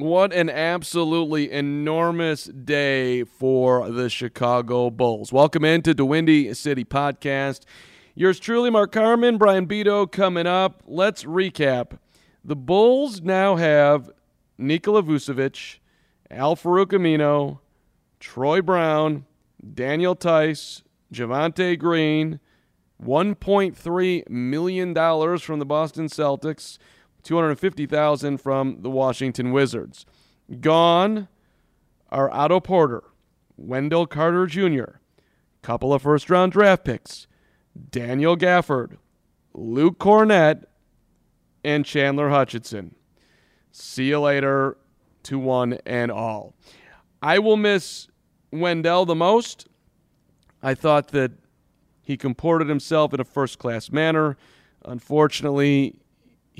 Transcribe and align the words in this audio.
What 0.00 0.32
an 0.32 0.48
absolutely 0.48 1.52
enormous 1.52 2.44
day 2.44 3.22
for 3.22 3.90
the 3.90 4.08
Chicago 4.08 4.88
Bulls. 4.88 5.30
Welcome 5.30 5.62
into 5.62 5.92
the 5.92 6.06
Windy 6.06 6.54
City 6.54 6.86
Podcast. 6.86 7.64
Yours 8.14 8.40
truly, 8.40 8.70
Mark 8.70 8.92
Carman, 8.92 9.36
Brian 9.36 9.66
Beto 9.66 10.10
coming 10.10 10.46
up. 10.46 10.82
Let's 10.86 11.24
recap. 11.24 11.98
The 12.42 12.56
Bulls 12.56 13.20
now 13.20 13.56
have 13.56 14.10
Nikola 14.56 15.02
Vucevic, 15.02 15.80
Al-Farouq 16.30 16.92
Aminu, 16.92 17.58
Troy 18.20 18.62
Brown, 18.62 19.26
Daniel 19.74 20.14
Theis, 20.14 20.82
Javonte 21.12 21.78
Green, 21.78 22.40
$1.3 23.04 24.30
million 24.30 24.94
from 24.94 25.58
the 25.58 25.66
Boston 25.66 26.06
Celtics– 26.06 26.78
250,000 27.22 28.38
from 28.38 28.82
the 28.82 28.90
Washington 28.90 29.52
Wizards. 29.52 30.06
Gone 30.60 31.28
are 32.10 32.30
Otto 32.30 32.60
Porter, 32.60 33.04
Wendell 33.56 34.06
Carter 34.06 34.46
Jr., 34.46 34.98
couple 35.62 35.92
of 35.92 36.02
first 36.02 36.30
round 36.30 36.52
draft 36.52 36.84
picks, 36.84 37.26
Daniel 37.90 38.36
Gafford, 38.36 38.96
Luke 39.54 39.98
Kornet, 39.98 40.64
and 41.62 41.84
Chandler 41.84 42.30
Hutchison. 42.30 42.94
See 43.70 44.08
you 44.08 44.20
later 44.20 44.76
to 45.24 45.38
one 45.38 45.78
and 45.86 46.10
all. 46.10 46.54
I 47.22 47.38
will 47.38 47.56
miss 47.56 48.08
Wendell 48.50 49.04
the 49.04 49.14
most. 49.14 49.68
I 50.62 50.74
thought 50.74 51.08
that 51.08 51.32
he 52.02 52.16
comported 52.16 52.68
himself 52.68 53.14
in 53.14 53.20
a 53.20 53.24
first 53.24 53.58
class 53.58 53.90
manner. 53.90 54.36
Unfortunately, 54.84 55.94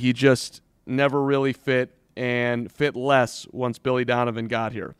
he 0.00 0.12
just 0.12 0.62
never 0.87 1.22
really 1.22 1.53
fit 1.53 1.94
and 2.16 2.71
fit 2.71 2.97
less 2.97 3.47
once 3.53 3.78
Billy 3.78 4.05
Donovan 4.05 4.49
got 4.49 4.72
here. 4.72 4.94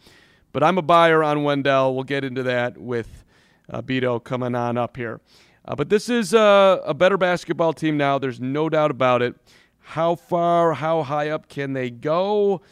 But 0.53 0.63
I'm 0.63 0.79
a 0.79 0.83
buyer 0.83 1.23
on 1.23 1.43
Wendell. 1.43 1.95
We'll 1.95 2.05
get 2.05 2.25
into 2.25 2.43
that 2.45 2.79
with 2.79 3.25
uh, 3.69 3.83
Beto 3.83 4.23
coming 4.23 4.55
on 4.55 4.77
up 4.77 4.97
here. 4.97 5.21
Uh, 5.65 5.75
but 5.75 5.89
this 5.89 6.09
is 6.09 6.35
uh, 6.35 6.81
a 6.85 6.95
better 6.95 7.17
basketball 7.17 7.73
team 7.73 7.97
now. 7.97 8.19
There's 8.19 8.41
no 8.41 8.69
doubt 8.69 8.91
about 8.91 9.23
it. 9.23 9.35
How 9.79 10.15
far, 10.15 10.75
how 10.75 11.03
high 11.03 11.31
up 11.31 11.49
can 11.49 11.73
they 11.73 11.91
go? 11.91 12.63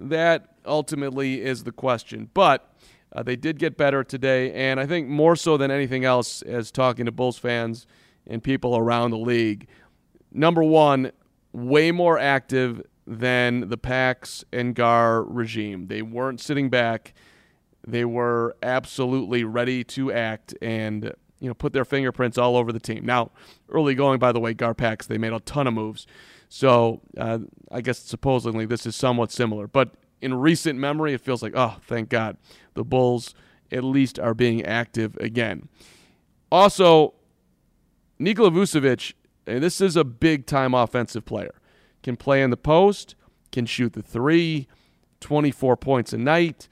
That 0.00 0.54
ultimately 0.66 1.42
is 1.42 1.64
the 1.64 1.72
question. 1.72 2.30
But 2.34 2.74
uh, 3.12 3.22
they 3.22 3.36
did 3.36 3.58
get 3.58 3.76
better 3.76 4.02
today, 4.02 4.52
and 4.52 4.80
I 4.80 4.86
think 4.86 5.08
more 5.08 5.36
so 5.36 5.56
than 5.56 5.70
anything 5.70 6.04
else, 6.04 6.42
as 6.42 6.70
talking 6.70 7.06
to 7.06 7.12
Bulls 7.12 7.38
fans 7.38 7.86
and 8.26 8.42
people 8.42 8.76
around 8.76 9.10
the 9.10 9.18
league, 9.18 9.68
number 10.32 10.62
one, 10.62 11.12
way 11.54 11.92
more 11.92 12.18
active 12.18 12.82
than 13.06 13.68
the 13.68 13.78
Pax 13.78 14.44
and 14.52 14.74
Gar 14.74 15.22
regime. 15.22 15.86
They 15.86 16.02
weren't 16.02 16.40
sitting 16.40 16.68
back. 16.68 17.14
They 17.86 18.04
were 18.04 18.56
absolutely 18.62 19.44
ready 19.44 19.84
to 19.84 20.12
act 20.12 20.54
and 20.60 21.12
you 21.38 21.48
know 21.48 21.54
put 21.54 21.72
their 21.72 21.84
fingerprints 21.84 22.36
all 22.36 22.56
over 22.56 22.72
the 22.72 22.80
team. 22.80 23.06
Now, 23.06 23.30
early 23.68 23.94
going, 23.94 24.18
by 24.18 24.32
the 24.32 24.40
way, 24.40 24.52
Gar 24.52 24.74
Pax 24.74 25.06
they 25.06 25.18
made 25.18 25.32
a 25.32 25.40
ton 25.40 25.66
of 25.66 25.74
moves. 25.74 26.06
So 26.48 27.00
uh, 27.16 27.38
I 27.70 27.80
guess 27.80 27.98
supposedly 27.98 28.66
this 28.66 28.84
is 28.84 28.96
somewhat 28.96 29.30
similar, 29.30 29.66
but 29.66 29.94
in 30.20 30.34
recent 30.34 30.78
memory, 30.78 31.14
it 31.14 31.20
feels 31.20 31.42
like 31.42 31.52
oh, 31.54 31.76
thank 31.82 32.08
God, 32.08 32.36
the 32.74 32.84
Bulls 32.84 33.34
at 33.70 33.84
least 33.84 34.18
are 34.18 34.34
being 34.34 34.64
active 34.64 35.16
again. 35.18 35.68
Also, 36.50 37.14
Nikola 38.18 38.50
Vucevic 38.50 39.12
and 39.46 39.62
this 39.62 39.80
is 39.80 39.96
a 39.96 40.04
big 40.04 40.46
time 40.46 40.74
offensive 40.74 41.24
player. 41.24 41.54
Can 42.02 42.16
play 42.16 42.42
in 42.42 42.50
the 42.50 42.56
post, 42.56 43.14
can 43.52 43.66
shoot 43.66 43.92
the 43.92 44.02
three, 44.02 44.66
24 45.20 45.76
points 45.76 46.12
a 46.12 46.18
night, 46.18 46.68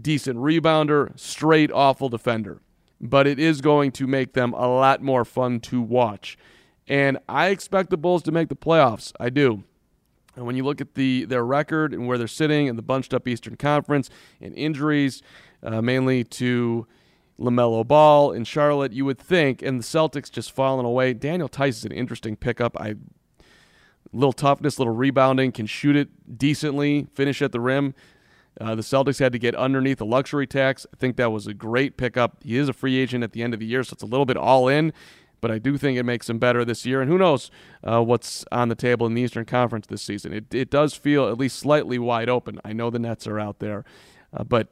decent 0.00 0.38
rebounder, 0.38 1.18
straight 1.18 1.70
awful 1.72 2.08
defender. 2.08 2.60
But 3.00 3.26
it 3.26 3.38
is 3.38 3.60
going 3.60 3.92
to 3.92 4.06
make 4.06 4.32
them 4.32 4.54
a 4.54 4.66
lot 4.66 5.02
more 5.02 5.24
fun 5.24 5.60
to 5.60 5.80
watch. 5.80 6.38
And 6.86 7.18
I 7.28 7.48
expect 7.48 7.90
the 7.90 7.96
Bulls 7.96 8.22
to 8.22 8.32
make 8.32 8.48
the 8.48 8.56
playoffs. 8.56 9.12
I 9.20 9.30
do. 9.30 9.64
And 10.36 10.46
when 10.46 10.56
you 10.56 10.64
look 10.64 10.80
at 10.80 10.94
the 10.94 11.24
their 11.24 11.44
record 11.44 11.92
and 11.92 12.06
where 12.06 12.18
they're 12.18 12.26
sitting 12.26 12.66
in 12.66 12.76
the 12.76 12.82
bunched 12.82 13.14
up 13.14 13.28
Eastern 13.28 13.56
Conference 13.56 14.10
and 14.40 14.54
injuries, 14.54 15.22
uh, 15.62 15.80
mainly 15.80 16.24
to 16.24 16.86
LaMelo 17.38 17.86
Ball 17.86 18.32
in 18.32 18.44
Charlotte, 18.44 18.92
you 18.92 19.04
would 19.04 19.18
think, 19.18 19.62
and 19.62 19.80
the 19.80 19.84
Celtics 19.84 20.30
just 20.30 20.52
falling 20.52 20.86
away. 20.86 21.12
Daniel 21.12 21.50
is 21.60 21.84
an 21.84 21.92
interesting 21.92 22.36
pickup. 22.36 22.78
I 22.80 22.94
little 24.12 24.32
toughness, 24.32 24.78
little 24.78 24.94
rebounding, 24.94 25.52
can 25.52 25.66
shoot 25.66 25.96
it 25.96 26.38
decently, 26.38 27.08
finish 27.14 27.42
at 27.42 27.52
the 27.52 27.60
rim. 27.60 27.94
Uh, 28.60 28.74
the 28.76 28.82
Celtics 28.82 29.18
had 29.18 29.32
to 29.32 29.38
get 29.38 29.54
underneath 29.56 29.98
the 29.98 30.06
luxury 30.06 30.46
tax. 30.46 30.86
I 30.92 30.96
think 30.96 31.16
that 31.16 31.32
was 31.32 31.48
a 31.48 31.54
great 31.54 31.96
pickup. 31.96 32.42
He 32.44 32.56
is 32.56 32.68
a 32.68 32.72
free 32.72 32.96
agent 32.96 33.24
at 33.24 33.32
the 33.32 33.42
end 33.42 33.52
of 33.52 33.60
the 33.60 33.66
year, 33.66 33.82
so 33.82 33.94
it's 33.94 34.02
a 34.04 34.06
little 34.06 34.26
bit 34.26 34.36
all 34.36 34.68
in, 34.68 34.92
but 35.40 35.50
I 35.50 35.58
do 35.58 35.76
think 35.76 35.98
it 35.98 36.04
makes 36.04 36.30
him 36.30 36.38
better 36.38 36.64
this 36.64 36.86
year. 36.86 37.00
And 37.00 37.10
who 37.10 37.18
knows 37.18 37.50
uh, 37.82 38.02
what's 38.02 38.44
on 38.52 38.68
the 38.68 38.76
table 38.76 39.06
in 39.08 39.14
the 39.14 39.22
Eastern 39.22 39.44
Conference 39.44 39.88
this 39.88 40.02
season? 40.02 40.32
It, 40.32 40.54
it 40.54 40.70
does 40.70 40.94
feel 40.94 41.28
at 41.28 41.36
least 41.36 41.58
slightly 41.58 41.98
wide 41.98 42.28
open. 42.28 42.60
I 42.64 42.72
know 42.72 42.90
the 42.90 43.00
Nets 43.00 43.26
are 43.26 43.40
out 43.40 43.58
there, 43.58 43.84
uh, 44.32 44.44
but 44.44 44.68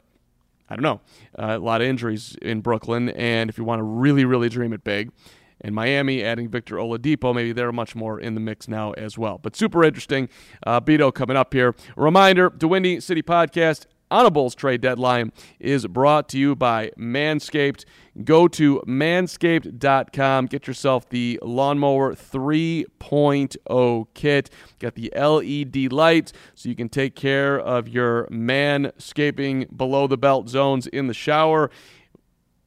I 0.72 0.74
don't 0.74 0.82
know. 0.82 1.00
Uh, 1.38 1.58
a 1.58 1.58
lot 1.58 1.82
of 1.82 1.86
injuries 1.86 2.34
in 2.40 2.62
Brooklyn, 2.62 3.10
and 3.10 3.50
if 3.50 3.58
you 3.58 3.64
want 3.64 3.80
to 3.80 3.82
really, 3.82 4.24
really 4.24 4.48
dream 4.48 4.72
it 4.72 4.82
big, 4.82 5.12
and 5.60 5.74
Miami 5.74 6.24
adding 6.24 6.48
Victor 6.48 6.76
Oladipo, 6.76 7.34
maybe 7.34 7.52
they're 7.52 7.72
much 7.72 7.94
more 7.94 8.18
in 8.18 8.34
the 8.34 8.40
mix 8.40 8.68
now 8.68 8.92
as 8.92 9.18
well. 9.18 9.36
But 9.36 9.54
super 9.54 9.84
interesting. 9.84 10.30
Uh, 10.66 10.80
Beto 10.80 11.12
coming 11.12 11.36
up 11.36 11.52
here. 11.52 11.74
Reminder, 11.94 12.50
the 12.56 12.66
Windy 12.66 13.00
City 13.00 13.22
Podcast 13.22 13.84
on 14.12 14.26
a 14.26 14.30
Bulls 14.30 14.54
trade 14.54 14.82
deadline 14.82 15.32
is 15.58 15.86
brought 15.86 16.28
to 16.28 16.38
you 16.38 16.54
by 16.54 16.90
Manscaped. 16.98 17.86
Go 18.24 18.46
to 18.48 18.82
manscaped.com. 18.86 20.46
Get 20.46 20.66
yourself 20.66 21.08
the 21.08 21.40
Lawnmower 21.42 22.14
3.0 22.14 24.06
kit. 24.12 24.50
Got 24.78 24.94
the 24.96 25.10
LED 25.16 25.90
lights 25.90 26.34
so 26.54 26.68
you 26.68 26.74
can 26.74 26.90
take 26.90 27.16
care 27.16 27.58
of 27.58 27.88
your 27.88 28.26
manscaping 28.26 29.74
below 29.74 30.06
the 30.06 30.18
belt 30.18 30.50
zones 30.50 30.86
in 30.86 31.06
the 31.06 31.14
shower. 31.14 31.70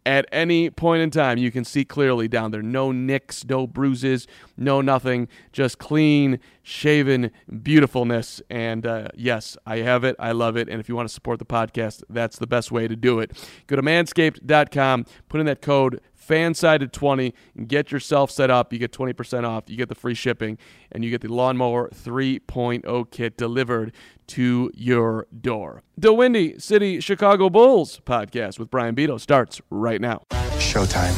At 0.06 0.26
any 0.32 0.70
point 0.70 1.02
in 1.02 1.10
time. 1.10 1.38
You 1.38 1.52
can 1.52 1.64
see 1.64 1.84
clearly 1.84 2.28
down 2.28 2.52
there. 2.52 2.62
No 2.62 2.92
nicks, 2.92 3.44
no 3.46 3.66
bruises, 3.66 4.28
no 4.56 4.82
nothing. 4.82 5.28
Just 5.52 5.80
clean, 5.80 6.40
shaven 6.62 7.32
beautifulness. 7.64 8.42
And 8.50 8.86
uh, 8.86 9.10
yes, 9.16 9.58
I 9.66 9.78
have 9.78 10.04
it. 10.04 10.16
I 10.20 10.32
love 10.32 10.58
it. 10.58 10.70
And 10.70 10.80
if 10.80 10.88
you 10.88 10.96
want 10.96 11.10
to 11.10 11.14
support 11.14 11.40
the 11.40 11.46
podcast, 11.46 12.04
that's 12.10 12.38
the 12.38 12.48
best 12.48 12.72
way 12.72 12.88
to 12.88 12.96
do 12.96 13.20
it. 13.20 13.32
Go 13.68 13.76
to 13.76 13.82
manscaped.com, 13.82 15.06
put 15.30 15.40
in 15.40 15.46
that 15.48 15.62
code 15.62 16.02
fansided20 16.28 17.34
and 17.56 17.68
get 17.68 17.92
yourself 17.92 18.32
set 18.32 18.50
up. 18.50 18.74
You 18.74 18.80
get 18.80 18.92
20% 18.92 19.48
off, 19.48 19.66
you 19.68 19.78
get 19.78 19.90
the 19.90 19.96
free 19.96 20.14
shipping, 20.14 20.58
and 20.92 21.04
you 21.04 21.12
get 21.12 21.22
the 21.22 21.28
Lawnmower 21.28 21.90
3.0 21.90 23.12
kit 23.12 23.38
delivered 23.38 23.94
to 24.28 24.72
your 24.74 25.28
door. 25.42 25.84
The 25.98 26.14
Windy 26.14 26.60
City 26.60 27.00
Chicago 27.00 27.50
Bulls 27.50 28.00
podcast 28.06 28.60
with 28.60 28.70
Brian 28.70 28.96
Beto 28.96 29.20
starts 29.20 29.62
right 29.70 30.02
now. 30.02 30.24
Showtime. 30.58 31.14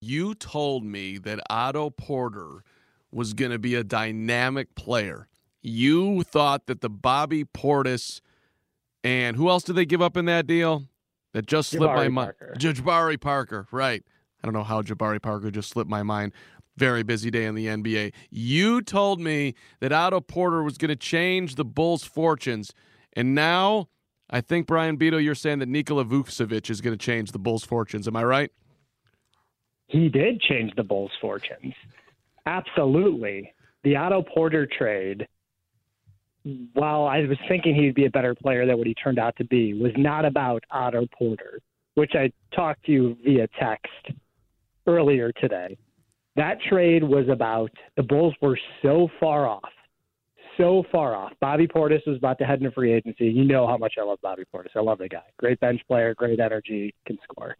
You 0.00 0.34
told 0.34 0.84
me 0.84 1.18
that 1.18 1.40
Otto 1.48 1.90
Porter 1.90 2.64
was 3.10 3.34
going 3.34 3.52
to 3.52 3.58
be 3.58 3.74
a 3.74 3.84
dynamic 3.84 4.74
player. 4.74 5.28
You 5.62 6.22
thought 6.22 6.66
that 6.66 6.80
the 6.80 6.90
Bobby 6.90 7.44
Portis 7.44 8.20
and 9.04 9.36
who 9.36 9.48
else 9.48 9.64
did 9.64 9.76
they 9.76 9.86
give 9.86 10.02
up 10.02 10.16
in 10.16 10.26
that 10.26 10.46
deal? 10.46 10.84
That 11.32 11.46
just 11.46 11.70
slipped 11.70 11.94
Jabari 11.94 11.96
my 11.96 12.08
mind. 12.08 12.34
Parker. 12.38 12.54
Jabari 12.58 13.20
Parker, 13.20 13.66
right. 13.70 14.04
I 14.42 14.46
don't 14.46 14.54
know 14.54 14.64
how 14.64 14.82
Jabari 14.82 15.22
Parker 15.22 15.50
just 15.50 15.70
slipped 15.70 15.90
my 15.90 16.02
mind. 16.02 16.32
Very 16.76 17.02
busy 17.02 17.30
day 17.30 17.44
in 17.44 17.54
the 17.54 17.66
NBA. 17.66 18.12
You 18.30 18.80
told 18.82 19.20
me 19.20 19.54
that 19.80 19.92
Otto 19.92 20.20
Porter 20.20 20.62
was 20.62 20.78
going 20.78 20.88
to 20.88 20.96
change 20.96 21.54
the 21.54 21.64
Bulls' 21.64 22.04
fortunes. 22.04 22.72
And 23.12 23.34
now 23.34 23.88
I 24.30 24.40
think, 24.40 24.66
Brian 24.66 24.96
Beto, 24.96 25.22
you're 25.22 25.34
saying 25.34 25.58
that 25.58 25.68
Nikola 25.68 26.04
Vucevic 26.04 26.70
is 26.70 26.80
going 26.80 26.96
to 26.96 27.04
change 27.04 27.32
the 27.32 27.38
Bulls' 27.38 27.64
fortunes. 27.64 28.08
Am 28.08 28.16
I 28.16 28.24
right? 28.24 28.50
He 29.88 30.08
did 30.08 30.40
change 30.40 30.72
the 30.74 30.82
Bulls' 30.82 31.12
fortunes. 31.20 31.74
Absolutely. 32.46 33.52
The 33.84 33.96
Otto 33.96 34.22
Porter 34.22 34.66
trade, 34.66 35.28
while 36.72 37.04
I 37.04 37.20
was 37.20 37.38
thinking 37.46 37.74
he'd 37.74 37.94
be 37.94 38.06
a 38.06 38.10
better 38.10 38.34
player 38.34 38.64
than 38.64 38.78
what 38.78 38.86
he 38.86 38.94
turned 38.94 39.18
out 39.18 39.36
to 39.36 39.44
be, 39.44 39.74
was 39.74 39.92
not 39.98 40.24
about 40.24 40.64
Otto 40.70 41.06
Porter, 41.16 41.60
which 41.94 42.12
I 42.14 42.32
talked 42.56 42.86
to 42.86 42.92
you 42.92 43.18
via 43.22 43.46
text 43.60 44.16
earlier 44.86 45.32
today. 45.32 45.76
That 46.36 46.58
trade 46.68 47.04
was 47.04 47.28
about 47.28 47.70
the 47.96 48.02
Bulls 48.02 48.34
were 48.40 48.58
so 48.80 49.08
far 49.20 49.46
off, 49.46 49.70
so 50.56 50.82
far 50.90 51.14
off. 51.14 51.32
Bobby 51.40 51.66
Portis 51.66 52.06
was 52.06 52.16
about 52.16 52.38
to 52.38 52.44
head 52.44 52.58
into 52.58 52.70
free 52.70 52.92
agency. 52.92 53.26
You 53.26 53.44
know 53.44 53.66
how 53.66 53.76
much 53.76 53.94
I 54.00 54.04
love 54.04 54.18
Bobby 54.22 54.44
Portis. 54.54 54.74
I 54.74 54.80
love 54.80 54.98
the 54.98 55.08
guy. 55.08 55.22
Great 55.38 55.60
bench 55.60 55.80
player, 55.86 56.14
great 56.14 56.40
energy, 56.40 56.94
can 57.06 57.18
score. 57.22 57.56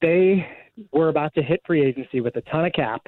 They 0.00 0.46
were 0.92 1.08
about 1.08 1.34
to 1.34 1.42
hit 1.42 1.60
free 1.66 1.84
agency 1.84 2.20
with 2.20 2.36
a 2.36 2.42
ton 2.42 2.66
of 2.66 2.72
cap. 2.72 3.06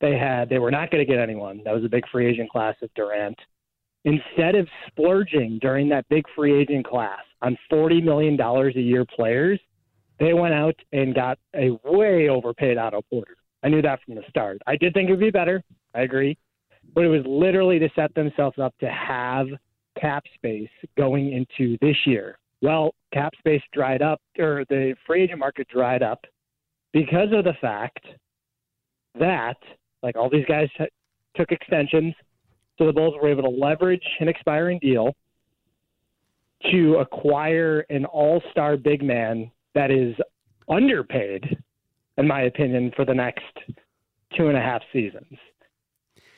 They 0.00 0.16
had 0.16 0.48
they 0.48 0.58
were 0.58 0.70
not 0.70 0.90
going 0.90 1.04
to 1.04 1.10
get 1.10 1.20
anyone. 1.20 1.62
That 1.64 1.74
was 1.74 1.84
a 1.84 1.88
big 1.88 2.04
free 2.10 2.28
agent 2.28 2.50
class 2.50 2.74
of 2.82 2.90
Durant. 2.94 3.38
Instead 4.04 4.56
of 4.56 4.66
splurging 4.88 5.58
during 5.60 5.88
that 5.88 6.08
big 6.08 6.24
free 6.34 6.60
agent 6.60 6.86
class 6.86 7.20
on 7.40 7.56
forty 7.70 8.00
million 8.00 8.36
dollars 8.36 8.74
a 8.76 8.80
year 8.80 9.04
players, 9.04 9.60
they 10.22 10.34
went 10.34 10.54
out 10.54 10.76
and 10.92 11.14
got 11.14 11.36
a 11.56 11.70
way 11.84 12.28
overpaid 12.28 12.78
Otto 12.78 13.02
Porter. 13.10 13.36
I 13.64 13.68
knew 13.68 13.82
that 13.82 13.98
from 14.04 14.14
the 14.14 14.22
start. 14.28 14.62
I 14.68 14.76
did 14.76 14.94
think 14.94 15.08
it 15.08 15.12
would 15.12 15.20
be 15.20 15.30
better. 15.30 15.62
I 15.96 16.02
agree. 16.02 16.38
But 16.94 17.04
it 17.04 17.08
was 17.08 17.22
literally 17.26 17.80
to 17.80 17.88
set 17.96 18.14
themselves 18.14 18.58
up 18.58 18.72
to 18.78 18.88
have 18.88 19.48
cap 20.00 20.22
space 20.34 20.68
going 20.96 21.32
into 21.32 21.76
this 21.80 21.96
year. 22.06 22.38
Well, 22.60 22.94
cap 23.12 23.32
space 23.38 23.62
dried 23.72 24.00
up, 24.00 24.20
or 24.38 24.64
the 24.68 24.94
free 25.06 25.24
agent 25.24 25.40
market 25.40 25.66
dried 25.68 26.04
up 26.04 26.20
because 26.92 27.28
of 27.32 27.44
the 27.44 27.54
fact 27.60 28.06
that, 29.18 29.56
like 30.04 30.16
all 30.16 30.30
these 30.30 30.46
guys 30.46 30.68
t- 30.78 30.84
took 31.34 31.50
extensions, 31.50 32.14
so 32.78 32.86
the 32.86 32.92
Bulls 32.92 33.14
were 33.20 33.28
able 33.28 33.42
to 33.42 33.48
leverage 33.48 34.04
an 34.20 34.28
expiring 34.28 34.78
deal 34.78 35.14
to 36.70 36.98
acquire 36.98 37.80
an 37.90 38.04
all 38.04 38.40
star 38.52 38.76
big 38.76 39.02
man 39.02 39.50
that 39.74 39.90
is 39.90 40.14
underpaid, 40.68 41.56
in 42.18 42.26
my 42.26 42.42
opinion, 42.42 42.92
for 42.94 43.04
the 43.04 43.14
next 43.14 43.44
two 44.36 44.48
and 44.48 44.56
a 44.56 44.60
half 44.60 44.82
seasons. 44.92 45.36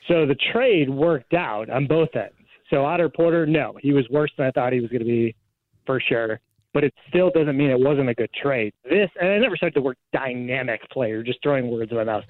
So 0.08 0.26
the 0.26 0.36
trade 0.52 0.90
worked 0.90 1.34
out 1.34 1.70
on 1.70 1.86
both 1.86 2.14
ends. 2.14 2.34
So 2.70 2.84
Otto 2.84 3.08
Porter, 3.08 3.46
no, 3.46 3.74
he 3.80 3.92
was 3.92 4.06
worse 4.10 4.32
than 4.36 4.46
I 4.46 4.50
thought 4.50 4.72
he 4.72 4.80
was 4.80 4.90
going 4.90 5.00
to 5.00 5.06
be 5.06 5.34
for 5.86 6.00
sure. 6.00 6.40
But 6.72 6.82
it 6.82 6.92
still 7.08 7.30
doesn't 7.30 7.56
mean 7.56 7.70
it 7.70 7.78
wasn't 7.78 8.08
a 8.08 8.14
good 8.14 8.32
trade. 8.32 8.72
This, 8.82 9.08
and 9.20 9.30
I 9.30 9.38
never 9.38 9.56
said 9.56 9.72
the 9.74 9.80
word 9.80 9.96
dynamic 10.12 10.80
player, 10.90 11.22
just 11.22 11.38
throwing 11.42 11.70
words 11.70 11.92
in 11.92 11.96
my 11.96 12.04
mouth. 12.04 12.24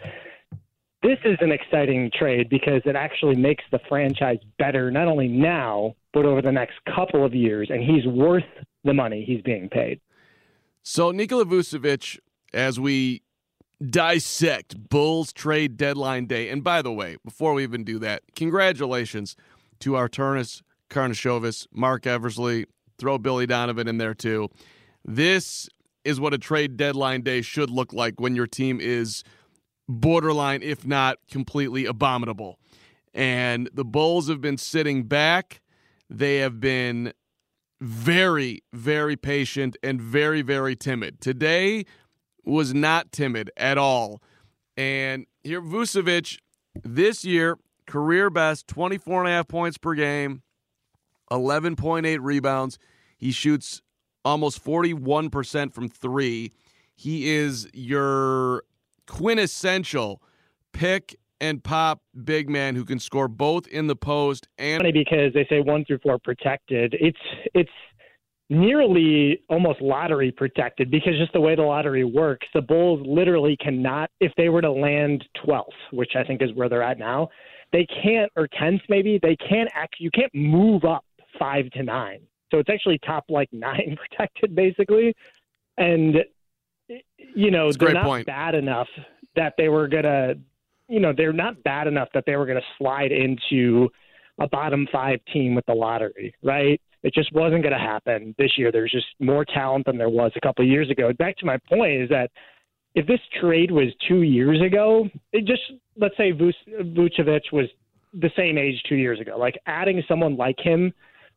This 1.02 1.18
is 1.24 1.36
an 1.40 1.50
exciting 1.50 2.10
trade 2.14 2.48
because 2.48 2.82
it 2.84 2.96
actually 2.96 3.36
makes 3.36 3.64
the 3.70 3.80
franchise 3.88 4.38
better, 4.58 4.90
not 4.90 5.08
only 5.08 5.28
now, 5.28 5.94
but 6.12 6.26
over 6.26 6.42
the 6.42 6.52
next 6.52 6.74
couple 6.94 7.24
of 7.24 7.34
years. 7.34 7.68
And 7.70 7.82
he's 7.82 8.06
worth 8.06 8.44
the 8.84 8.92
money 8.92 9.24
he's 9.26 9.42
being 9.42 9.68
paid. 9.68 10.00
So 10.86 11.10
Nikola 11.10 11.46
Vucevic, 11.46 12.19
as 12.52 12.78
we 12.78 13.22
dissect 13.82 14.90
Bulls 14.90 15.32
trade 15.32 15.78
deadline 15.78 16.26
day, 16.26 16.50
and 16.50 16.62
by 16.62 16.82
the 16.82 16.92
way, 16.92 17.16
before 17.25 17.54
we 17.54 17.62
even 17.62 17.84
do 17.84 17.98
that, 18.00 18.22
congratulations 18.36 19.34
to 19.81 19.96
our 19.96 20.10
Arturas 20.10 20.60
Karnisovas, 20.90 21.66
Marc 21.72 22.06
Eversley, 22.06 22.66
throw 22.98 23.16
Billy 23.16 23.46
Donovan 23.46 23.88
in 23.88 23.96
there 23.96 24.12
too. 24.12 24.50
This 25.02 25.70
is 26.04 26.20
what 26.20 26.34
a 26.34 26.38
trade 26.38 26.76
deadline 26.76 27.22
day 27.22 27.40
should 27.40 27.70
look 27.70 27.94
like 27.94 28.20
when 28.20 28.37
your 28.37 28.46
team 28.46 28.78
is 28.78 29.25
borderline, 29.88 30.62
if 30.62 30.87
not 30.87 31.16
completely 31.30 31.87
abominable. 31.87 32.58
And 33.14 33.70
the 33.72 33.87
Bulls 33.87 34.28
have 34.28 34.42
been 34.42 34.58
sitting 34.58 35.04
back. 35.04 35.62
They 36.10 36.37
have 36.38 36.60
been 36.60 37.14
very, 37.84 38.62
very 38.72 39.14
patient 39.14 39.76
and 39.82 40.00
very, 40.00 40.40
very 40.40 40.75
timid. 40.75 41.20
Today 41.20 41.84
was 42.42 42.72
not 42.72 43.12
timid 43.12 43.50
at 43.56 43.76
all. 43.76 44.22
And 44.76 45.26
here, 45.42 45.60
Vucevic, 45.60 46.38
this 46.82 47.25
year, 47.25 47.58
career 47.86 48.31
best 48.31 48.66
24 48.69 49.20
and 49.20 49.28
a 49.28 49.32
half 49.32 49.48
points 49.48 49.76
per 49.76 49.94
game, 49.94 50.42
11.8 51.31 52.19
rebounds. 52.22 52.78
He 53.19 53.31
shoots 53.31 53.82
almost 54.25 54.64
41% 54.64 55.72
from 55.75 55.88
three. 55.88 56.52
He 56.96 57.28
is 57.28 57.69
your 57.75 58.64
quintessential 59.06 60.22
pick 60.72 61.16
and 61.40 61.62
pop 61.62 62.00
big 62.25 62.48
man 62.48 62.75
who 62.75 62.84
can 62.84 62.98
score 62.98 63.28
both 63.28 63.66
in 63.69 63.86
the 63.86 63.96
post 63.96 64.48
and 64.58 64.81
Funny 64.81 64.92
because 64.92 65.32
they 65.34 65.46
say 65.48 65.60
one 65.60 65.84
through 65.84 65.98
four 66.02 66.19
protected. 66.19 66.96
It's 67.00 67.18
it's 67.54 67.70
nearly 68.50 69.40
almost 69.49 69.80
lottery 69.80 70.30
protected 70.30 70.90
because 70.90 71.14
just 71.18 71.32
the 71.32 71.40
way 71.40 71.54
the 71.54 71.62
lottery 71.62 72.04
works, 72.04 72.47
the 72.54 72.61
Bulls 72.61 73.00
literally 73.06 73.56
cannot 73.56 74.11
if 74.20 74.32
they 74.37 74.49
were 74.49 74.61
to 74.61 74.70
land 74.70 75.25
12th, 75.44 75.64
which 75.92 76.12
I 76.14 76.25
think 76.25 76.42
is 76.42 76.52
where 76.54 76.68
they're 76.68 76.82
at 76.82 76.99
now, 76.99 77.28
they 77.73 77.87
can't 77.87 78.30
or 78.37 78.49
10th 78.49 78.82
maybe, 78.88 79.18
they 79.23 79.37
can't 79.37 79.70
act 79.75 79.97
you 79.99 80.11
can't 80.11 80.35
move 80.35 80.85
up 80.85 81.04
5 81.38 81.70
to 81.70 81.82
9. 81.82 82.20
So 82.50 82.59
it's 82.59 82.70
actually 82.70 82.99
top 82.99 83.25
like 83.28 83.49
9 83.52 83.97
protected 83.97 84.54
basically. 84.54 85.14
And 85.76 86.16
you 87.35 87.50
know, 87.50 87.68
That's 87.68 87.78
they're 87.78 87.94
not 87.94 88.04
point. 88.04 88.26
bad 88.26 88.54
enough 88.54 88.88
that 89.37 89.54
they 89.56 89.68
were 89.68 89.88
going 89.88 90.04
to 90.04 90.38
you 90.88 91.00
know, 91.00 91.12
they're 91.17 91.33
not 91.33 91.62
bad 91.62 91.87
enough 91.87 92.09
that 92.14 92.25
they 92.26 92.37
were 92.37 92.47
going 92.47 92.59
to 92.59 92.67
slide 92.79 93.12
into 93.12 93.88
a 94.41 94.49
bottom 94.49 94.87
5 94.91 95.19
team 95.33 95.55
with 95.55 95.64
the 95.67 95.75
lottery, 95.75 96.35
right? 96.43 96.81
It 97.03 97.14
just 97.14 97.33
wasn't 97.33 97.62
going 97.62 97.75
to 97.75 97.79
happen 97.79 98.35
this 98.38 98.53
year. 98.57 98.73
There's 98.73 98.91
just 98.91 99.07
more 99.21 99.45
talent 99.45 99.87
than 99.87 99.99
there 99.99 100.09
was 100.09 100.33
a 100.37 100.41
couple 100.41 100.64
of 100.64 100.71
years 100.71 100.91
ago. 100.91 101.12
Back 101.12 101.37
to 101.38 101.47
my 101.47 101.59
point 101.69 102.03
is 102.03 102.09
that 102.09 102.31
if 102.95 103.07
this 103.07 103.21
trade 103.41 103.71
was 103.71 103.88
two 104.09 104.23
years 104.23 104.61
ago, 104.62 105.09
it 105.33 105.45
just 105.45 105.62
let's 105.97 106.17
say 106.17 106.33
Vuc- 106.33 106.53
Vucevic 106.69 107.53
was 107.53 107.67
the 108.14 108.31
same 108.37 108.57
age 108.57 108.81
two 108.88 108.95
years 108.95 109.21
ago. 109.21 109.37
Like 109.37 109.59
adding 109.67 110.03
someone 110.09 110.37
like 110.37 110.57
him 110.59 110.93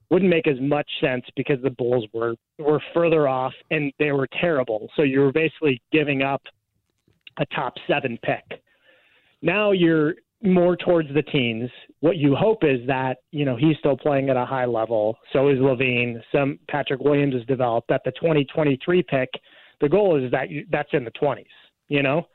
wouldn't 0.10 0.30
make 0.30 0.48
as 0.48 0.60
much 0.62 0.89
sense 1.01 1.25
because 1.36 1.58
the 1.62 1.72
Bulls 1.72 2.06
were 2.13 2.36
were 2.60 2.80
further 2.94 3.27
off 3.27 3.54
and 3.72 3.92
they 4.00 4.12
were 4.12 4.27
terrible. 4.39 4.89
So 4.96 5.01
you 5.01 5.20
were 5.20 5.32
basically 5.32 5.82
giving 5.92 6.22
up 6.22 6.42
a 7.39 7.46
top 7.48 7.74
seven 7.88 8.18
pick. 8.24 8.62
Now 9.41 9.72
you're 9.72 10.15
more 10.44 10.75
towards 10.75 11.12
the 11.13 11.24
teens. 11.24 11.70
What 12.00 12.17
you 12.17 12.36
hope 12.36 12.63
is 12.63 12.86
that 12.88 13.17
you 13.32 13.46
know 13.46 13.56
he's 13.56 13.77
still 13.79 13.98
playing 13.98 14.29
at 14.29 14.38
a 14.38 14.46
high 14.46 14.65
level. 14.65 15.17
So 15.34 15.50
is 15.50 15.58
LaVine. 15.58 16.22
Some 16.32 16.60
Patrick 16.70 17.01
Williams 17.01 17.34
has 17.34 17.46
developed. 17.46 17.88
That 17.89 18.01
the 18.06 18.12
2023 18.12 19.03
pick, 19.03 19.29
the 19.82 19.89
goal 19.89 20.24
is 20.24 20.32
that 20.32 20.50
you, 20.50 20.65
that's 20.72 20.89
in 20.94 21.03
the 21.03 21.12
20s. 21.12 21.46
You 21.89 22.03
know, 22.03 22.27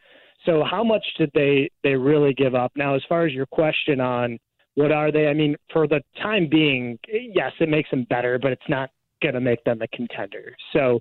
so 0.47 0.64
how 0.68 0.82
much 0.82 1.04
did 1.18 1.30
they 1.35 1.71
they 1.82 1.94
really 1.94 2.35
give 2.35 2.54
up? 2.54 2.73
Now, 2.76 2.94
as 2.94 3.02
far 3.09 3.26
as 3.26 3.32
your 3.32 3.47
question 3.47 4.00
on 4.00 4.38
what 4.75 4.90
are 4.90 5.12
they? 5.12 5.28
I 5.28 5.35
mean, 5.35 5.56
for 5.73 5.87
the 5.87 6.00
time 6.23 6.49
being, 6.50 6.99
yes, 7.09 7.52
it 7.61 7.68
makes 7.68 7.90
them 7.90 8.06
better, 8.09 8.38
but 8.38 8.52
it's 8.52 8.68
not 8.68 8.90
going 9.23 9.35
to 9.35 9.40
make 9.40 9.62
them 9.64 9.82
a 9.82 9.88
contender. 9.88 10.54
So 10.73 11.00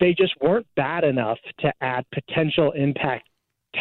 they 0.00 0.14
just 0.14 0.32
weren't 0.40 0.66
bad 0.76 1.04
enough 1.04 1.38
to 1.60 1.72
add 1.80 2.04
potential 2.12 2.72
impact 2.72 3.28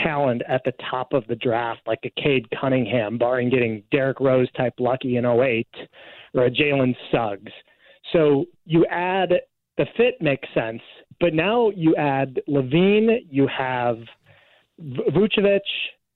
talent 0.04 0.42
at 0.48 0.64
the 0.64 0.74
top 0.90 1.14
of 1.14 1.26
the 1.28 1.36
draft, 1.36 1.82
like 1.86 2.00
a 2.04 2.22
Cade 2.22 2.48
Cunningham, 2.60 3.18
barring 3.18 3.50
getting 3.50 3.84
Derrick 3.92 4.20
Rose 4.20 4.52
type 4.54 4.74
lucky 4.80 5.18
in 5.18 5.26
08, 5.26 5.68
or 6.34 6.46
a 6.46 6.52
Jalen 6.52 6.96
Suggs. 7.12 7.52
So 8.14 8.46
you 8.66 8.86
add 8.88 9.34
the 9.78 9.86
fit 9.98 10.22
makes 10.22 10.48
sense, 10.54 10.82
but 11.20 11.34
now 11.34 11.70
you 11.72 11.96
add 11.96 12.42
LaVine, 12.48 13.26
you 13.30 13.48
have 13.48 13.98
Vucevic, 14.82 15.60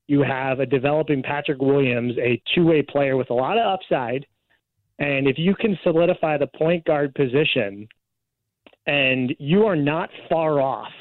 you 0.08 0.22
have 0.22 0.60
a 0.60 0.65
developing 0.65 1.24
Patrick 1.24 1.62
Williams, 1.62 2.13
a 2.17 2.41
two 2.53 2.65
way 2.65 2.82
player 2.82 3.17
with 3.17 3.29
a 3.29 3.34
lot 3.34 3.58
of 3.58 3.65
upside. 3.65 4.25
And 5.00 5.27
if 5.27 5.38
you 5.38 5.55
can 5.55 5.77
solidify 5.84 6.38
the 6.38 6.48
point 6.48 6.86
guard 6.86 7.13
position, 7.15 7.88
and 8.88 9.34
you 9.39 9.65
are 9.65 9.75
not 9.75 10.10
far 10.29 10.62
off 10.62 10.91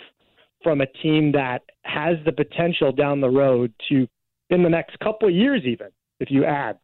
from 0.64 0.80
a 0.80 0.86
team 0.86 1.30
that 1.32 1.62
has 1.82 2.16
the 2.24 2.32
potential 2.32 2.90
down 2.90 3.20
the 3.20 3.30
road 3.30 3.72
to, 3.88 4.08
in 4.50 4.64
the 4.64 4.68
next 4.68 4.98
couple 4.98 5.28
of 5.28 5.34
years, 5.34 5.62
even 5.64 5.88
if 6.18 6.30
you 6.30 6.44
add, 6.44 6.78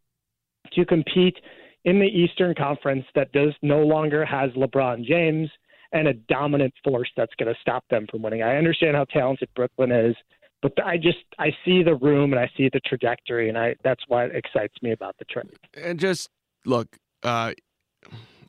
to 0.75 0.85
compete 0.85 1.37
in 1.85 1.99
the 1.99 2.07
Eastern 2.07 2.55
Conference 2.55 3.05
that 3.15 3.33
does 3.33 3.55
no 3.63 3.81
longer 3.81 4.25
has 4.25 4.51
LeBron 4.51 5.05
James 5.05 5.51
and 5.93 6.07
a 6.07 6.15
dominant 6.15 6.73
force 6.85 7.11
that's 7.17 7.33
going 7.39 7.53
to 7.53 7.61
stop 7.61 7.85
them 7.91 8.07
from 8.11 8.23
winning. 8.23 8.43
I 8.43 8.57
understand 8.57 8.97
how 8.97 9.05
talented 9.05 9.49
Brooklyn 9.57 9.91
is, 9.91 10.15
but 10.63 10.73
I 10.85 10.97
just 10.97 11.19
I 11.39 11.51
see 11.65 11.83
the 11.83 11.95
room 11.95 12.33
and 12.33 12.41
I 12.41 12.51
see 12.57 12.69
the 12.73 12.81
trajectory, 12.81 13.49
and 13.49 13.59
I 13.59 13.75
that's 13.83 14.03
what 14.09 14.35
excites 14.35 14.75
me 14.83 14.93
about 14.93 15.17
the 15.19 15.25
trade. 15.25 15.57
And 15.75 15.99
just 15.99 16.29
look, 16.65 16.97
uh, 17.23 17.55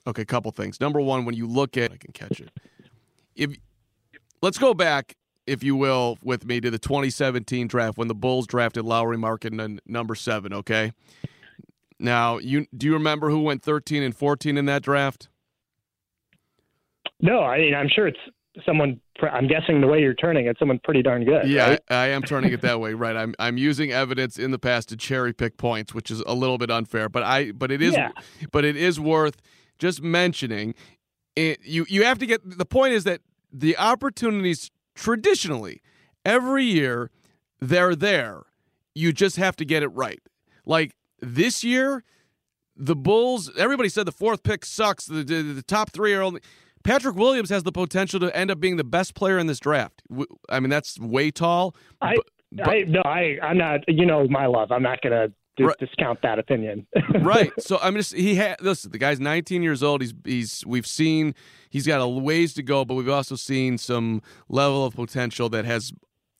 okay, 0.05 0.21
a 0.21 0.25
couple 0.25 0.51
things. 0.51 0.79
Number 0.79 1.01
one, 1.01 1.25
when 1.25 1.35
you 1.35 1.47
look 1.47 1.77
at, 1.77 1.91
I 1.91 1.97
can 1.97 2.11
catch 2.11 2.39
it. 2.39 2.51
If 3.35 3.55
let's 4.41 4.57
go 4.57 4.73
back 4.73 5.15
if 5.51 5.63
you 5.63 5.75
will, 5.75 6.17
with 6.23 6.45
me 6.45 6.61
to 6.61 6.71
the 6.71 6.79
2017 6.79 7.67
draft 7.67 7.97
when 7.97 8.07
the 8.07 8.15
Bulls 8.15 8.47
drafted 8.47 8.85
Lauri 8.85 9.17
Markkanen 9.17 9.79
number 9.85 10.15
seven. 10.15 10.53
Okay. 10.53 10.93
Now, 11.99 12.37
you 12.37 12.67
do 12.75 12.87
you 12.87 12.93
remember 12.93 13.29
who 13.29 13.41
went 13.41 13.61
13 13.61 14.01
and 14.01 14.15
14 14.15 14.57
in 14.57 14.65
that 14.65 14.81
draft? 14.81 15.27
No, 17.21 17.41
I 17.41 17.57
mean 17.57 17.75
I'm 17.75 17.89
sure 17.93 18.07
it's 18.07 18.17
someone. 18.65 19.01
I'm 19.21 19.47
guessing 19.47 19.81
the 19.81 19.87
way 19.87 19.99
you're 19.99 20.13
turning 20.13 20.47
it, 20.47 20.57
someone 20.57 20.79
pretty 20.83 21.03
darn 21.03 21.25
good. 21.25 21.47
Yeah, 21.47 21.71
right? 21.71 21.79
I, 21.89 21.95
I, 21.95 22.07
am 22.07 22.23
turning 22.23 22.53
it 22.53 22.61
that 22.61 22.79
way. 22.79 22.93
Right. 22.93 23.17
I'm 23.17 23.35
I'm 23.37 23.57
using 23.57 23.91
evidence 23.91 24.39
in 24.39 24.51
the 24.51 24.57
past 24.57 24.87
to 24.89 24.95
cherry 24.95 25.33
pick 25.33 25.57
points, 25.57 25.93
which 25.93 26.09
is 26.09 26.21
a 26.21 26.33
little 26.33 26.57
bit 26.57 26.71
unfair. 26.71 27.09
But 27.09 27.23
I 27.23 27.51
but 27.51 27.71
it 27.71 27.81
is 27.81 27.93
yeah. 27.93 28.11
but 28.53 28.63
it 28.63 28.77
is 28.77 29.01
worth 29.01 29.41
just 29.79 30.01
mentioning. 30.01 30.75
It, 31.35 31.59
you 31.63 31.85
you 31.89 32.05
have 32.05 32.19
to 32.19 32.25
get 32.25 32.41
the 32.57 32.65
point 32.65 32.93
is 32.93 33.03
that 33.03 33.19
the 33.51 33.77
opportunities 33.77 34.71
traditionally 35.01 35.81
every 36.23 36.63
year 36.63 37.09
they're 37.59 37.95
there. 37.95 38.43
You 38.93 39.11
just 39.11 39.37
have 39.37 39.55
to 39.57 39.65
get 39.65 39.83
it 39.83 39.87
right. 39.89 40.19
Like 40.65 40.95
this 41.19 41.63
year, 41.63 42.03
the 42.75 42.95
Bulls. 42.95 43.51
Everybody 43.57 43.89
said 43.89 44.05
the 44.05 44.11
fourth 44.11 44.43
pick 44.43 44.63
sucks. 44.63 45.05
The, 45.05 45.23
the, 45.23 45.41
the 45.41 45.63
top 45.63 45.91
three 45.91 46.13
are 46.13 46.21
only. 46.21 46.41
Patrick 46.83 47.15
Williams 47.15 47.49
has 47.49 47.63
the 47.63 47.71
potential 47.71 48.19
to 48.19 48.35
end 48.35 48.49
up 48.49 48.59
being 48.59 48.77
the 48.77 48.83
best 48.83 49.13
player 49.13 49.37
in 49.37 49.47
this 49.47 49.59
draft. 49.59 50.01
I 50.49 50.59
mean, 50.59 50.69
that's 50.69 50.99
way 50.99 51.29
tall. 51.31 51.75
I, 52.01 52.15
but, 52.51 52.67
I 52.67 52.81
no, 52.87 53.01
I, 53.05 53.37
I'm 53.41 53.57
not. 53.57 53.81
You 53.87 54.05
know, 54.05 54.27
my 54.27 54.45
love. 54.45 54.71
I'm 54.71 54.83
not 54.83 55.01
going 55.01 55.13
to 55.13 55.27
dis- 55.27 55.40
right. 55.59 55.77
discount 55.79 56.21
that 56.21 56.39
opinion. 56.39 56.87
right. 57.21 57.51
So 57.59 57.77
I'm 57.81 57.95
just 57.95 58.13
he 58.13 58.35
had 58.35 58.61
listen. 58.61 58.91
The 58.91 58.97
guy's 58.97 59.19
19 59.19 59.63
years 59.63 59.83
old. 59.83 60.01
He's 60.01 60.13
he's 60.23 60.63
we've 60.65 60.87
seen 60.87 61.35
he's 61.69 61.85
got 61.85 62.01
a 62.01 62.07
ways 62.07 62.53
to 62.55 62.63
go, 62.63 62.85
but 62.85 62.95
we've 62.95 63.09
also 63.09 63.35
seen 63.35 63.77
some 63.77 64.21
level 64.49 64.85
of 64.85 64.95
potential 64.95 65.49
that 65.49 65.65
has 65.65 65.91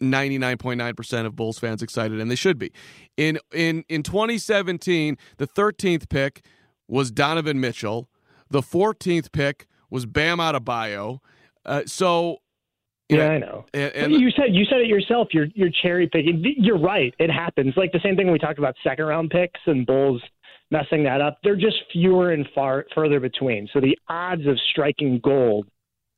99.9% 0.01 1.25
of 1.25 1.36
Bulls 1.36 1.60
fans 1.60 1.82
excited, 1.82 2.20
and 2.20 2.30
they 2.30 2.36
should 2.36 2.58
be. 2.58 2.72
In 3.18 3.39
in 3.53 3.84
in 3.88 4.03
2017, 4.03 5.18
the 5.38 5.48
13th 5.48 6.10
pick 6.10 6.44
was 6.88 7.12
Donovan 7.12 7.60
Mitchell. 7.60 8.10
The 8.50 8.62
14th 8.62 9.32
pick 9.32 9.68
was 9.89 10.06
Bam 10.06 10.39
Adebayo. 10.39 11.20
Uh, 11.65 11.84
so 11.86 12.39
yeah, 13.18 13.30
I 13.30 13.38
know. 13.38 13.65
And, 13.74 13.91
and 13.94 14.13
you 14.13 14.30
said 14.32 14.48
you 14.50 14.65
said 14.65 14.82
it 14.82 14.88
yourself. 14.88 15.30
You're 15.32 15.48
you're 15.53 15.70
cherry 15.82 16.08
picking. 16.08 16.44
You're 16.58 16.80
right. 16.80 17.13
It 17.20 17.30
happens. 17.30 17.74
Like 17.75 17.91
the 17.91 18.00
same 18.03 18.15
thing 18.15 18.32
we 18.32 18.39
talked 18.39 18.60
about 18.60 18.75
second 18.84 19.06
round 19.06 19.30
picks 19.30 19.60
and 19.65 19.86
Bulls 19.86 20.22
messing 20.72 21.03
that 21.03 21.22
up. 21.22 21.38
They're 21.44 21.56
just 21.56 21.77
fewer 21.91 22.32
and 22.32 22.48
far 22.56 22.86
further 22.96 23.20
between. 23.20 23.68
So 23.74 23.82
the 23.82 23.98
odds 24.08 24.48
of 24.48 24.58
striking 24.72 25.20
gold 25.24 25.68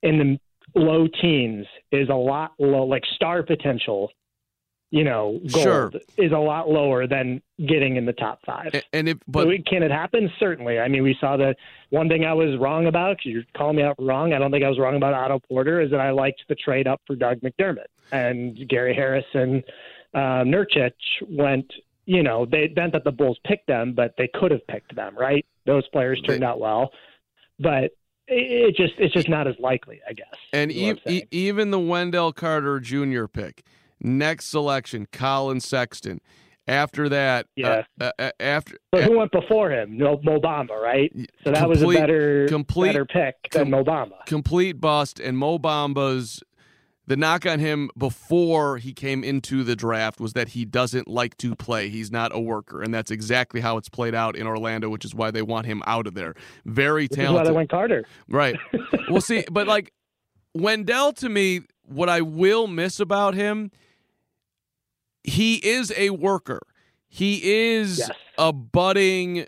in 0.03 0.17
the 0.19 0.79
low 0.79 1.07
teens 1.21 1.65
is 1.91 2.09
a 2.09 2.15
lot 2.15 2.51
low. 2.59 2.85
Like 2.85 3.03
star 3.15 3.43
potential 3.43 4.11
you 4.93 5.03
know, 5.03 5.39
gold 5.51 5.63
sure. 5.63 5.91
is 6.19 6.31
a 6.31 6.37
lot 6.37 6.69
lower 6.69 7.07
than 7.07 7.41
getting 7.57 7.95
in 7.95 8.05
the 8.05 8.13
top 8.13 8.39
five. 8.45 8.79
And 8.93 9.09
if, 9.09 9.17
but 9.27 9.45
so 9.45 9.51
can 9.65 9.81
it 9.81 9.89
happen? 9.89 10.31
Certainly. 10.39 10.77
I 10.77 10.87
mean, 10.87 11.01
we 11.01 11.17
saw 11.19 11.35
the 11.35 11.55
one 11.89 12.07
thing 12.09 12.25
I 12.25 12.33
was 12.33 12.59
wrong 12.59 12.85
about. 12.85 13.17
You're 13.25 13.41
calling 13.57 13.77
me 13.77 13.81
out 13.81 13.95
wrong. 13.97 14.33
I 14.33 14.37
don't 14.37 14.51
think 14.51 14.63
I 14.63 14.69
was 14.69 14.77
wrong 14.77 14.95
about 14.95 15.15
Otto 15.15 15.39
Porter. 15.49 15.81
Is 15.81 15.89
that 15.89 15.99
I 15.99 16.11
liked 16.11 16.43
the 16.47 16.53
trade 16.53 16.87
up 16.87 17.01
for 17.07 17.15
Doug 17.15 17.39
McDermott 17.39 17.87
and 18.11 18.55
Gary 18.69 18.93
Harris 18.93 19.25
and 19.33 19.63
uh, 20.13 20.45
Nurkic 20.45 20.91
went. 21.27 21.73
You 22.05 22.21
know, 22.21 22.45
they 22.45 22.71
meant 22.75 22.93
that 22.93 23.03
the 23.03 23.11
Bulls 23.11 23.39
picked 23.47 23.65
them, 23.65 23.93
but 23.95 24.13
they 24.19 24.29
could 24.35 24.51
have 24.51 24.65
picked 24.67 24.95
them. 24.95 25.17
Right? 25.17 25.43
Those 25.65 25.87
players 25.87 26.21
turned 26.21 26.43
they, 26.43 26.45
out 26.45 26.59
well, 26.59 26.91
but 27.59 27.95
it 28.27 28.75
just 28.75 28.93
it's 28.99 29.15
just 29.15 29.27
not 29.27 29.47
as 29.47 29.55
likely, 29.57 30.01
I 30.07 30.13
guess. 30.13 30.35
And 30.51 30.71
e- 30.71 31.01
e- 31.07 31.23
even 31.31 31.71
the 31.71 31.79
Wendell 31.79 32.31
Carter 32.31 32.79
Jr. 32.79 33.25
pick 33.25 33.63
Next 34.03 34.47
selection, 34.47 35.07
Collin 35.11 35.61
Sexton. 35.61 36.19
After 36.65 37.09
that, 37.09 37.47
yeah. 37.57 37.83
Uh, 37.99 38.11
uh, 38.17 38.31
after 38.39 38.77
but 38.91 39.03
who 39.03 39.17
went 39.17 39.33
before 39.33 39.69
him? 39.69 39.97
No, 39.97 40.17
Mo 40.23 40.39
Bamba, 40.39 40.79
right? 40.81 41.11
So 41.43 41.51
that 41.51 41.55
complete, 41.55 41.69
was 41.69 41.81
a 41.81 41.99
better, 41.99 42.47
complete, 42.47 42.89
better 42.89 43.05
pick 43.05 43.35
than 43.51 43.63
com- 43.63 43.71
Mo 43.71 43.83
Bamba. 43.83 44.25
Complete 44.25 44.79
bust, 44.79 45.19
and 45.19 45.37
Mo 45.37 45.59
Bamba's 45.59 46.41
the 47.05 47.17
knock 47.17 47.45
on 47.45 47.59
him 47.59 47.89
before 47.97 48.77
he 48.77 48.93
came 48.93 49.25
into 49.25 49.63
the 49.63 49.75
draft 49.75 50.21
was 50.21 50.33
that 50.33 50.49
he 50.49 50.63
doesn't 50.63 51.07
like 51.07 51.35
to 51.37 51.53
play. 51.53 51.89
He's 51.89 52.11
not 52.11 52.33
a 52.33 52.39
worker, 52.39 52.81
and 52.81 52.93
that's 52.93 53.11
exactly 53.11 53.59
how 53.59 53.75
it's 53.75 53.89
played 53.89 54.15
out 54.15 54.37
in 54.37 54.47
Orlando, 54.47 54.89
which 54.89 55.03
is 55.03 55.13
why 55.13 55.31
they 55.31 55.41
want 55.41 55.65
him 55.65 55.83
out 55.85 56.07
of 56.07 56.13
there. 56.13 56.33
Very 56.65 57.03
which 57.03 57.11
talented. 57.11 57.35
why 57.35 57.43
they 57.43 57.55
went 57.55 57.69
Carter. 57.69 58.05
Right. 58.29 58.55
we'll 59.09 59.19
see, 59.19 59.43
but 59.51 59.67
like 59.67 59.91
Wendell, 60.53 61.11
to 61.13 61.27
me, 61.27 61.61
what 61.85 62.07
I 62.07 62.21
will 62.21 62.67
miss 62.67 63.01
about 63.01 63.33
him 63.33 63.69
he 65.23 65.55
is 65.55 65.93
a 65.95 66.11
worker. 66.11 66.61
He 67.07 67.69
is 67.73 67.99
yes. 67.99 68.11
a 68.37 68.51
budding, 68.51 69.45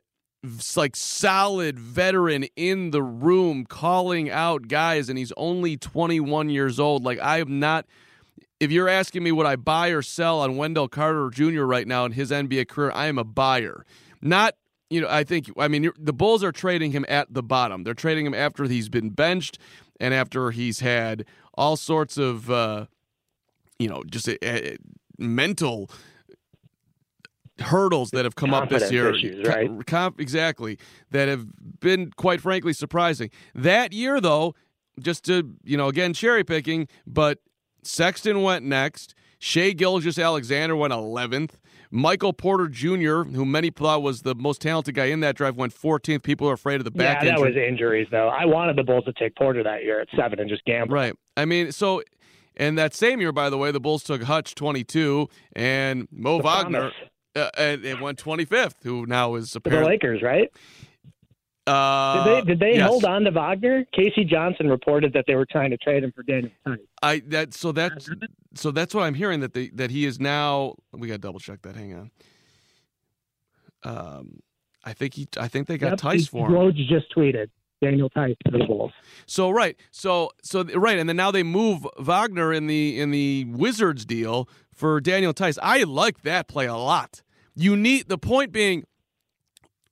like 0.76 0.96
solid 0.96 1.80
veteran 1.80 2.46
in 2.56 2.92
the 2.92 3.02
room, 3.02 3.66
calling 3.66 4.30
out 4.30 4.68
guys, 4.68 5.10
and 5.10 5.18
he's 5.18 5.34
only 5.36 5.78
21 5.78 6.50
years 6.50 6.80
old. 6.80 7.04
Like 7.04 7.20
I 7.20 7.40
am 7.40 7.60
not. 7.60 7.86
If 8.60 8.72
you're 8.72 8.88
asking 8.88 9.24
me 9.24 9.32
would 9.32 9.46
I 9.46 9.58
buy 9.58 9.90
or 9.90 10.02
sell 10.02 10.40
on 10.40 10.56
Wendell 10.56 10.88
Carter 10.88 11.30
Jr. 11.30 11.64
right 11.64 11.88
now 11.88 12.06
in 12.06 12.14
his 12.14 12.32
NBA 12.32 12.70
career, 12.70 12.92
I 12.92 13.08
am 13.08 13.18
a 13.18 13.26
buyer. 13.26 13.86
Not 14.22 14.56
you 14.90 15.02
know, 15.02 15.08
I 15.10 15.24
think, 15.24 15.52
I 15.58 15.68
mean, 15.68 15.92
the 15.98 16.14
Bulls 16.14 16.44
are 16.44 16.52
trading 16.52 16.92
him 16.92 17.06
at 17.10 17.34
the 17.34 17.44
bottom. 17.44 17.84
They're 17.84 17.94
trading 17.94 18.26
him 18.26 18.34
after 18.34 18.66
he's 18.66 18.90
been 18.90 19.10
benched 19.10 19.58
and 20.00 20.14
after 20.14 20.52
he's 20.52 20.80
had 20.80 21.26
all 21.56 21.76
sorts 21.76 22.18
of, 22.18 22.52
uh, 22.52 22.86
you 23.80 23.90
know, 23.90 24.04
just 24.10 24.28
a, 24.28 24.38
a, 24.48 24.78
mental 25.18 25.90
hurdles 27.60 28.12
that 28.12 28.26
have 28.26 28.36
come 28.36 28.50
Confidence 28.50 28.84
up 28.84 28.90
this 28.90 28.92
year. 28.92 29.14
Issues, 29.14 29.48
right? 29.48 29.70
exactly. 30.20 30.78
That 31.12 31.28
have 31.28 31.46
been 31.80 32.12
quite 32.12 32.42
frankly 32.42 32.74
surprising. 32.74 33.30
That 33.54 33.94
year 33.94 34.20
though, 34.20 34.56
just 35.00 35.26
to, 35.26 35.56
you 35.64 35.78
know, 35.78 35.88
again 35.88 36.14
cherry 36.14 36.44
picking, 36.44 36.88
but 37.06 37.40
Sexton 37.84 38.42
went 38.42 38.66
next. 38.66 39.16
Shai 39.40 39.72
Gilgeous-Alexander 39.72 40.76
went 40.76 40.94
11th. 40.94 41.52
Michael 41.92 42.34
Porter 42.34 42.68
Jr., 42.68 43.24
who 43.24 43.46
many 43.46 43.70
thought 43.70 44.02
was 44.02 44.24
the 44.24 44.36
most 44.36 44.60
talented 44.62 44.96
guy 44.96 45.06
in 45.06 45.20
that 45.22 45.36
drive, 45.36 45.56
went 45.56 45.74
14th. 45.74 46.24
People 46.24 46.50
are 46.50 46.54
afraid 46.54 46.76
of 46.76 46.84
the 46.84 46.92
back. 46.92 47.22
Yeah, 47.22 47.26
that 47.26 47.38
injury. 47.38 47.52
was 47.52 47.58
injuries, 47.58 48.08
though. 48.12 48.28
I 48.28 48.46
wanted 48.46 48.76
the 48.76 48.84
Bulls 48.84 49.06
to 49.06 49.14
take 49.14 49.36
Porter 49.36 49.64
that 49.64 49.84
year 49.84 50.02
at 50.02 50.08
seven 50.16 50.40
and 50.40 50.50
just 50.50 50.66
gamble. 50.66 50.96
Right. 50.96 51.14
I 51.38 51.46
mean, 51.46 51.72
so 51.72 52.02
and 52.58 52.78
that 52.78 52.94
same 52.94 53.22
year, 53.22 53.32
by 53.32 53.50
the 53.50 53.58
way, 53.58 53.72
the 53.72 53.80
Bulls 53.80 54.04
took 54.04 54.24
Hutch 54.24 54.56
22 54.56 55.30
and 55.56 56.08
Mo 56.12 56.38
the 56.38 56.44
Wagner 56.44 56.92
uh, 57.36 57.50
and, 57.58 57.84
and 57.84 58.02
went 58.02 58.24
25th, 58.24 58.84
who 58.84 59.06
now 59.06 59.36
is 59.36 59.56
apparently 59.56 59.84
the 59.84 59.90
Lakers, 59.90 60.22
right? 60.22 60.52
Uh, 61.68 62.24
did 62.24 62.26
they 62.26 62.48
did 62.52 62.60
they 62.60 62.78
yes. 62.78 62.88
hold 62.88 63.06
on 63.06 63.24
to 63.24 63.32
Wagner? 63.32 63.86
K.C. 63.92 64.24
Johnson 64.24 64.70
reported 64.70 65.14
that 65.14 65.26
they 65.26 65.34
were 65.36 65.48
trying 65.50 65.72
to 65.72 65.78
trade 65.78 66.04
him 66.04 66.12
for 66.16 66.22
Daniel 66.22 66.52
Theis. 66.66 66.78
I 67.02 67.24
that 67.28 67.56
so 67.56 67.72
that's 67.72 68.08
so 68.54 68.70
that's 68.70 68.94
what 68.94 69.04
I'm 69.04 69.16
hearing 69.16 69.40
that 69.40 69.54
they 69.54 69.70
that 69.70 69.90
he 69.90 70.06
is 70.06 70.20
now. 70.20 70.76
We 70.92 71.08
got 71.08 71.16
to 71.16 71.20
double 71.20 71.40
check 71.40 71.64
that. 71.64 71.76
Hang 71.76 71.94
on. 71.96 72.12
Um, 73.84 74.40
I 74.84 74.94
think 74.94 75.16
he 75.16 75.28
I 75.40 75.48
think 75.48 75.68
they 75.68 75.80
got 75.80 75.92
yep, 75.92 76.00
Theis 76.02 76.30
for 76.30 76.48
him. 76.48 76.54
Woj 76.54 76.76
just 76.88 77.14
tweeted. 77.16 77.50
Daniel 77.86 78.10
Theis 78.10 78.36
to 78.46 78.52
the 78.52 78.66
Bulls. 78.66 78.92
So 79.28 79.50
right, 79.50 79.78
so 79.92 80.32
so 80.42 80.64
right, 80.64 80.98
and 80.98 81.08
then 81.08 81.16
now 81.16 81.32
they 81.32 81.44
move 81.44 81.86
Wagner 82.00 82.52
in 82.52 82.68
the 82.68 83.00
in 83.00 83.12
the 83.12 83.46
Wizards 83.46 84.06
deal 84.06 84.50
for 84.74 85.00
Daniel 85.00 85.34
Theis. 85.34 85.60
I 85.62 85.84
like 85.84 86.24
that 86.24 86.48
play 86.48 86.66
a 86.66 86.76
lot. 86.76 87.22
You 87.56 87.76
need 87.78 88.10
the 88.10 88.18
point 88.18 88.52
being 88.52 88.86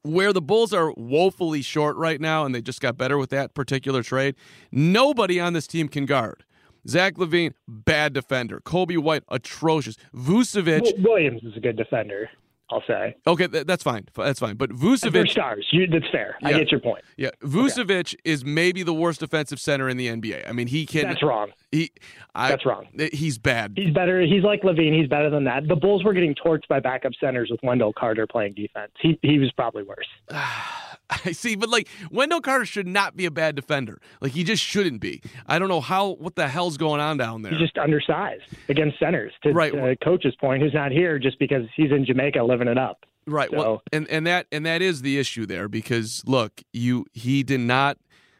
where 0.01 0.33
the 0.33 0.41
Bulls 0.41 0.73
are 0.73 0.91
woefully 0.97 1.61
short 1.61 1.95
right 1.95 2.19
now, 2.19 2.45
and 2.45 2.53
they 2.53 2.61
just 2.61 2.81
got 2.81 2.97
better 2.97 3.17
with 3.17 3.29
that 3.29 3.53
particular 3.53 4.01
trade. 4.03 4.35
Nobody 4.71 5.39
on 5.39 5.53
this 5.53 5.67
team 5.67 5.87
can 5.87 6.05
guard. 6.05 6.43
Zach 6.87 7.13
LaVine, 7.15 7.53
bad 7.67 8.11
defender. 8.11 8.59
Coby 8.59 8.97
White, 8.97 9.23
atrocious. 9.29 9.95
Vucevic. 10.13 11.01
Williams 11.01 11.43
is 11.43 11.55
a 11.55 11.61
good 11.61 11.77
defender. 11.77 12.29
I'll 12.69 12.83
say. 12.87 13.15
Okay, 13.27 13.47
th- 13.47 13.67
that's 13.67 13.83
fine. 13.83 14.07
That's 14.15 14.39
fine. 14.39 14.55
But 14.55 14.71
Vucevic. 14.71 15.11
They're 15.11 15.27
stars. 15.27 15.67
You, 15.71 15.87
that's 15.87 16.09
fair. 16.11 16.37
Yeah. 16.41 16.47
I 16.47 16.53
get 16.53 16.71
your 16.71 16.79
point. 16.79 17.03
Yeah. 17.17 17.29
Vucevic 17.41 18.13
okay. 18.13 18.17
is 18.23 18.43
maybe 18.43 18.83
the 18.83 18.93
worst 18.93 19.19
defensive 19.19 19.59
center 19.59 19.89
in 19.89 19.97
the 19.97 20.07
NBA. 20.07 20.49
I 20.49 20.53
mean, 20.53 20.67
he 20.67 20.85
can. 20.85 21.03
That's 21.03 21.21
wrong. 21.21 21.51
He. 21.71 21.91
I, 22.33 22.49
that's 22.49 22.65
wrong. 22.65 22.87
He's 23.11 23.37
bad. 23.37 23.73
He's 23.75 23.93
better. 23.93 24.21
He's 24.21 24.43
like 24.43 24.61
LaVine. 24.63 24.97
He's 24.97 25.09
better 25.09 25.29
than 25.29 25.43
that. 25.43 25.67
The 25.67 25.75
Bulls 25.75 26.03
were 26.03 26.13
getting 26.13 26.35
torched 26.35 26.67
by 26.67 26.79
backup 26.79 27.13
centers 27.19 27.49
with 27.51 27.59
Wendell 27.63 27.93
Carter 27.93 28.25
playing 28.25 28.53
defense. 28.53 28.91
He 28.99 29.19
he 29.21 29.39
was 29.39 29.51
probably 29.51 29.83
worse. 29.83 30.07
I 31.25 31.31
see, 31.31 31.55
but 31.55 31.69
like 31.69 31.87
Wendell 32.11 32.41
Carter 32.41 32.65
should 32.65 32.87
not 32.87 33.15
be 33.15 33.25
a 33.25 33.31
bad 33.31 33.55
defender. 33.55 33.99
Like 34.21 34.31
he 34.31 34.43
just 34.43 34.63
shouldn't 34.63 35.01
be. 35.01 35.21
I 35.47 35.59
don't 35.59 35.69
know 35.69 35.81
how 35.81 36.11
what 36.11 36.35
the 36.35 36.47
hell's 36.47 36.77
going 36.77 37.01
on 37.01 37.17
down 37.17 37.41
there. 37.41 37.51
He's 37.51 37.61
just 37.61 37.77
undersized 37.77 38.43
against 38.69 38.99
centers. 38.99 39.33
To, 39.43 39.51
right. 39.51 39.99
Coach's 40.01 40.35
point, 40.35 40.61
who's 40.61 40.73
not 40.73 40.91
here 40.91 41.19
just 41.19 41.39
because 41.39 41.65
he's 41.75 41.91
in 41.91 42.05
Jamaica 42.05 42.41
living 42.43 42.67
it 42.67 42.77
up. 42.77 43.05
Right. 43.25 43.49
So. 43.51 43.57
Well, 43.57 43.81
and 43.91 44.07
and 44.09 44.27
that 44.27 44.47
and 44.51 44.65
that 44.65 44.81
is 44.81 45.01
the 45.01 45.19
issue 45.19 45.45
there 45.45 45.67
because 45.67 46.23
look, 46.25 46.61
you 46.71 47.05
he 47.13 47.43
did 47.43 47.61
not 47.61 47.97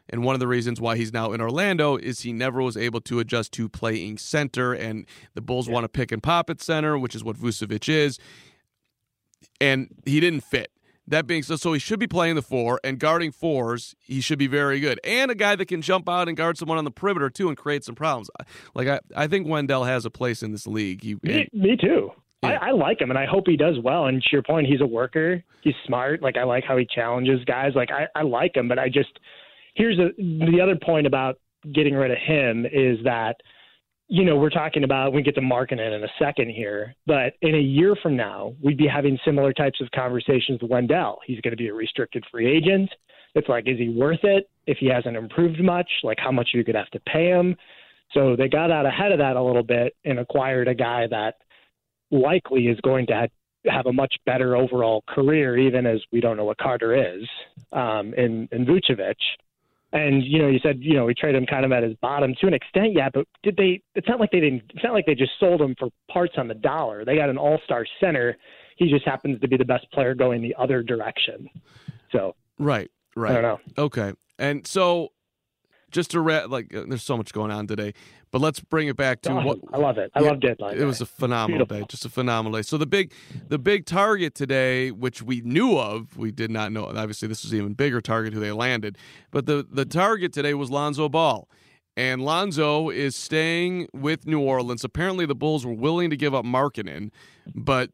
and 0.10 0.24
one 0.24 0.36
of 0.36 0.39
the 0.39 0.48
reasons 0.48 0.82
why 0.82 0.98
he's 0.98 1.13
now 1.13 1.32
in 1.32 1.41
Orlando 1.41 1.96
is 1.96 2.22
he 2.22 2.34
never 2.34 2.62
was 2.62 2.75
able 2.75 3.01
to 3.01 3.20
adjust 3.20 3.53
to 3.53 3.70
playing 3.70 4.17
center 4.17 4.74
and 4.74 5.05
the 5.34 5.41
Bulls 5.41 5.67
yeah. 5.67 5.74
want 5.74 5.86
to 5.86 5.89
pick 5.89 6.12
and 6.12 6.22
pop 6.22 6.50
at 6.50 6.62
center, 6.62 6.98
which 6.98 7.15
is 7.15 7.24
what 7.24 7.38
Vucevic 7.38 7.88
is. 7.88 8.20
And 9.62 9.88
he 10.05 10.20
didn't 10.20 10.41
fit. 10.41 10.72
That 11.07 11.27
being 11.27 11.43
said, 11.43 11.60
so 11.60 11.74
he 11.74 11.79
should 11.79 12.00
be 12.00 12.07
playing 12.07 12.36
the 12.36 12.41
four 12.41 12.79
and 12.83 12.98
guarding 12.98 13.31
fours. 13.31 13.93
He 14.00 14.22
should 14.22 14.39
be 14.39 14.48
very 14.48 14.79
good, 14.79 15.00
and 15.03 15.29
a 15.29 15.36
guy 15.36 15.55
that 15.55 15.65
can 15.65 15.81
jump 15.81 16.07
out 16.07 16.27
and 16.29 16.38
guard 16.38 16.57
someone 16.57 16.77
on 16.77 16.86
the 16.86 16.91
perimeter 16.91 17.29
too 17.29 17.50
and 17.50 17.57
create 17.57 17.83
some 17.83 17.95
problems. 17.95 18.29
Like 18.74 18.88
I, 18.88 19.00
I 19.15 19.27
think 19.27 19.48
Wendell 19.48 19.83
has 19.83 20.05
a 20.05 20.10
place 20.10 20.41
in 20.41 20.51
this 20.51 20.65
league. 20.65 21.03
He, 21.03 21.17
me, 21.22 21.50
me 21.51 21.75
too. 21.75 22.12
Yeah. 22.41 22.60
I, 22.62 22.69
I 22.69 22.72
like 22.72 23.01
him, 23.01 23.10
and 23.10 23.19
I 23.19 23.25
hope 23.25 23.43
he 23.48 23.57
does 23.57 23.75
well. 23.83 24.05
And 24.05 24.22
to 24.22 24.29
your 24.31 24.43
point, 24.43 24.67
he's 24.67 24.81
a 24.81 24.86
worker. 24.86 25.43
He's 25.62 25.75
smart. 25.86 26.22
Like 26.22 26.38
I 26.38 26.43
like 26.43 26.63
how 26.63 26.77
he 26.77 26.86
challenges 26.86 27.43
guys. 27.45 27.72
Like 27.75 27.89
I, 27.91 28.07
I 28.17 28.24
like 28.24 28.55
him, 28.55 28.67
but 28.67 28.79
I 28.79 28.88
just 28.88 29.19
here's 29.75 30.00
a, 30.00 30.10
the 30.17 30.60
other 30.62 30.77
point 30.81 31.07
about 31.07 31.39
getting 31.74 31.93
rid 31.93 32.12
of 32.12 32.17
him 32.17 32.65
is 32.65 32.98
that 33.03 33.36
you 34.07 34.25
know, 34.25 34.36
we're 34.36 34.50
talking 34.50 34.83
about, 34.83 35.13
we 35.13 35.22
get 35.22 35.36
to 35.36 35.41
Markkanen 35.41 35.95
in 35.95 36.03
a 36.03 36.07
second 36.19 36.50
here, 36.50 36.93
but 37.07 37.33
in 37.41 37.55
a 37.55 37.60
year 37.60 37.95
from 38.01 38.15
now, 38.15 38.53
we'd 38.62 38.77
be 38.77 38.88
having 38.88 39.17
similar 39.25 39.53
types 39.53 39.79
of 39.81 39.89
conversations 39.91 40.62
with 40.62 40.69
Wendell. 40.69 41.19
He's 41.25 41.39
going 41.41 41.51
to 41.51 41.57
be 41.57 41.69
a 41.69 41.74
restricted 41.74 42.24
free 42.29 42.51
agent. 42.55 42.89
It's 43.36 43.50
like, 43.50 43.67
is 43.67 43.79
he 43.79 43.89
worth 43.89 44.24
it 44.24 44.50
if 44.67 44.77
he 44.77 44.88
hasn't 44.88 45.15
improved 45.15 45.62
much? 45.63 45.89
Like, 46.03 46.19
how 46.19 46.31
much 46.31 46.50
you 46.53 46.63
could 46.63 46.75
have 46.75 46.89
to 46.91 47.00
pay 47.01 47.29
him? 47.29 47.55
So 48.13 48.36
they 48.36 48.48
got 48.48 48.72
out 48.72 48.86
ahead 48.86 49.12
of 49.12 49.17
that 49.19 49.36
a 49.36 49.41
little 49.41 49.63
bit 49.63 49.95
and 50.05 50.19
acquired 50.19 50.67
a 50.67 50.75
guy 50.75 51.07
that 51.10 51.38
likely 52.12 52.67
is 52.67 52.79
going 52.81 53.07
to 53.07 53.27
have 53.65 53.86
a 53.88 53.93
much 53.93 54.13
better 54.25 54.55
overall 54.55 55.03
career, 55.07 55.57
even 55.57 55.86
as 55.86 56.00
we 56.12 56.19
don't 56.19 56.38
know 56.38 56.45
what 56.45 56.57
Carter 56.57 56.93
is, 56.93 57.24
um, 57.72 58.13
in, 58.15 58.48
in 58.51 58.65
Vucevic. 58.65 59.15
And 59.93 60.23
you 60.23 60.39
know, 60.39 60.47
you 60.47 60.59
said 60.63 60.79
you 60.81 60.95
know 60.95 61.05
we 61.05 61.13
traded 61.13 61.39
him 61.41 61.45
kind 61.45 61.63
of 61.63 61.71
at 61.71 61.83
his 61.83 61.95
bottom 62.01 62.33
to 62.41 62.47
an 62.47 62.53
extent, 62.53 62.93
yeah. 62.93 63.09
But 63.13 63.27
did 63.43 63.55
they? 63.55 63.79
It's 63.93 64.07
not 64.09 64.19
like 64.19 64.31
they 64.31 64.39
didn't. 64.39 64.63
It's 64.73 64.83
not 64.83 64.93
like 64.93 65.05
they 65.05 65.13
just 65.13 65.33
sold 65.39 65.62
him 65.62 65.75
for 65.77 65.89
parts 66.12 66.33
on 66.38 66.47
the 66.47 66.55
dollar. 66.55 67.05
They 67.05 67.15
got 67.15 67.29
an 67.29 67.38
all-star 67.38 67.85
center. 68.00 68.35
He 68.75 68.89
just 68.89 69.05
happens 69.05 69.39
to 69.41 69.47
be 69.47 69.55
the 69.55 69.65
best 69.65 69.89
player 69.91 70.15
going 70.15 70.41
the 70.41 70.55
other 70.57 70.81
direction. 70.81 71.47
So 72.12 72.35
right, 72.57 72.89
right. 73.15 73.38
I 73.38 73.41
don't 73.41 73.43
know. 73.43 73.59
Okay, 73.83 74.13
and 74.39 74.65
so 74.65 75.09
just 75.93 76.12
to 76.12 76.19
re- 76.19 76.45
like, 76.45 76.75
uh, 76.75 76.84
there's 76.88 77.03
so 77.03 77.15
much 77.15 77.32
going 77.32 77.51
on 77.51 77.67
today. 77.67 77.93
But 78.32 78.41
let's 78.41 78.60
bring 78.60 78.88
it 78.88 78.97
back 78.97 79.21
to 79.21 79.32
oh, 79.32 79.45
what 79.45 79.60
I 79.71 79.77
love 79.77 79.97
it. 79.97 80.12
I 80.15 80.21
yeah, 80.21 80.29
love 80.29 80.39
deadline. 80.41 80.75
It 80.75 80.79
day. 80.79 80.86
was 80.86 81.01
a 81.01 81.06
phenomenal 81.06 81.65
Beautiful. 81.65 81.77
day, 81.82 81.86
just 81.88 82.03
a 82.03 82.10
phenomenal 82.10 82.58
day. 82.58 82.63
So 82.63 82.77
the 82.77 82.88
big, 82.88 83.13
the 83.47 83.60
big 83.60 83.86
target 83.86 84.34
today, 84.34 84.91
which 84.91 85.21
we 85.21 85.41
knew 85.41 85.77
of, 85.77 86.17
we 86.17 86.32
did 86.32 86.51
not 86.51 86.71
know. 86.71 86.86
Obviously, 86.86 87.27
this 87.27 87.43
was 87.43 87.53
even 87.53 87.73
bigger 87.73 88.01
target 88.01 88.34
who 88.34 88.39
they 88.39 88.51
landed. 88.51 88.97
But 89.32 89.45
the 89.45 89.65
the 89.69 89.86
target 89.86 90.34
today 90.34 90.53
was 90.56 90.71
Lonzo 90.71 91.08
Ball. 91.08 91.47
And 91.95 92.25
Lonzo 92.25 92.89
is 92.89 93.15
staying 93.15 93.88
with 93.93 94.25
New 94.25 94.39
Orleans. 94.39 94.84
Apparently, 94.84 95.27
the 95.27 95.36
Bulls 95.36 95.63
were 95.63 95.73
willing 95.73 96.10
to 96.10 96.17
give 96.17 96.34
up 96.34 96.43
Markkanen, 96.43 97.12
but 97.53 97.91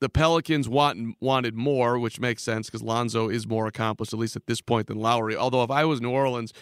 the 0.00 0.08
Pelicans 0.08 0.68
want, 0.68 1.16
wanted 1.20 1.54
more, 1.54 1.98
which 1.98 2.20
makes 2.20 2.42
sense 2.42 2.68
because 2.68 2.82
Lonzo 2.82 3.28
is 3.28 3.46
more 3.46 3.66
accomplished, 3.66 4.12
at 4.12 4.18
least 4.18 4.36
at 4.36 4.46
this 4.46 4.60
point, 4.60 4.86
than 4.86 4.98
Lauri. 4.98 5.36
Although, 5.36 5.64
if 5.64 5.70
I 5.70 5.84
was 5.84 6.00
New 6.00 6.10
Orleans, 6.10 6.52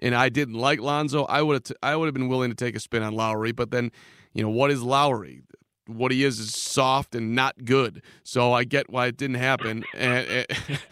and 0.00 0.14
I 0.14 0.28
didn't 0.28 0.54
like 0.54 0.80
Lonzo, 0.80 1.24
I 1.24 1.42
would 1.42 1.54
have 1.54 1.62
t- 1.64 1.74
I 1.82 1.96
would 1.96 2.06
have 2.06 2.14
been 2.14 2.28
willing 2.28 2.50
to 2.50 2.56
take 2.56 2.76
a 2.76 2.80
spin 2.80 3.02
on 3.02 3.14
Lauri. 3.14 3.52
But 3.52 3.70
then, 3.70 3.90
you 4.32 4.42
know, 4.42 4.50
what 4.50 4.70
is 4.70 4.82
Lauri? 4.82 5.42
What 5.86 6.12
he 6.12 6.22
is 6.24 6.38
is 6.38 6.54
soft 6.54 7.14
and 7.14 7.34
not 7.34 7.64
good. 7.64 8.02
So 8.22 8.52
I 8.52 8.64
get 8.64 8.90
why 8.90 9.06
it 9.06 9.16
didn't 9.16 9.36
happen. 9.36 9.84
And, 9.94 10.46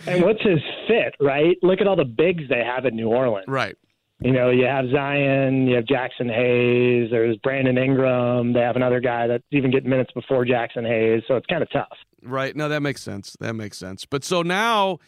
and 0.07 0.23
what's 0.25 0.43
his 0.43 0.61
fit, 0.89 1.15
right? 1.21 1.57
Look 1.63 1.81
at 1.81 1.87
all 1.87 1.97
the 1.97 2.05
bigs 2.07 2.45
they 2.49 2.65
have 2.65 2.87
in 2.87 2.97
New 2.97 3.09
Orleans. 3.09 3.45
Right. 3.47 3.77
You 4.21 4.33
know, 4.33 4.49
you 4.49 4.65
have 4.65 4.87
Zion, 4.91 5.67
you 5.67 5.77
have 5.77 5.85
Jaxson 5.85 6.35
Hayes, 6.35 7.11
there's 7.11 7.37
Brandon 7.43 7.77
Ingram. 7.77 8.55
They 8.55 8.61
have 8.61 8.77
another 8.77 8.99
guy 8.99 9.27
that's 9.27 9.45
even 9.51 9.71
getting 9.71 9.91
minutes 9.91 10.11
before 10.13 10.47
Jaxson 10.47 10.87
Hayes. 10.87 11.23
So 11.29 11.37
it's 11.37 11.47
kind 11.47 11.63
of 11.63 11.71
tough. 11.71 11.93
Right. 12.23 12.57
No, 12.57 12.71
that 12.71 12.81
makes 12.81 13.03
sense. 13.03 13.37
That 13.41 13.53
makes 13.53 13.77
sense. 13.77 14.07
But 14.07 14.25
so 14.25 14.41
now 14.41 15.01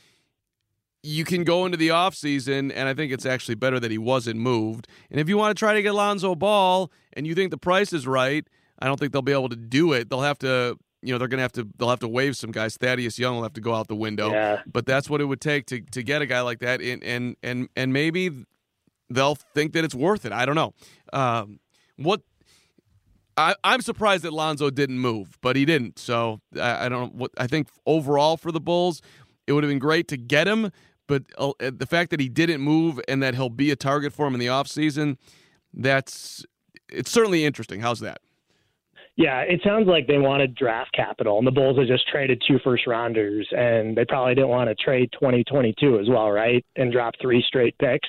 you 1.02 1.24
can 1.24 1.44
go 1.44 1.64
into 1.64 1.76
the 1.76 1.88
offseason, 1.88 2.72
and 2.74 2.88
I 2.88 2.94
think 2.94 3.12
it's 3.12 3.26
actually 3.26 3.54
better 3.54 3.78
that 3.78 3.90
he 3.90 3.98
wasn't 3.98 4.40
moved. 4.40 4.88
And 5.11 5.20
if 5.20 5.28
you 5.28 5.37
want 5.37 5.56
to 5.56 5.58
try 5.58 5.74
to 5.74 5.82
get 5.82 5.94
Lonzo 5.94 6.34
Ball 6.34 6.90
and 7.12 7.26
you 7.26 7.34
think 7.34 7.50
the 7.50 7.58
price 7.58 7.92
is 7.92 8.06
right, 8.06 8.46
I 8.78 8.87
don't 8.87 8.98
think 8.98 9.12
they'll 9.12 9.22
be 9.22 9.32
able 9.32 9.48
to 9.48 9.56
do 9.56 9.92
it. 9.92 10.11
They'll 10.11 10.22
have 10.22 10.38
to, 10.40 10.76
you 11.02 11.12
know, 11.12 11.18
they're 11.18 11.28
going 11.28 11.38
to 11.38 11.42
have 11.42 11.52
to, 11.52 11.68
they'll 11.76 11.90
have 11.90 12.00
to 12.00 12.08
waive 12.08 12.37
some 12.37 12.50
guys. 12.50 12.76
Thaddeus 12.76 13.18
Young 13.18 13.37
will 13.37 13.42
have 13.44 13.54
to 13.54 13.61
go 13.61 13.74
out 13.74 13.88
the 13.88 13.96
window. 13.96 14.30
Yeah. 14.30 14.62
But 14.66 14.87
that's 14.87 15.08
what 15.08 15.20
it 15.20 15.24
would 15.24 15.40
take 15.40 15.66
to, 15.66 15.80
to 15.80 16.02
get 16.02 16.22
a 16.22 16.26
guy 16.26 16.40
like 16.40 16.61
that. 16.61 16.80
And, 16.80 17.02
and, 17.04 17.37
and, 17.42 17.68
and 17.76 17.92
maybe 17.92 18.44
they'll 19.08 19.37
think 19.37 19.72
that 19.74 19.84
it's 19.84 19.94
worth 19.94 20.24
it. 20.24 20.32
I 20.32 20.46
don't 20.46 20.56
know. 20.56 20.74
Um, 21.12 21.61
what, 21.96 22.22
I, 23.37 23.54
am 23.62 23.80
surprised 23.82 24.24
that 24.24 24.32
Lonzo 24.32 24.68
didn't 24.70 24.98
move, 24.98 25.38
but 25.40 25.54
he 25.54 25.64
didn't. 25.64 25.98
So 25.98 26.40
I, 26.56 26.87
I 26.87 26.88
don't. 26.88 27.14
What 27.14 27.30
I 27.38 27.46
think 27.46 27.68
overall 27.87 28.37
for 28.37 28.50
the 28.50 28.61
Bulls, 28.61 29.00
it 29.48 29.52
would 29.52 29.64
have 29.64 29.70
been 29.70 29.78
great 29.78 30.06
to 30.08 30.18
get 30.18 30.46
him, 30.46 30.70
but 31.06 31.22
uh, 31.38 31.52
the 31.58 31.87
fact 31.87 32.11
that 32.11 32.20
he 32.20 32.28
didn't 32.28 32.61
move 32.61 33.00
and 33.08 33.22
that 33.22 33.34
he'll 33.34 33.48
be 33.48 33.70
a 33.70 33.76
target 33.76 34.12
for 34.12 34.26
him 34.26 34.34
in 34.34 34.40
the 34.40 34.46
offseason, 34.46 35.16
that's 35.72 36.44
it's 36.90 37.11
certainly 37.11 37.44
interesting. 37.44 37.80
How's 37.80 38.00
that? 38.00 38.20
Yeah, 39.16 39.40
it 39.40 39.61
sounds 39.64 39.88
like 39.88 40.06
they 40.06 40.18
wanted 40.18 40.54
draft 40.54 40.92
capital, 40.92 41.38
and 41.38 41.46
the 41.46 41.50
Bulls 41.50 41.78
have 41.78 41.88
just 41.88 42.06
traded 42.06 42.40
two 42.46 42.61
first 42.62 42.87
rounders, 42.87 43.48
and 43.50 43.96
they 43.96 44.04
probably 44.04 44.34
didn't 44.34 44.50
want 44.50 44.68
to 44.68 44.76
trade 44.76 45.11
2022 45.14 45.98
as 45.98 46.08
well, 46.08 46.30
right? 46.30 46.64
And 46.76 46.92
drop 46.92 47.14
three 47.20 47.42
straight 47.48 47.76
picks. 47.78 48.08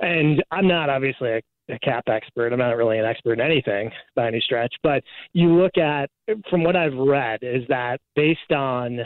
And 0.00 0.42
I'm 0.50 0.66
not 0.66 0.88
obviously 0.88 1.30
a, 1.30 1.40
a 1.74 1.78
cap 1.80 2.04
expert. 2.06 2.52
I'm 2.52 2.58
not 2.58 2.76
really 2.76 2.98
an 2.98 3.04
expert 3.04 3.34
in 3.34 3.40
anything 3.40 3.90
by 4.14 4.28
any 4.28 4.40
stretch, 4.40 4.74
but 4.82 5.02
you 5.34 5.52
look 5.52 5.76
at 5.76 6.08
from 6.48 6.64
what 6.64 6.76
I've 6.76 6.94
read 6.94 7.40
is 7.42 7.64
that 7.68 8.00
based 8.16 8.50
on 8.50 9.00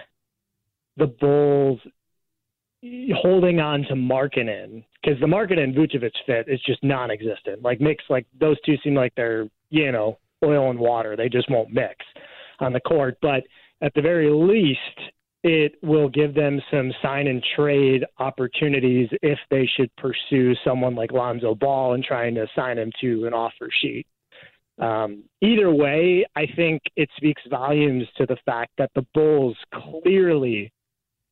the 0.99 1.07
Bulls 1.07 1.81
holding 3.15 3.61
on 3.61 3.83
to 3.85 3.95
Markkanen 3.95 4.85
because 5.03 5.19
the 5.21 5.27
Markkanen 5.27 5.77
Vucevic 5.77 6.13
fit 6.27 6.49
is 6.49 6.61
just 6.67 6.83
non-existent. 6.85 7.63
Like 7.63 7.81
mix, 7.81 8.05
like 8.09 8.27
those 8.39 8.57
two 8.65 8.77
seem 8.85 8.95
like 8.95 9.13
they're 9.17 9.49
you 9.71 9.93
know 9.93 10.19
oil 10.45 10.71
and 10.71 10.79
water. 10.79 11.17
They 11.17 11.29
just 11.29 11.51
won't 11.51 11.73
mix 11.73 11.97
on 12.61 12.73
the 12.73 12.81
court. 12.81 13.19
But 13.21 13.45
at 13.81 13.93
the 13.95 14.03
very 14.03 14.31
least, 14.31 15.13
it 15.45 15.77
will 15.83 16.09
give 16.09 16.35
them 16.35 16.61
some 16.71 16.93
sign 17.03 17.29
and 17.29 17.45
trade 17.57 18.05
opportunities 18.19 19.09
if 19.23 19.39
they 19.51 19.69
should 19.77 19.91
pursue 19.97 20.55
someone 20.65 20.95
like 20.95 21.13
Lonzo 21.13 21.55
Ball 21.55 21.95
and 21.95 22.05
trying 22.05 22.35
to 22.35 22.47
sign 22.57 22.79
him 22.79 22.93
to 23.01 23.27
an 23.27 23.35
offer 23.35 23.69
sheet. 23.81 24.07
Um, 24.79 25.25
either 25.41 25.73
way, 25.73 26.25
I 26.37 26.47
think 26.55 26.83
it 26.97 27.09
speaks 27.17 27.43
volumes 27.51 28.07
to 28.17 28.27
the 28.27 28.37
fact 28.47 28.73
that 28.79 28.91
the 28.95 29.07
Bulls 29.15 29.57
clearly 29.75 30.73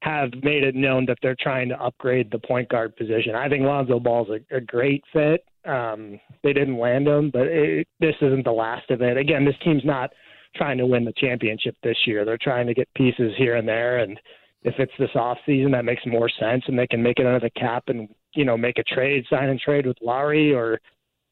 have 0.06 0.30
made 0.42 0.62
it 0.62 0.76
known 0.76 1.04
that 1.06 1.18
they're 1.20 1.36
trying 1.38 1.68
to 1.68 1.82
upgrade 1.82 2.30
the 2.30 2.38
point 2.38 2.68
guard 2.68 2.94
position. 2.96 3.34
I 3.34 3.48
think 3.48 3.64
Lonzo 3.64 3.98
Ball's 3.98 4.28
a, 4.28 4.56
a 4.56 4.60
great 4.60 5.02
fit. 5.12 5.44
Um, 5.64 6.20
they 6.44 6.52
didn't 6.52 6.78
land 6.78 7.08
him, 7.08 7.30
but 7.32 7.48
it, 7.48 7.88
this 7.98 8.14
isn't 8.22 8.44
the 8.44 8.52
last 8.52 8.88
of 8.90 9.02
it. 9.02 9.16
Again, 9.16 9.44
this 9.44 9.56
team's 9.64 9.84
not 9.84 10.10
trying 10.54 10.78
to 10.78 10.86
win 10.86 11.04
the 11.04 11.12
championship 11.16 11.76
this 11.82 11.96
year. 12.06 12.24
They're 12.24 12.38
trying 12.40 12.68
to 12.68 12.74
get 12.74 12.88
pieces 12.94 13.32
here 13.36 13.56
and 13.56 13.66
there, 13.66 13.98
and 13.98 14.18
if 14.62 14.74
it's 14.78 14.92
this 14.98 15.10
off 15.16 15.38
season, 15.44 15.72
that 15.72 15.84
makes 15.84 16.02
more 16.06 16.28
sense, 16.28 16.62
and 16.68 16.78
they 16.78 16.86
can 16.86 17.02
make 17.02 17.18
it 17.18 17.26
under 17.26 17.40
the 17.40 17.50
cap 17.50 17.84
and 17.88 18.08
you 18.36 18.44
know, 18.44 18.56
make 18.56 18.78
a 18.78 18.84
trade, 18.84 19.24
sign 19.28 19.48
and 19.48 19.58
trade 19.58 19.86
with 19.86 19.96
Lowry, 20.00 20.52
or 20.52 20.78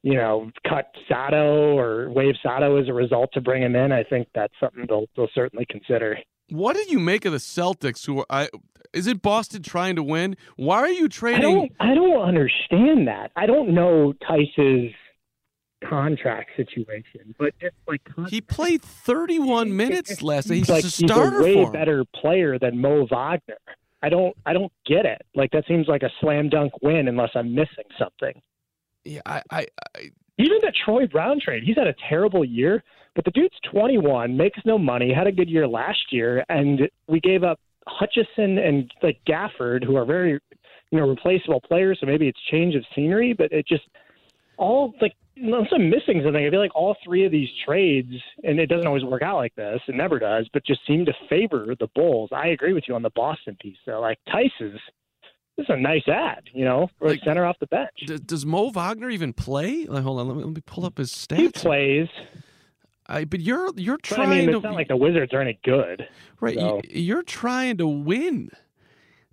you 0.02 0.14
know, 0.14 0.50
cut 0.68 0.90
Sato 1.08 1.78
or 1.78 2.10
waive 2.10 2.34
Sato 2.42 2.76
as 2.76 2.88
a 2.88 2.92
result 2.92 3.30
to 3.32 3.40
bring 3.40 3.62
him 3.62 3.74
in, 3.74 3.90
I 3.90 4.04
think 4.04 4.28
that's 4.34 4.52
something 4.60 4.84
they'll 4.88 5.06
they'll 5.16 5.28
certainly 5.34 5.66
consider. 5.70 6.18
What 6.50 6.76
do 6.76 6.84
you 6.88 6.98
make 6.98 7.24
of 7.24 7.32
the 7.32 7.38
Celtics? 7.38 8.06
Who 8.06 8.20
are, 8.20 8.26
I 8.30 8.48
is 8.92 9.06
it 9.06 9.22
Boston 9.22 9.62
trying 9.62 9.96
to 9.96 10.02
win? 10.02 10.36
Why 10.56 10.78
are 10.78 10.88
you 10.88 11.08
trading? 11.08 11.40
I 11.40 11.42
don't 11.42 11.72
I 11.80 11.94
don't 11.94 12.20
understand 12.20 13.08
that. 13.08 13.32
I 13.36 13.46
don't 13.46 13.74
know 13.74 14.14
Theis's 14.28 14.92
contract 15.88 16.50
situation, 16.56 17.34
but 17.38 17.58
just 17.60 17.74
like 17.86 18.00
he 18.28 18.40
played 18.40 18.82
31 18.82 19.76
minutes 19.76 20.22
last. 20.22 20.48
He's 20.48 20.68
like 20.68 20.84
a 20.84 20.90
starter 20.90 21.46
he's 21.46 21.56
a 21.56 21.64
way 21.64 21.70
better 21.70 22.04
player 22.14 22.58
than 22.58 22.80
Mo 22.80 23.06
Wagner. 23.10 23.58
I 24.02 24.08
don't 24.08 24.36
I 24.46 24.52
don't 24.52 24.72
get 24.86 25.06
it. 25.06 25.22
Like 25.34 25.50
that 25.52 25.64
seems 25.66 25.88
like 25.88 26.02
a 26.02 26.10
slam 26.20 26.48
dunk 26.48 26.72
win 26.82 27.08
unless 27.08 27.30
I'm 27.34 27.54
missing 27.54 27.84
something. 27.98 28.40
Yeah, 29.04 29.20
I, 29.26 29.42
I, 29.50 29.66
I 29.96 30.10
Even 30.38 30.58
the 30.62 30.72
Troy 30.84 31.06
Brown 31.06 31.38
trade, 31.40 31.62
he's 31.64 31.76
had 31.76 31.86
a 31.86 31.94
terrible 32.08 32.44
year, 32.44 32.82
but 33.14 33.24
the 33.24 33.30
dude's 33.30 33.54
21, 33.70 34.36
makes 34.36 34.58
no 34.64 34.78
money, 34.78 35.12
had 35.12 35.26
a 35.26 35.32
good 35.32 35.48
year 35.48 35.66
last 35.68 36.12
year, 36.12 36.44
and 36.48 36.82
we 37.08 37.20
gave 37.20 37.42
up 37.44 37.60
Hutchison 37.86 38.58
and 38.58 38.90
like 39.02 39.18
Gafford, 39.26 39.84
who 39.84 39.96
are 39.96 40.04
very, 40.04 40.32
you 40.90 40.98
know, 40.98 41.08
replaceable 41.08 41.60
players. 41.60 41.98
So 42.00 42.06
maybe 42.06 42.28
it's 42.28 42.38
change 42.50 42.74
of 42.74 42.84
scenery, 42.94 43.32
but 43.32 43.52
it 43.52 43.66
just 43.66 43.84
all 44.56 44.94
like 45.00 45.14
unless 45.36 45.68
I'm 45.72 45.90
missing 45.90 46.22
something, 46.24 46.46
I 46.46 46.50
feel 46.50 46.60
like 46.60 46.74
all 46.74 46.96
three 47.04 47.24
of 47.26 47.32
these 47.32 47.48
trades, 47.66 48.12
and 48.44 48.58
it 48.60 48.66
doesn't 48.66 48.86
always 48.86 49.04
work 49.04 49.22
out 49.22 49.36
like 49.36 49.54
this, 49.56 49.80
it 49.88 49.94
never 49.94 50.18
does, 50.18 50.48
but 50.52 50.64
just 50.64 50.80
seem 50.86 51.04
to 51.06 51.12
favor 51.28 51.74
the 51.78 51.88
Bulls. 51.94 52.30
I 52.32 52.48
agree 52.48 52.72
with 52.72 52.84
you 52.88 52.94
on 52.94 53.02
the 53.02 53.10
Boston 53.10 53.56
piece, 53.60 53.76
though. 53.86 54.00
Like 54.00 54.18
Theis's, 54.32 54.78
this 55.56 55.64
is 55.64 55.70
a 55.70 55.76
nice 55.76 56.06
ad, 56.08 56.44
you 56.52 56.64
know, 56.64 56.88
for 56.98 57.08
Like, 57.08 57.20
a 57.22 57.24
center 57.24 57.44
off 57.44 57.56
the 57.60 57.66
bench. 57.66 57.90
does, 58.06 58.20
does 58.20 58.46
Mo 58.46 58.70
Wagner 58.70 59.10
even 59.10 59.32
play? 59.32 59.86
Like, 59.86 60.02
hold 60.04 60.20
on, 60.20 60.28
let 60.28 60.36
me, 60.36 60.44
let 60.44 60.54
me 60.54 60.62
pull 60.64 60.86
up 60.86 60.98
his 60.98 61.10
stats. 61.12 61.36
He 61.36 61.48
plays, 61.48 62.08
I, 63.06 63.24
but 63.24 63.40
you're 63.40 63.70
you're 63.76 63.98
trying. 63.98 64.28
but 64.28 64.32
I 64.32 64.38
mean, 64.40 64.48
to 64.50 64.56
it's 64.56 64.64
not 64.64 64.74
like 64.74 64.88
the 64.88 64.96
Wizards 64.96 65.32
are 65.34 65.40
any 65.40 65.58
good. 65.64 66.06
right. 66.40 66.54
so- 66.56 66.80
You're 66.88 67.22
trying 67.22 67.76
to 67.78 67.86
win. 67.86 68.50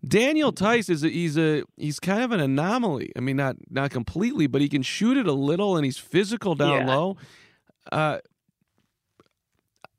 Daniel 0.06 0.52
Theis 0.52 0.90
is 0.90 1.04
a, 1.04 1.10
he's 1.10 1.38
a 1.38 1.64
he's 1.78 2.00
kind 2.00 2.24
of 2.24 2.32
an 2.32 2.40
anomaly. 2.40 3.12
I 3.16 3.20
mean, 3.20 3.38
not 3.38 3.56
not 3.70 3.92
completely, 3.92 4.48
but 4.48 4.60
he 4.62 4.68
can 4.68 4.82
shoot 4.82 5.16
it 5.16 5.28
a 5.28 5.32
little, 5.34 5.76
and 5.78 5.86
he's 5.86 5.98
physical 5.98 6.56
down 6.56 6.88
Yeah. 6.88 6.96
low. 6.96 7.18
Uh, 7.92 8.18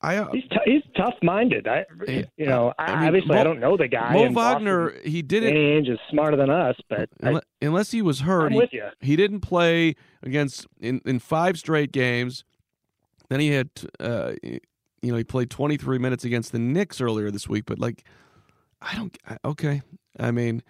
I 0.01 0.17
uh, 0.17 0.33
He's 0.33 0.43
t- 0.51 0.59
he's 0.65 0.83
tough 0.97 1.15
minded. 1.23 1.69
I, 1.69 1.85
you 2.37 2.47
know, 2.47 2.73
I 2.77 2.87
I, 2.87 2.97
mean, 2.99 3.07
obviously 3.07 3.35
Mo- 3.35 3.41
I 3.41 3.45
don't 3.45 3.61
know 3.61 3.77
the 3.77 3.87
guy. 3.87 4.13
Mo 4.13 4.25
in 4.25 4.35
Boston. 4.35 4.65
Wagner 4.65 4.93
he 5.05 5.23
didn't 5.23 5.55
Ainge 5.55 5.89
is 5.93 5.99
smarter 6.11 6.37
than 6.37 6.51
us, 6.51 6.75
but 6.91 7.09
I, 7.23 7.41
unless 7.61 7.93
he 7.93 8.03
was 8.03 8.21
hurt. 8.21 8.53
He-. 8.53 8.81
He 9.01 9.15
didn't 9.15 9.41
play 9.41 9.95
against 10.25 10.67
in, 10.81 11.01
in 11.07 11.21
five 11.21 11.57
straight 11.57 11.93
games. 11.93 12.45
Then 13.33 13.41
he 13.41 13.49
had, 13.49 13.71
uh, 13.99 14.33
you 14.43 14.61
know, 15.11 15.17
he 15.17 15.25
played 15.25 15.49
23 15.49 15.97
minutes 15.97 16.23
against 16.23 16.53
the 16.53 16.59
Knicks 16.59 17.01
earlier 17.01 17.31
this 17.31 17.49
week. 17.49 17.65
But 17.65 17.79
like, 17.79 18.05
I 18.83 18.95
don't. 18.95 19.17
Okay, 19.43 19.81
I 20.21 20.33
mean, 20.33 20.63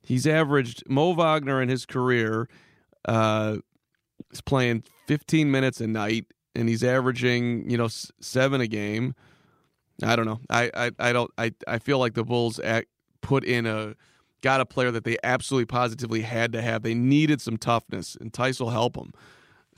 he's 0.00 0.26
averaged 0.26 0.82
Mo 0.88 1.12
Wagner 1.12 1.62
in 1.62 1.68
his 1.68 1.86
career 1.86 2.48
uh, 3.04 3.58
is 4.32 4.40
playing 4.40 4.82
15 5.06 5.48
minutes 5.48 5.80
a 5.80 5.86
night, 5.86 6.26
and 6.56 6.68
he's 6.68 6.82
averaging 6.82 7.70
you 7.70 7.76
know 7.76 7.86
seven 7.86 8.60
a 8.60 8.66
game. 8.66 9.14
I 10.02 10.16
don't 10.16 10.26
know. 10.26 10.40
I 10.50 10.72
I, 10.74 10.90
I 10.98 11.12
don't. 11.12 11.30
I 11.38 11.52
I 11.68 11.78
feel 11.78 12.00
like 12.00 12.14
the 12.14 12.24
Bulls 12.24 12.58
act, 12.58 12.88
put 13.20 13.44
in 13.44 13.64
a 13.64 13.94
got 14.40 14.60
a 14.60 14.66
player 14.66 14.90
that 14.90 15.04
they 15.04 15.18
absolutely 15.22 15.66
positively 15.66 16.22
had 16.22 16.52
to 16.54 16.62
have. 16.62 16.82
They 16.82 16.94
needed 16.94 17.40
some 17.40 17.58
toughness, 17.58 18.16
and 18.20 18.32
Theis 18.32 18.58
will 18.58 18.70
help 18.70 18.94
them. 18.94 19.12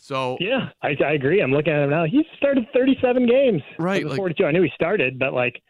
So 0.05 0.37
Yeah, 0.39 0.69
I, 0.83 0.95
I 1.03 1.13
agree. 1.13 1.41
I'm 1.41 1.51
looking 1.51 1.73
at 1.73 1.83
him 1.83 1.89
now. 1.91 2.05
He's 2.05 2.27
started 2.37 2.67
37 2.75 3.27
games. 3.27 3.63
Right, 3.79 4.05
like- 4.05 4.17
42. 4.19 4.45
I 4.45 4.51
knew 4.53 4.63
he 4.63 4.71
started, 4.75 5.19
but 5.19 5.33
like 5.33 5.63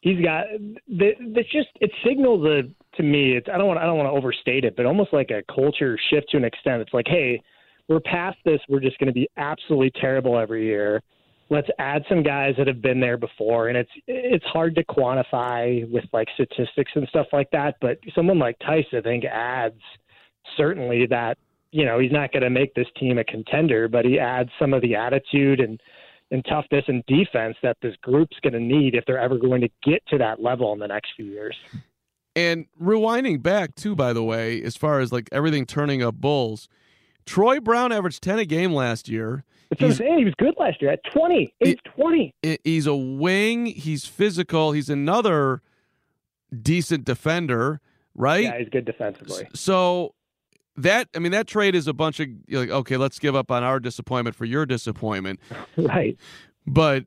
he's 0.00 0.22
got. 0.22 0.44
the- 0.86 1.14
It's 1.18 1.50
just 1.50 1.68
it 1.80 1.90
signals 2.06 2.44
a 2.46 2.62
to 2.96 3.02
me. 3.02 3.36
It's 3.36 3.48
I 3.52 3.56
don't 3.56 3.66
want 3.66 3.80
I 3.80 3.84
don't 3.86 3.96
want 3.96 4.08
to 4.08 4.12
overstate 4.12 4.64
it, 4.64 4.76
but 4.76 4.84
almost 4.84 5.12
like 5.14 5.30
a 5.30 5.42
culture 5.52 5.98
shift 6.10 6.28
to 6.30 6.36
an 6.36 6.44
extent. 6.44 6.82
It's 6.82 6.92
like, 6.92 7.08
hey, 7.08 7.40
we're 7.88 8.00
past 8.00 8.36
this. 8.44 8.60
We're 8.68 8.80
just 8.80 8.98
going 8.98 9.06
to 9.06 9.12
be 9.14 9.26
absolutely 9.38 9.90
terrible 9.98 10.38
every 10.38 10.66
year. 10.66 11.02
Let's 11.50 11.68
add 11.78 12.02
some 12.10 12.22
guys 12.22 12.54
that 12.58 12.66
have 12.66 12.82
been 12.82 13.00
there 13.00 13.16
before, 13.16 13.68
and 13.68 13.78
it's 13.78 13.90
it's 14.06 14.44
hard 14.44 14.74
to 14.74 14.84
quantify 14.84 15.90
with 15.90 16.04
like 16.12 16.28
statistics 16.34 16.92
and 16.94 17.08
stuff 17.08 17.28
like 17.32 17.50
that. 17.52 17.76
But 17.80 17.98
someone 18.14 18.38
like 18.38 18.58
Theis, 18.58 18.84
I 18.92 19.00
think, 19.00 19.24
adds 19.24 19.80
certainly 20.58 21.06
that 21.06 21.38
you 21.70 21.84
know 21.84 21.98
he's 21.98 22.12
not 22.12 22.32
going 22.32 22.42
to 22.42 22.50
make 22.50 22.74
this 22.74 22.86
team 22.98 23.18
a 23.18 23.24
contender, 23.24 23.88
but 23.88 24.04
he 24.04 24.18
adds 24.18 24.50
some 24.58 24.72
of 24.74 24.82
the 24.82 24.94
attitude 24.94 25.60
and 25.60 25.80
and 26.30 26.44
toughness 26.44 26.84
and 26.88 27.02
defense 27.06 27.56
that 27.62 27.76
this 27.80 27.94
group's 28.02 28.36
going 28.42 28.52
to 28.52 28.60
need 28.60 28.94
if 28.94 29.04
they're 29.06 29.18
ever 29.18 29.38
going 29.38 29.62
to 29.62 29.68
get 29.82 30.02
to 30.08 30.18
that 30.18 30.42
level 30.42 30.72
in 30.74 30.78
the 30.78 30.86
next 30.86 31.12
few 31.16 31.24
years. 31.24 31.56
And 32.36 32.66
rewinding 32.80 33.42
back 33.42 33.74
too, 33.74 33.96
by 33.96 34.12
the 34.12 34.22
way, 34.22 34.62
as 34.62 34.76
far 34.76 35.00
as 35.00 35.10
like 35.10 35.28
everything 35.32 35.64
turning 35.64 36.02
up 36.02 36.16
Bulls, 36.16 36.68
Troy 37.26 37.60
Brown 37.60 37.92
averaged 37.92 38.22
ten 38.22 38.38
a 38.38 38.44
game 38.44 38.72
last 38.72 39.08
year. 39.08 39.44
That's 39.70 39.80
what 39.82 39.86
I'm 39.86 39.88
He's- 39.90 39.98
saying. 39.98 40.18
He 40.18 40.24
was 40.24 40.34
good 40.38 40.54
last 40.58 40.80
year 40.80 40.90
at 40.92 41.00
20. 41.12 41.54
He's 41.60 41.76
20. 41.96 42.34
I- 42.44 42.58
He's 42.64 42.86
a 42.86 42.94
wing. 42.96 43.66
He's 43.66 44.06
physical. 44.06 44.72
He's 44.72 44.88
another 44.88 45.60
decent 46.62 47.04
defender, 47.04 47.80
right? 48.14 48.44
Yeah, 48.44 48.58
he's 48.58 48.68
good 48.68 48.84
defensively. 48.84 49.46
So 49.54 50.14
that 50.78 51.08
I 51.14 51.18
mean 51.18 51.32
that 51.32 51.46
trade 51.46 51.74
is 51.74 51.86
a 51.86 51.92
bunch 51.92 52.20
of 52.20 52.28
like 52.50 52.70
okay, 52.70 52.96
let's 52.96 53.18
give 53.18 53.34
up 53.34 53.50
on 53.50 53.62
our 53.62 53.80
disappointment 53.80 54.36
for 54.36 54.44
your 54.44 54.66
disappointment. 54.66 55.40
Right. 55.76 56.16
But 56.66 57.04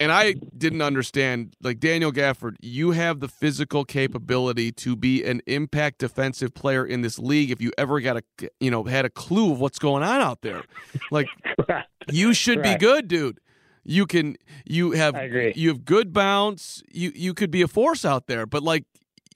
and 0.00 0.10
I 0.10 0.34
didn't 0.56 0.82
understand 0.82 1.54
like 1.62 1.78
Daniel 1.78 2.10
Gafford, 2.10 2.56
you 2.60 2.92
have 2.92 3.20
the 3.20 3.28
physical 3.28 3.84
capability 3.84 4.72
to 4.72 4.96
be 4.96 5.22
an 5.24 5.40
impact 5.46 5.98
defensive 5.98 6.52
player 6.54 6.84
in 6.84 7.02
this 7.02 7.18
league 7.18 7.50
if 7.50 7.60
you 7.60 7.70
ever 7.78 8.00
got 8.00 8.16
a 8.16 8.22
you 8.60 8.70
know 8.70 8.84
had 8.84 9.04
a 9.04 9.10
clue 9.10 9.52
of 9.52 9.60
what's 9.60 9.78
going 9.78 10.02
on 10.02 10.20
out 10.20 10.40
there. 10.42 10.64
Like 11.10 11.28
you 12.10 12.34
should 12.34 12.62
be 12.62 12.74
good, 12.76 13.08
dude. 13.08 13.40
You 13.84 14.06
can 14.06 14.36
you 14.64 14.92
have 14.92 15.14
I 15.14 15.22
agree. 15.22 15.52
you 15.54 15.68
have 15.68 15.84
good 15.84 16.12
bounce. 16.12 16.82
You 16.90 17.12
you 17.14 17.34
could 17.34 17.50
be 17.50 17.62
a 17.62 17.68
force 17.68 18.04
out 18.04 18.26
there, 18.26 18.46
but 18.46 18.62
like 18.62 18.84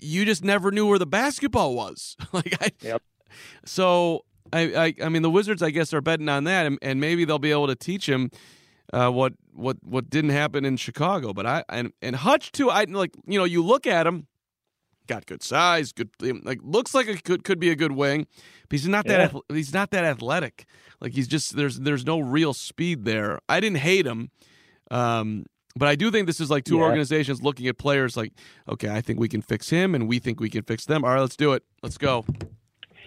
you 0.01 0.25
just 0.25 0.43
never 0.43 0.71
knew 0.71 0.87
where 0.87 0.99
the 0.99 1.07
basketball 1.07 1.75
was. 1.75 2.17
like 2.33 2.57
I 2.61 2.71
Yep. 2.81 3.03
So 3.65 4.25
I, 4.53 4.61
I 4.87 4.95
I 5.05 5.09
mean 5.09 5.23
the 5.23 5.31
Wizards 5.31 5.63
I 5.63 5.71
guess 5.71 5.93
are 5.93 6.01
betting 6.01 6.29
on 6.29 6.45
that 6.45 6.67
and, 6.67 6.79
and 6.83 7.01
maybe 7.01 7.25
they'll 7.25 7.39
be 7.39 7.51
able 7.51 7.67
to 7.69 7.77
teach 7.77 8.09
him 8.09 8.31
uh, 8.93 9.11
what 9.11 9.35
what 9.53 9.77
what 9.83 10.09
didn't 10.09 10.31
happen 10.31 10.65
in 10.65 10.77
Chicago. 10.77 11.33
But 11.33 11.47
I 11.47 11.65
and 11.69 11.93
and 12.01 12.17
Hutch 12.17 12.53
too. 12.53 12.71
I 12.71 12.85
like 12.85 13.11
you 13.27 13.39
know 13.39 13.45
you 13.45 13.63
look 13.63 13.87
at 13.87 14.07
him, 14.07 14.27
got 15.07 15.27
good 15.27 15.43
size, 15.43 15.93
good 15.93 16.11
like 16.45 16.61
looks 16.63 16.95
like 16.95 17.07
it 17.09 17.25
could 17.25 17.45
could 17.45 17.59
be 17.61 17.71
a 17.71 17.77
good 17.77 17.93
wing. 17.93 18.27
But 18.69 18.79
he's 18.79 18.89
not 18.89 19.07
that 19.07 19.33
Yeah. 19.33 19.41
he's 19.57 19.75
not 19.75 19.91
that 19.91 20.05
athletic. 20.05 20.65
Like 21.01 21.13
he's 21.13 21.29
just 21.29 21.55
there's 21.57 21.81
there's 21.81 22.07
no 22.07 22.19
real 22.19 22.55
speed 22.55 23.05
there. 23.05 23.41
I 23.49 23.61
didn't 23.61 23.79
hate 23.79 24.07
him. 24.07 24.31
Um, 24.91 25.45
but 25.77 25.87
I 25.87 25.95
do 25.95 26.11
think 26.11 26.27
this 26.27 26.41
is 26.41 26.51
like 26.51 26.65
two 26.65 26.79
Yeah. 26.79 26.85
organizations 26.85 27.43
looking 27.43 27.67
at 27.69 27.77
players 27.79 28.17
like, 28.17 28.33
okay, 28.69 28.89
I 28.89 29.01
think 29.03 29.21
we 29.21 29.29
can 29.29 29.43
fix 29.43 29.69
him, 29.71 29.95
and 29.95 30.09
we 30.09 30.19
think 30.19 30.41
we 30.41 30.49
can 30.51 30.63
fix 30.63 30.87
them. 30.87 31.05
All 31.05 31.11
right, 31.11 31.21
let's 31.21 31.37
do 31.37 31.53
it. 31.53 31.63
Let's 31.83 31.99
go. 31.99 32.25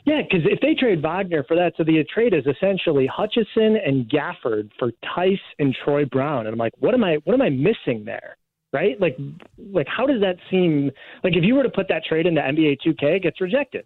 Yeah, 0.05 0.21
because 0.23 0.45
if 0.45 0.59
they 0.61 0.73
trade 0.73 1.01
Wagner 1.01 1.43
for 1.47 1.55
that, 1.55 1.73
so 1.77 1.83
the 1.83 2.03
trade 2.13 2.33
is 2.33 2.45
essentially 2.47 3.07
Hutchison 3.07 3.77
and 3.85 4.09
Gafford 4.09 4.71
for 4.79 4.91
Theis 5.03 5.39
and 5.59 5.75
Troy 5.83 6.05
Brown, 6.05 6.47
and 6.47 6.53
I'm 6.53 6.59
like, 6.59 6.73
what 6.79 6.93
am 6.93 7.03
I 7.03 7.17
what 7.23 7.33
am 7.33 7.41
I 7.41 7.49
missing 7.49 8.03
there? 8.05 8.37
Right? 8.73 8.99
Like, 8.99 9.17
like 9.57 9.87
how 9.87 10.07
does 10.07 10.21
that 10.21 10.37
seem? 10.49 10.91
Like 11.23 11.35
if 11.35 11.43
you 11.43 11.55
were 11.55 11.63
to 11.63 11.69
put 11.69 11.87
that 11.89 12.03
trade 12.05 12.25
into 12.25 12.41
NBA 12.41 12.77
2K, 12.85 13.17
it 13.17 13.23
gets 13.23 13.39
rejected 13.41 13.85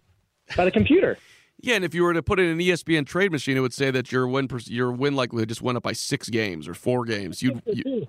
by 0.56 0.64
the 0.64 0.70
computer. 0.70 1.18
Yeah, 1.58 1.76
and 1.76 1.86
if 1.86 1.94
you 1.94 2.02
were 2.02 2.12
to 2.12 2.22
put 2.22 2.38
it 2.38 2.44
in 2.44 2.50
an 2.50 2.58
ESPN 2.58 3.06
trade 3.06 3.32
machine, 3.32 3.56
it 3.56 3.60
would 3.60 3.72
say 3.72 3.90
that 3.90 4.12
your 4.12 4.28
win 4.28 4.46
per- 4.46 4.58
your 4.66 4.92
win 4.92 5.16
likelihood 5.16 5.48
just 5.48 5.62
went 5.62 5.76
up 5.76 5.82
by 5.82 5.92
six 5.94 6.28
games 6.28 6.68
or 6.68 6.74
four 6.74 7.06
games. 7.06 7.42
You'd, 7.42 7.62
you 7.64 8.06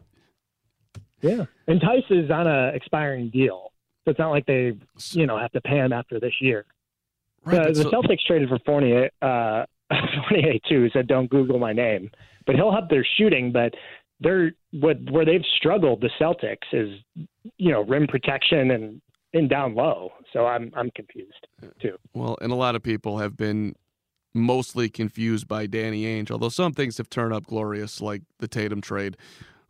yeah, 1.21 1.45
and 1.65 1.79
Theis 1.79 2.03
is 2.09 2.29
on 2.29 2.45
a 2.45 2.73
expiring 2.75 3.29
deal, 3.29 3.71
so 4.03 4.11
it's 4.11 4.19
not 4.19 4.31
like 4.31 4.45
they 4.47 4.73
you 5.11 5.25
know 5.25 5.39
have 5.39 5.53
to 5.53 5.61
pay 5.61 5.77
him 5.77 5.93
after 5.93 6.19
this 6.19 6.33
year. 6.41 6.65
Right, 7.47 7.73
the, 7.73 7.73
but 7.73 7.75
the 7.75 7.83
so- 7.83 7.91
Celtics 7.91 8.21
traded 8.25 8.49
for 8.49 8.59
Fournier, 8.65 9.09
uh, 9.21 9.65
Fournier 10.29 10.59
too. 10.69 10.89
Said 10.91 11.07
don't 11.07 11.29
Google 11.29 11.59
my 11.59 11.73
name, 11.73 12.09
but 12.45 12.55
he'll 12.55 12.73
have 12.73 12.89
their 12.89 13.05
shooting. 13.17 13.51
But 13.51 13.73
they're 14.19 14.51
what 14.71 14.97
where 15.11 15.25
they've 15.25 15.45
struggled. 15.57 16.01
The 16.01 16.09
Celtics 16.19 16.67
is 16.73 16.99
you 17.57 17.71
know 17.71 17.83
rim 17.83 18.07
protection 18.07 18.71
and 18.71 19.01
in 19.33 19.47
down 19.47 19.75
low. 19.75 20.11
So 20.33 20.45
I'm 20.45 20.71
I'm 20.75 20.91
confused 20.91 21.47
too. 21.81 21.97
well, 22.13 22.37
and 22.41 22.51
a 22.51 22.55
lot 22.55 22.75
of 22.75 22.83
people 22.83 23.19
have 23.19 23.37
been 23.37 23.75
mostly 24.33 24.89
confused 24.89 25.47
by 25.47 25.65
Danny 25.65 26.03
Ainge, 26.03 26.31
although 26.31 26.49
some 26.49 26.73
things 26.73 26.97
have 26.97 27.09
turned 27.09 27.33
up 27.33 27.45
glorious, 27.47 28.01
like 28.01 28.21
the 28.39 28.47
Tatum 28.47 28.81
trade 28.81 29.17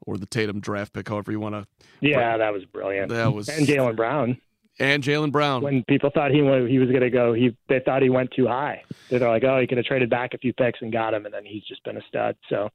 or 0.06 0.18
the 0.18 0.26
Tatum 0.26 0.60
draft 0.60 0.94
pick, 0.94 1.10
however 1.10 1.32
you 1.32 1.40
want 1.40 1.56
to. 1.56 1.66
Yeah, 2.02 2.38
that 2.38 2.54
was 2.54 2.66
brilliant. 2.66 3.10
That 3.10 3.34
was 3.34 3.50
and 3.50 3.68
Jaylen 3.68 3.96
Brown. 3.96 4.40
And 4.80 5.02
Jaylen 5.04 5.32
Brown. 5.32 5.64
When 5.64 5.84
people 5.86 6.12
thought 6.14 6.32
he 6.32 6.42
went, 6.42 6.70
he 6.70 6.78
was 6.78 6.90
going 6.90 7.02
to 7.02 7.10
go, 7.10 7.34
he 7.34 7.56
they 7.68 7.80
thought 7.80 8.04
he 8.04 8.10
went 8.10 8.30
too 8.36 8.48
high. 8.48 8.84
They're 9.10 9.20
like, 9.20 9.44
oh, 9.44 9.60
he 9.60 9.66
could 9.66 9.78
have 9.78 9.86
traded 9.86 10.10
back 10.10 10.34
a 10.34 10.38
few 10.38 10.54
picks 10.54 10.80
and 10.82 10.92
got 10.92 11.14
him, 11.14 11.26
and 11.26 11.34
then 11.34 11.46
he's 11.46 11.64
just 11.64 11.84
been 11.84 11.98
a 11.98 12.02
stud. 12.08 12.36
So, 12.48 12.70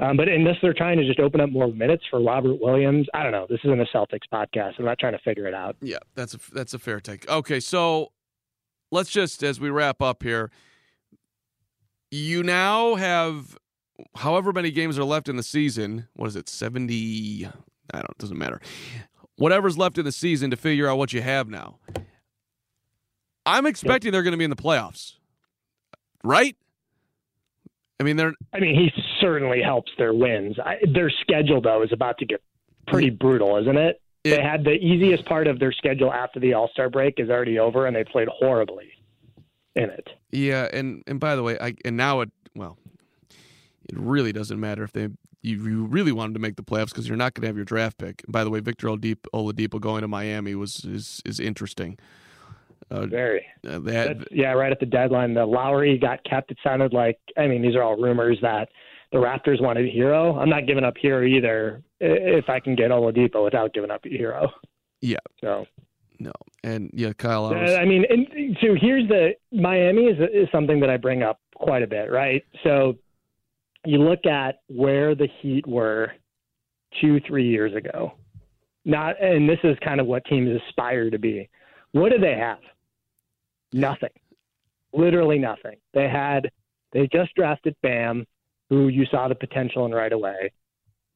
um, 0.00 0.16
but 0.16 0.28
unless 0.28 0.56
they're 0.60 0.74
trying 0.74 0.98
to 0.98 1.06
just 1.06 1.20
open 1.20 1.40
up 1.40 1.50
more 1.50 1.68
minutes 1.68 2.02
for 2.10 2.20
Robert 2.20 2.60
Williams, 2.60 3.06
I 3.14 3.22
don't 3.22 3.30
know. 3.30 3.46
This 3.48 3.60
isn't 3.64 3.80
a 3.80 3.86
Celtics 3.94 4.26
podcast. 4.32 4.72
I'm 4.78 4.84
not 4.84 4.98
trying 4.98 5.12
to 5.12 5.20
figure 5.20 5.46
it 5.46 5.54
out. 5.54 5.76
Yeah, 5.80 5.98
that's 6.16 6.34
a 6.34 6.38
that's 6.52 6.74
a 6.74 6.80
fair 6.80 6.98
take. 6.98 7.28
Okay, 7.28 7.60
so 7.60 8.10
let's 8.90 9.10
just 9.10 9.44
as 9.44 9.60
we 9.60 9.70
wrap 9.70 10.02
up 10.02 10.24
here, 10.24 10.50
you 12.10 12.42
now 12.42 12.96
have 12.96 13.56
however 14.16 14.52
many 14.52 14.72
games 14.72 14.98
are 14.98 15.04
left 15.04 15.28
in 15.28 15.36
the 15.36 15.44
season. 15.44 16.08
What 16.14 16.26
is 16.26 16.36
it? 16.36 16.48
Seventy. 16.48 17.46
I 17.92 17.98
don't. 17.98 18.10
It 18.10 18.18
doesn't 18.18 18.38
matter. 18.38 18.60
Whatever's 19.36 19.76
left 19.76 19.98
in 19.98 20.04
the 20.04 20.12
season 20.12 20.50
to 20.50 20.56
figure 20.56 20.88
out 20.88 20.96
what 20.98 21.12
you 21.12 21.20
have 21.22 21.48
now. 21.48 21.78
I'm 23.46 23.66
expecting 23.66 24.12
they're 24.12 24.22
going 24.22 24.32
to 24.32 24.38
be 24.38 24.44
in 24.44 24.50
the 24.50 24.56
playoffs, 24.56 25.14
right? 26.22 26.56
I 28.00 28.04
mean, 28.04 28.16
they're. 28.16 28.32
I 28.52 28.60
mean, 28.60 28.74
he 28.74 28.90
certainly 29.20 29.60
helps 29.62 29.92
their 29.98 30.14
wins. 30.14 30.56
I, 30.64 30.76
their 30.92 31.10
schedule, 31.10 31.60
though, 31.60 31.82
is 31.82 31.92
about 31.92 32.18
to 32.18 32.26
get 32.26 32.42
pretty 32.86 33.10
brutal, 33.10 33.56
isn't 33.58 33.76
it? 33.76 34.00
It- 34.24 34.36
they 34.36 34.42
had 34.42 34.64
the 34.64 34.72
easiest 34.72 35.26
part 35.26 35.46
of 35.46 35.58
their 35.58 35.72
schedule 35.72 36.12
after 36.12 36.40
the 36.40 36.54
All 36.54 36.68
Star 36.72 36.88
break 36.88 37.14
is 37.18 37.28
already 37.28 37.58
over, 37.58 37.86
and 37.86 37.94
they 37.94 38.04
played 38.04 38.28
horribly 38.28 38.88
in 39.76 39.90
it. 39.90 40.08
Yeah, 40.32 40.68
and 40.72 41.02
and 41.06 41.20
by 41.20 41.36
the 41.36 41.42
way, 41.42 41.58
I 41.60 41.74
and 41.84 41.96
now 41.96 42.20
it 42.22 42.30
well, 42.56 42.78
it 43.30 43.96
really 43.98 44.32
doesn't 44.32 44.58
matter 44.58 44.82
if 44.82 44.92
they 44.92 45.08
you, 45.44 45.62
you 45.62 45.84
really 45.84 46.12
wanted 46.12 46.32
to 46.34 46.40
make 46.40 46.56
the 46.56 46.62
playoffs 46.62 46.88
because 46.88 47.06
you're 47.06 47.16
not 47.16 47.34
going 47.34 47.42
to 47.42 47.46
have 47.48 47.56
your 47.56 47.64
draft 47.64 47.98
pick. 47.98 48.24
By 48.26 48.44
the 48.44 48.50
way, 48.50 48.60
Victor 48.60 48.88
Oladipo, 48.88 49.26
Oladipo 49.34 49.80
going 49.80 50.02
to 50.02 50.08
Miami 50.08 50.54
was 50.54 50.84
is 50.84 51.20
is 51.24 51.38
interesting. 51.38 51.98
Uh, 52.90 53.06
Very. 53.06 53.44
uh, 53.66 53.78
that 53.80 54.18
That's, 54.18 54.24
yeah, 54.30 54.52
right 54.52 54.70
at 54.70 54.78
the 54.78 54.86
deadline, 54.86 55.34
the 55.34 55.46
Lowry 55.46 55.98
got 55.98 56.22
kept. 56.24 56.50
It 56.50 56.58
sounded 56.62 56.92
like 56.92 57.18
I 57.36 57.46
mean 57.46 57.62
these 57.62 57.76
are 57.76 57.82
all 57.82 57.96
rumors 57.96 58.38
that 58.42 58.68
the 59.12 59.18
Raptors 59.18 59.60
wanted 59.60 59.92
Herro. 59.94 60.36
I'm 60.36 60.50
not 60.50 60.66
giving 60.66 60.84
up 60.84 60.94
Herro 61.00 61.26
either 61.26 61.82
if 62.00 62.48
I 62.48 62.58
can 62.58 62.74
get 62.74 62.90
Oladipo 62.90 63.44
without 63.44 63.74
giving 63.74 63.90
up 63.90 64.02
Herro. 64.04 64.50
Yeah. 65.00 65.18
So 65.40 65.66
no, 66.18 66.32
and 66.62 66.90
yeah, 66.94 67.12
Kyle. 67.12 67.46
I 67.46 67.50
uh, 67.50 67.62
was, 67.62 67.74
I 67.74 67.84
mean, 67.84 68.04
and, 68.08 68.56
so 68.62 68.74
here's 68.80 69.06
the 69.08 69.32
Miami 69.52 70.04
is 70.04 70.18
is 70.32 70.48
something 70.50 70.80
that 70.80 70.88
I 70.88 70.96
bring 70.96 71.22
up 71.22 71.40
quite 71.54 71.82
a 71.82 71.86
bit, 71.86 72.10
right? 72.10 72.42
So 72.62 72.96
you 73.84 73.98
look 73.98 74.26
at 74.26 74.60
where 74.68 75.14
the 75.14 75.28
Heat 75.40 75.66
were 75.66 76.12
two, 77.00 77.20
three 77.26 77.48
years 77.48 77.74
ago. 77.74 78.12
Not, 78.84 79.20
and 79.22 79.48
this 79.48 79.58
is 79.64 79.76
kind 79.82 80.00
of 80.00 80.06
what 80.06 80.24
teams 80.26 80.60
aspire 80.68 81.10
to 81.10 81.18
be. 81.18 81.48
What 81.92 82.12
do 82.12 82.18
they 82.18 82.36
have? 82.36 82.58
Nothing. 83.72 84.10
Literally 84.92 85.38
nothing. 85.38 85.76
They 85.94 86.08
had, 86.08 86.50
they 86.92 87.08
just 87.12 87.34
drafted 87.34 87.74
Bam, 87.82 88.26
who 88.68 88.88
you 88.88 89.06
saw 89.10 89.28
the 89.28 89.34
potential 89.34 89.86
in 89.86 89.92
right 89.92 90.12
away. 90.12 90.52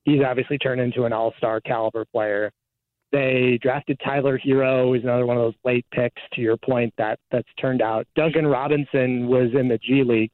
He's 0.05 0.23
obviously 0.27 0.59
turned 0.59 0.81
into 0.81 1.05
an 1.05 1.13
all 1.13 1.35
star 1.37 1.61
caliber 1.61 2.05
player. 2.07 2.51
They 3.13 3.59
drafted 3.63 4.01
Tyler 4.05 4.39
Herro, 4.39 4.89
who's 4.89 5.03
another 5.03 5.27
one 5.27 5.37
of 5.37 5.43
those 5.43 5.55
late 5.65 5.87
picks. 5.93 6.21
To 6.35 6.41
your 6.41 6.57
point, 6.57 6.93
that 6.99 7.19
that's 7.31 7.49
turned 7.61 7.83
out. 7.83 8.07
Duncan 8.15 8.47
Robinson 8.47 9.29
was 9.29 9.51
in 9.59 9.69
the 9.69 9.79
G 9.79 10.03
League. 10.05 10.31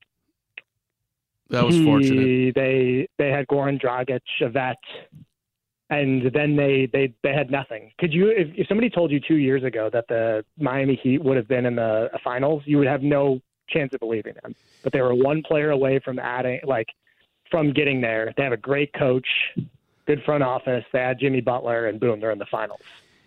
That 1.51 1.65
was 1.65 1.75
He- 1.75 1.85
fortunate. 1.85 2.55
They 2.55 3.09
they 3.19 3.31
had 3.31 3.47
Goran 3.47 3.81
Dragic, 3.81 4.21
a 4.41 4.75
and 5.91 6.31
then 6.33 6.57
they 6.57 6.89
they 6.93 7.13
they 7.23 7.33
had 7.33 7.51
nothing. 7.51 7.93
Could 7.99 8.13
you, 8.13 8.29
if, 8.29 8.49
if 8.57 8.67
somebody 8.69 8.89
told 8.89 9.11
you 9.11 9.21
two 9.21 9.37
years 9.37 9.63
ago 9.65 9.91
that 9.93 10.07
the 10.09 10.45
Miami 10.59 10.97
Heat 11.03 11.23
would 11.23 11.37
have 11.37 11.49
been 11.49 11.67
in 11.67 11.77
the 11.77 12.11
finals, 12.23 12.63
you 12.65 12.79
would 12.79 12.87
have 12.87 13.03
no 13.03 13.41
chance 13.69 13.93
of 13.93 14.01
believing 14.01 14.35
them. 14.43 14.55
But 14.83 14.93
they 14.93 15.03
were 15.03 15.15
one 15.15 15.43
player 15.43 15.71
away 15.71 16.01
from 16.05 16.19
adding, 16.19 16.61
like, 16.65 16.89
from 17.51 17.73
getting 17.73 18.01
there. 18.01 18.33
They 18.37 18.43
have 18.43 18.53
a 18.53 18.59
great 18.59 18.93
coach, 18.95 19.27
good 20.07 20.23
front 20.25 20.43
office. 20.43 20.85
They 20.93 21.01
had 21.01 21.19
Jimmy 21.19 21.41
Butler, 21.41 21.87
and 21.87 22.01
boom, 22.01 22.21
they're 22.21 22.31
in 22.31 22.39
the 22.39 22.47
finals. 22.51 22.81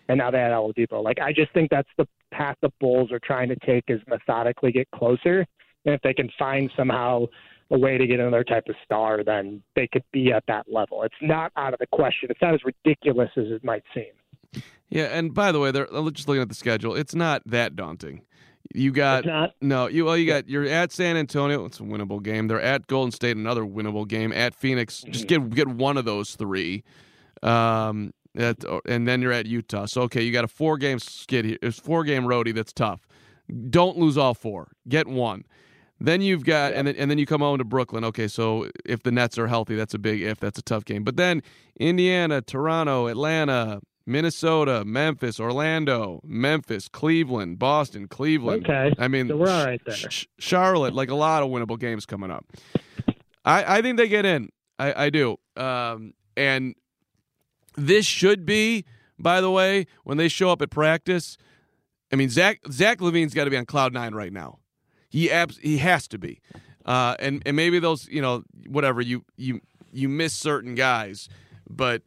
And 0.08 0.18
now 0.18 0.30
they 0.30 0.38
had 0.38 0.52
Oladipo. 0.52 1.02
Like, 1.02 1.20
I 1.20 1.32
just 1.32 1.52
think 1.52 1.70
that's 1.70 1.88
the 1.96 2.06
path 2.32 2.56
the 2.62 2.70
Bulls 2.80 3.12
are 3.12 3.18
trying 3.18 3.48
to 3.48 3.56
take 3.56 3.84
is 3.88 4.00
methodically 4.08 4.72
get 4.72 4.88
closer. 4.90 5.46
And 5.84 5.94
if 5.94 6.00
they 6.02 6.14
can 6.14 6.30
find 6.38 6.70
somehow 6.76 7.26
a 7.70 7.78
way 7.78 7.98
to 7.98 8.06
get 8.06 8.18
another 8.20 8.44
type 8.44 8.64
of 8.68 8.74
star, 8.84 9.22
then 9.22 9.62
they 9.76 9.86
could 9.86 10.04
be 10.12 10.32
at 10.32 10.44
that 10.48 10.66
level. 10.70 11.02
It's 11.02 11.14
not 11.20 11.52
out 11.56 11.74
of 11.74 11.78
the 11.78 11.86
question. 11.86 12.30
It's 12.30 12.40
not 12.40 12.54
as 12.54 12.60
ridiculous 12.64 13.30
as 13.36 13.46
it 13.48 13.62
might 13.62 13.82
seem. 13.94 14.62
Yeah, 14.88 15.04
and 15.04 15.34
by 15.34 15.52
the 15.52 15.60
way, 15.60 15.70
they're 15.70 15.86
just 15.86 16.28
looking 16.28 16.40
at 16.40 16.48
the 16.48 16.54
schedule. 16.54 16.94
It's 16.94 17.14
not 17.14 17.42
that 17.44 17.76
daunting. 17.76 18.22
You 18.74 18.92
got 18.92 19.20
It's 19.20 19.26
not. 19.26 19.54
no, 19.60 19.86
you 19.86 20.04
well, 20.04 20.16
you 20.16 20.26
got 20.26 20.48
you're 20.48 20.66
at 20.66 20.92
San 20.92 21.16
Antonio. 21.16 21.64
It's 21.64 21.80
a 21.80 21.82
winnable 21.82 22.22
game. 22.22 22.48
They're 22.48 22.60
at 22.60 22.86
Golden 22.86 23.12
State, 23.12 23.36
another 23.36 23.62
winnable 23.62 24.06
game. 24.06 24.32
At 24.32 24.54
Phoenix, 24.54 25.02
just 25.08 25.26
get 25.26 25.48
get 25.50 25.68
one 25.68 25.96
of 25.96 26.04
those 26.04 26.34
three. 26.36 26.84
Um, 27.42 28.12
that 28.34 28.64
and 28.86 29.08
then 29.08 29.22
you're 29.22 29.32
at 29.32 29.46
Utah. 29.46 29.86
So 29.86 30.02
okay, 30.02 30.22
you 30.22 30.32
got 30.32 30.44
a 30.44 30.48
four 30.48 30.76
game 30.76 30.98
skid 30.98 31.44
here. 31.44 31.58
It's 31.62 31.78
four 31.78 32.04
game 32.04 32.24
roadie. 32.24 32.54
That's 32.54 32.72
tough. 32.72 33.06
Don't 33.70 33.96
lose 33.96 34.18
all 34.18 34.34
four. 34.34 34.72
Get 34.88 35.06
one. 35.06 35.44
Then 36.00 36.20
you've 36.20 36.44
got 36.44 36.74
and 36.74 36.86
then 36.86 36.94
and 36.96 37.10
then 37.10 37.18
you 37.18 37.26
come 37.26 37.40
home 37.40 37.58
to 37.58 37.64
Brooklyn. 37.64 38.04
Okay, 38.04 38.28
so 38.28 38.70
if 38.84 39.02
the 39.02 39.10
Nets 39.10 39.36
are 39.38 39.48
healthy, 39.48 39.74
that's 39.74 39.94
a 39.94 39.98
big 39.98 40.22
if. 40.22 40.38
That's 40.38 40.58
a 40.58 40.62
tough 40.62 40.84
game. 40.84 41.02
But 41.02 41.16
then 41.16 41.42
Indiana, 41.78 42.40
Toronto, 42.40 43.08
Atlanta, 43.08 43.80
Minnesota, 44.06 44.84
Memphis, 44.86 45.40
Orlando, 45.40 46.20
Memphis, 46.24 46.88
Cleveland, 46.88 47.58
Boston, 47.58 48.06
Cleveland. 48.08 48.64
Okay. 48.64 48.94
I 48.98 49.08
mean, 49.08 49.28
So 49.28 49.36
we're 49.36 49.50
all 49.50 49.66
right 49.66 49.80
there. 49.84 49.94
Sh- 49.94 50.26
Charlotte, 50.38 50.94
like 50.94 51.10
a 51.10 51.14
lot 51.16 51.42
of 51.42 51.50
winnable 51.50 51.78
games 51.78 52.06
coming 52.06 52.30
up. 52.30 52.46
I, 53.44 53.78
I 53.78 53.82
think 53.82 53.96
they 53.96 54.08
get 54.08 54.24
in. 54.24 54.50
I, 54.78 55.06
I 55.06 55.10
do. 55.10 55.36
Um, 55.56 56.14
and 56.36 56.74
this 57.76 58.06
should 58.06 58.46
be, 58.46 58.84
by 59.18 59.40
the 59.40 59.50
way, 59.50 59.86
when 60.04 60.16
they 60.16 60.28
show 60.28 60.50
up 60.50 60.62
at 60.62 60.70
practice. 60.70 61.36
I 62.12 62.16
mean, 62.16 62.30
Zach 62.30 62.60
Zach 62.70 62.98
LaVine's 63.00 63.34
got 63.34 63.44
to 63.44 63.50
be 63.50 63.56
on 63.56 63.66
cloud 63.66 63.92
nine 63.92 64.14
right 64.14 64.32
now. 64.32 64.57
He 65.08 65.30
abs- 65.30 65.58
he 65.58 65.78
has 65.78 66.08
to 66.08 66.18
be. 66.18 66.40
Uh, 66.84 67.16
and 67.18 67.42
and 67.44 67.56
maybe 67.56 67.78
those 67.78 68.08
you 68.08 68.22
know 68.22 68.44
whatever 68.66 69.00
you 69.00 69.24
you 69.36 69.60
you 69.92 70.08
miss 70.08 70.34
certain 70.34 70.74
guys, 70.74 71.28
but 71.68 72.02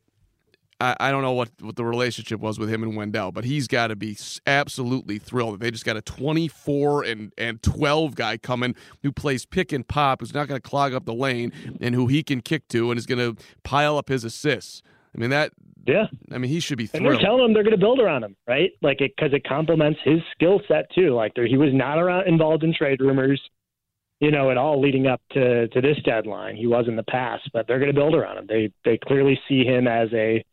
I, 0.81 0.95
I 0.99 1.11
don't 1.11 1.21
know 1.21 1.33
what, 1.33 1.49
what 1.61 1.75
the 1.75 1.85
relationship 1.85 2.39
was 2.39 2.57
with 2.57 2.69
him 2.73 2.81
and 2.81 2.95
Wendell, 2.95 3.31
but 3.31 3.45
he's 3.45 3.67
got 3.67 3.87
to 3.87 3.95
be 3.95 4.17
absolutely 4.47 5.19
thrilled. 5.19 5.53
That 5.53 5.59
they 5.61 5.71
just 5.71 5.85
got 5.85 5.95
a 5.95 6.01
24 6.01 7.03
and, 7.03 7.31
and 7.37 7.61
12 7.61 8.15
guy 8.15 8.37
coming 8.37 8.75
who 9.03 9.11
plays 9.11 9.45
pick 9.45 9.71
and 9.71 9.87
pop, 9.87 10.21
who's 10.21 10.33
not 10.33 10.47
going 10.47 10.59
to 10.59 10.67
clog 10.67 10.93
up 10.93 11.05
the 11.05 11.13
lane, 11.13 11.53
and 11.79 11.93
who 11.93 12.07
he 12.07 12.23
can 12.23 12.41
kick 12.41 12.67
to 12.69 12.89
and 12.89 12.97
is 12.97 13.05
going 13.05 13.19
to 13.19 13.41
pile 13.63 13.97
up 13.97 14.09
his 14.09 14.23
assists. 14.23 14.81
I 15.15 15.19
mean 15.19 15.29
that. 15.31 15.51
Yeah. 15.85 16.05
I 16.31 16.37
mean 16.37 16.51
he 16.51 16.59
should 16.59 16.77
be 16.77 16.89
And 16.93 17.05
they're 17.05 17.17
telling 17.17 17.43
him 17.43 17.53
they're 17.53 17.63
going 17.63 17.71
to 17.71 17.79
build 17.79 17.99
around 17.99 18.23
him, 18.23 18.35
right? 18.47 18.71
Like 18.81 19.01
it 19.01 19.13
because 19.15 19.33
it 19.33 19.43
complements 19.43 19.99
his 20.03 20.19
skill 20.33 20.61
set 20.67 20.91
too. 20.93 21.15
Like 21.15 21.33
there, 21.35 21.47
he 21.47 21.57
was 21.57 21.73
not 21.73 21.97
around, 21.97 22.27
involved 22.27 22.63
in 22.63 22.73
trade 22.73 23.01
rumors, 23.01 23.41
you 24.19 24.29
know, 24.29 24.51
at 24.51 24.57
all 24.57 24.79
leading 24.79 25.07
up 25.07 25.21
to 25.31 25.67
to 25.69 25.81
this 25.81 25.97
deadline. 26.05 26.55
He 26.55 26.67
was 26.67 26.85
in 26.87 26.95
the 26.95 27.03
past, 27.03 27.49
but 27.51 27.67
they're 27.67 27.79
going 27.79 27.93
to 27.93 27.99
build 27.99 28.13
around 28.13 28.37
him. 28.37 28.45
They 28.47 28.71
they 28.85 28.97
clearly 28.97 29.39
see 29.49 29.63
him 29.63 29.87
as 29.87 30.09
a 30.13 30.43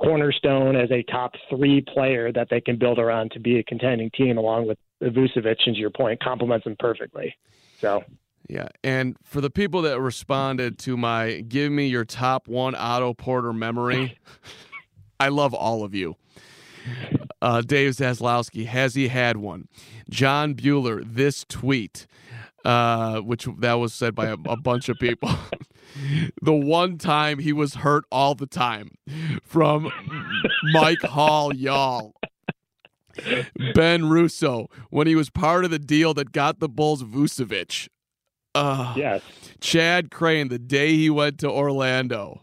cornerstone, 0.00 0.76
as 0.76 0.90
a 0.90 1.02
top 1.02 1.32
three 1.50 1.82
player 1.92 2.32
that 2.32 2.48
they 2.50 2.60
can 2.60 2.78
build 2.78 2.98
around 2.98 3.32
to 3.32 3.40
be 3.40 3.58
a 3.58 3.64
contending 3.64 4.10
team, 4.16 4.38
along 4.38 4.66
with 4.66 4.78
Vucevic. 5.02 5.58
And 5.66 5.74
to 5.74 5.80
your 5.80 5.90
point, 5.90 6.22
complements 6.22 6.66
him 6.66 6.76
perfectly. 6.78 7.36
So 7.78 8.02
Yeah, 8.48 8.68
and 8.82 9.16
for 9.22 9.42
the 9.42 9.50
people 9.50 9.82
that 9.82 10.00
responded 10.00 10.78
to 10.80 10.96
my 10.96 11.40
"Give 11.40 11.70
me 11.70 11.86
your 11.86 12.04
top 12.04 12.48
one 12.48 12.74
Otto 12.74 13.12
Porter 13.12 13.52
memory," 13.52 14.18
I 15.20 15.28
love 15.28 15.52
all 15.52 15.84
of 15.84 15.94
you. 15.94 16.16
Uh, 17.42 17.60
Dave 17.60 17.92
Zaslowski 17.92 18.66
has 18.66 18.94
he 18.94 19.08
had 19.08 19.36
one? 19.36 19.68
John 20.08 20.54
Bueller, 20.54 21.02
this 21.04 21.44
tweet, 21.48 22.06
uh, 22.64 23.20
which 23.20 23.46
that 23.58 23.74
was 23.74 23.92
said 23.92 24.14
by 24.14 24.26
a, 24.28 24.36
a 24.46 24.56
bunch 24.56 24.88
of 24.88 24.98
people. 24.98 25.30
the 26.42 26.52
one 26.52 26.98
time 26.98 27.38
he 27.38 27.52
was 27.52 27.74
hurt 27.74 28.04
all 28.10 28.34
the 28.34 28.46
time, 28.46 28.92
from 29.42 29.90
Mike 30.72 31.02
Hall, 31.02 31.54
y'all. 31.54 32.14
Ben 33.74 34.08
Russo, 34.08 34.68
when 34.90 35.06
he 35.06 35.16
was 35.16 35.28
part 35.28 35.64
of 35.64 35.70
the 35.70 35.78
deal 35.78 36.14
that 36.14 36.32
got 36.32 36.60
the 36.60 36.68
Bulls 36.68 37.02
Vucevic. 37.02 37.88
Uh, 38.54 38.94
yes, 38.96 39.22
Chad 39.60 40.10
Crane, 40.10 40.48
the 40.48 40.58
day 40.58 40.96
he 40.96 41.10
went 41.10 41.38
to 41.40 41.50
Orlando. 41.50 42.40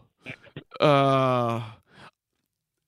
Uh, 0.80 1.62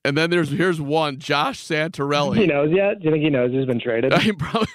and 0.05 0.17
then 0.17 0.31
there's 0.31 0.51
here's 0.51 0.81
one, 0.81 1.19
Josh 1.19 1.63
Santorelli. 1.63 2.37
he 2.39 2.47
knows 2.47 2.71
yet. 2.73 3.01
Do 3.01 3.07
you 3.07 3.11
think 3.11 3.25
he 3.25 3.31
knows 3.31 3.51
he's 3.53 3.67
been 3.67 3.81
traded? 3.81 4.13
I 4.15 4.31
probably, 4.39 4.69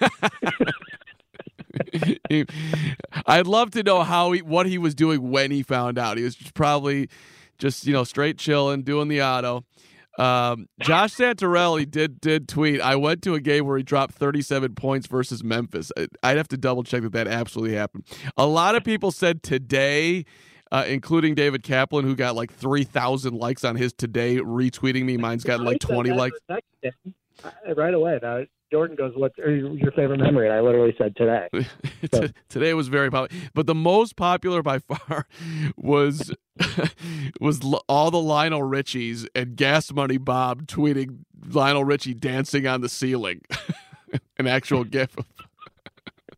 I'd 3.25 3.47
love 3.47 3.71
to 3.71 3.84
know 3.84 4.03
how 4.03 4.32
he 4.32 4.41
what 4.41 4.65
he 4.65 4.77
was 4.77 4.93
doing 4.93 5.32
when 5.32 5.51
he 5.51 5.63
found 5.63 5.97
out. 5.97 6.17
He 6.17 6.23
was 6.23 6.36
probably 6.53 7.10
just 7.58 7.88
you 7.88 7.93
know 7.93 8.03
straight 8.03 8.38
chilling, 8.38 8.84
doing 8.84 9.08
the 9.08 9.21
auto. 9.23 9.63
Um, 10.19 10.67
Josh 10.82 11.15
Santorelli 11.15 11.89
did 11.89 12.21
did 12.21 12.47
tweet. 12.47 12.82
I 12.82 12.95
went 12.95 13.21
to 13.23 13.34
a 13.34 13.39
game 13.39 13.65
where 13.65 13.78
he 13.78 13.84
dropped 13.84 14.15
37 14.15 14.76
points 14.76 15.08
versus 15.08 15.43
Memphis. 15.43 15.91
I'd 16.21 16.38
have 16.38 16.47
to 16.49 16.58
double 16.58 16.84
check 16.84 17.02
that 17.04 17.13
that 17.13 17.28
absolutely 17.28 17.76
happened. 17.76 18.06
A 18.38 18.45
lot 18.45 18.76
of 18.76 18.84
people 18.84 19.12
said 19.12 19.43
today. 19.43 20.26
Uh, 20.71 20.86
including 20.88 21.36
David 21.36 21.62
Kaplan, 21.62 22.04
who 22.04 22.15
got 22.15 22.34
like 22.36 22.52
3,000 22.52 23.36
likes 23.36 23.63
on 23.63 23.76
his 23.76 23.93
today, 23.93 24.38
retweeting 24.38 25.04
me. 25.04 25.17
Mine's 25.17 25.43
got 25.43 25.60
like 25.60 25.80
20 25.80 26.12
likes. 26.13 26.39
Right 27.76 27.93
away. 27.93 28.17
Now, 28.23 28.45
Jordan 28.74 28.96
goes, 28.96 29.14
"What's 29.16 29.38
your 29.38 29.92
favorite 29.92 30.20
memory?" 30.20 30.48
And 30.48 30.56
I 30.56 30.60
literally 30.60 30.96
said 30.98 31.16
today. 31.16 31.48
So. 32.12 32.28
today 32.50 32.74
was 32.74 32.90
very 32.90 33.10
popular, 33.10 33.42
but 33.54 33.66
the 33.66 33.74
most 33.74 34.18
popular 34.18 34.62
by 34.62 34.80
far 34.80 35.26
was 35.78 36.34
was 37.40 37.62
all 37.88 38.12
the 38.12 38.20
Lionel 38.20 38.62
Richies 38.62 39.26
and 39.34 39.56
Gas 39.56 39.92
Money 39.94 40.18
Bob 40.18 40.68
tweeting 40.68 41.20
Lionel 41.48 41.86
Richie 41.86 42.14
dancing 42.14 42.68
on 42.68 42.82
the 42.82 42.90
ceiling, 42.90 43.42
an 44.38 44.48
actual 44.48 44.84
gif. 44.84 45.16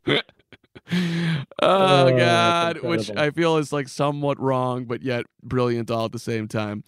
oh, 0.07 0.19
oh 1.61 2.17
God, 2.17 2.81
which 2.81 3.09
I 3.15 3.31
feel 3.31 3.57
is 3.57 3.73
like 3.73 3.87
somewhat 3.87 4.39
wrong, 4.39 4.85
but 4.85 5.01
yet 5.01 5.25
brilliant 5.41 5.89
all 5.89 6.05
at 6.05 6.11
the 6.11 6.19
same 6.19 6.47
time. 6.47 6.83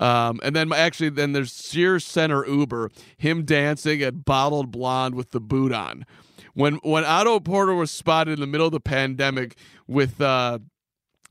Um, 0.00 0.40
and 0.42 0.54
then 0.56 0.72
actually, 0.72 1.10
then 1.10 1.32
there's 1.32 1.52
Sears 1.52 2.04
Center 2.04 2.46
Uber, 2.46 2.90
him 3.16 3.44
dancing 3.44 4.02
at 4.02 4.24
Bottled 4.24 4.70
Blonde 4.70 5.14
with 5.14 5.30
the 5.30 5.40
boot 5.40 5.72
on. 5.72 6.04
When 6.54 6.74
when 6.82 7.04
Otto 7.04 7.40
Porter 7.40 7.74
was 7.74 7.90
spotted 7.90 8.34
in 8.34 8.40
the 8.40 8.46
middle 8.46 8.66
of 8.66 8.72
the 8.72 8.80
pandemic 8.80 9.56
with 9.86 10.20
uh, 10.20 10.60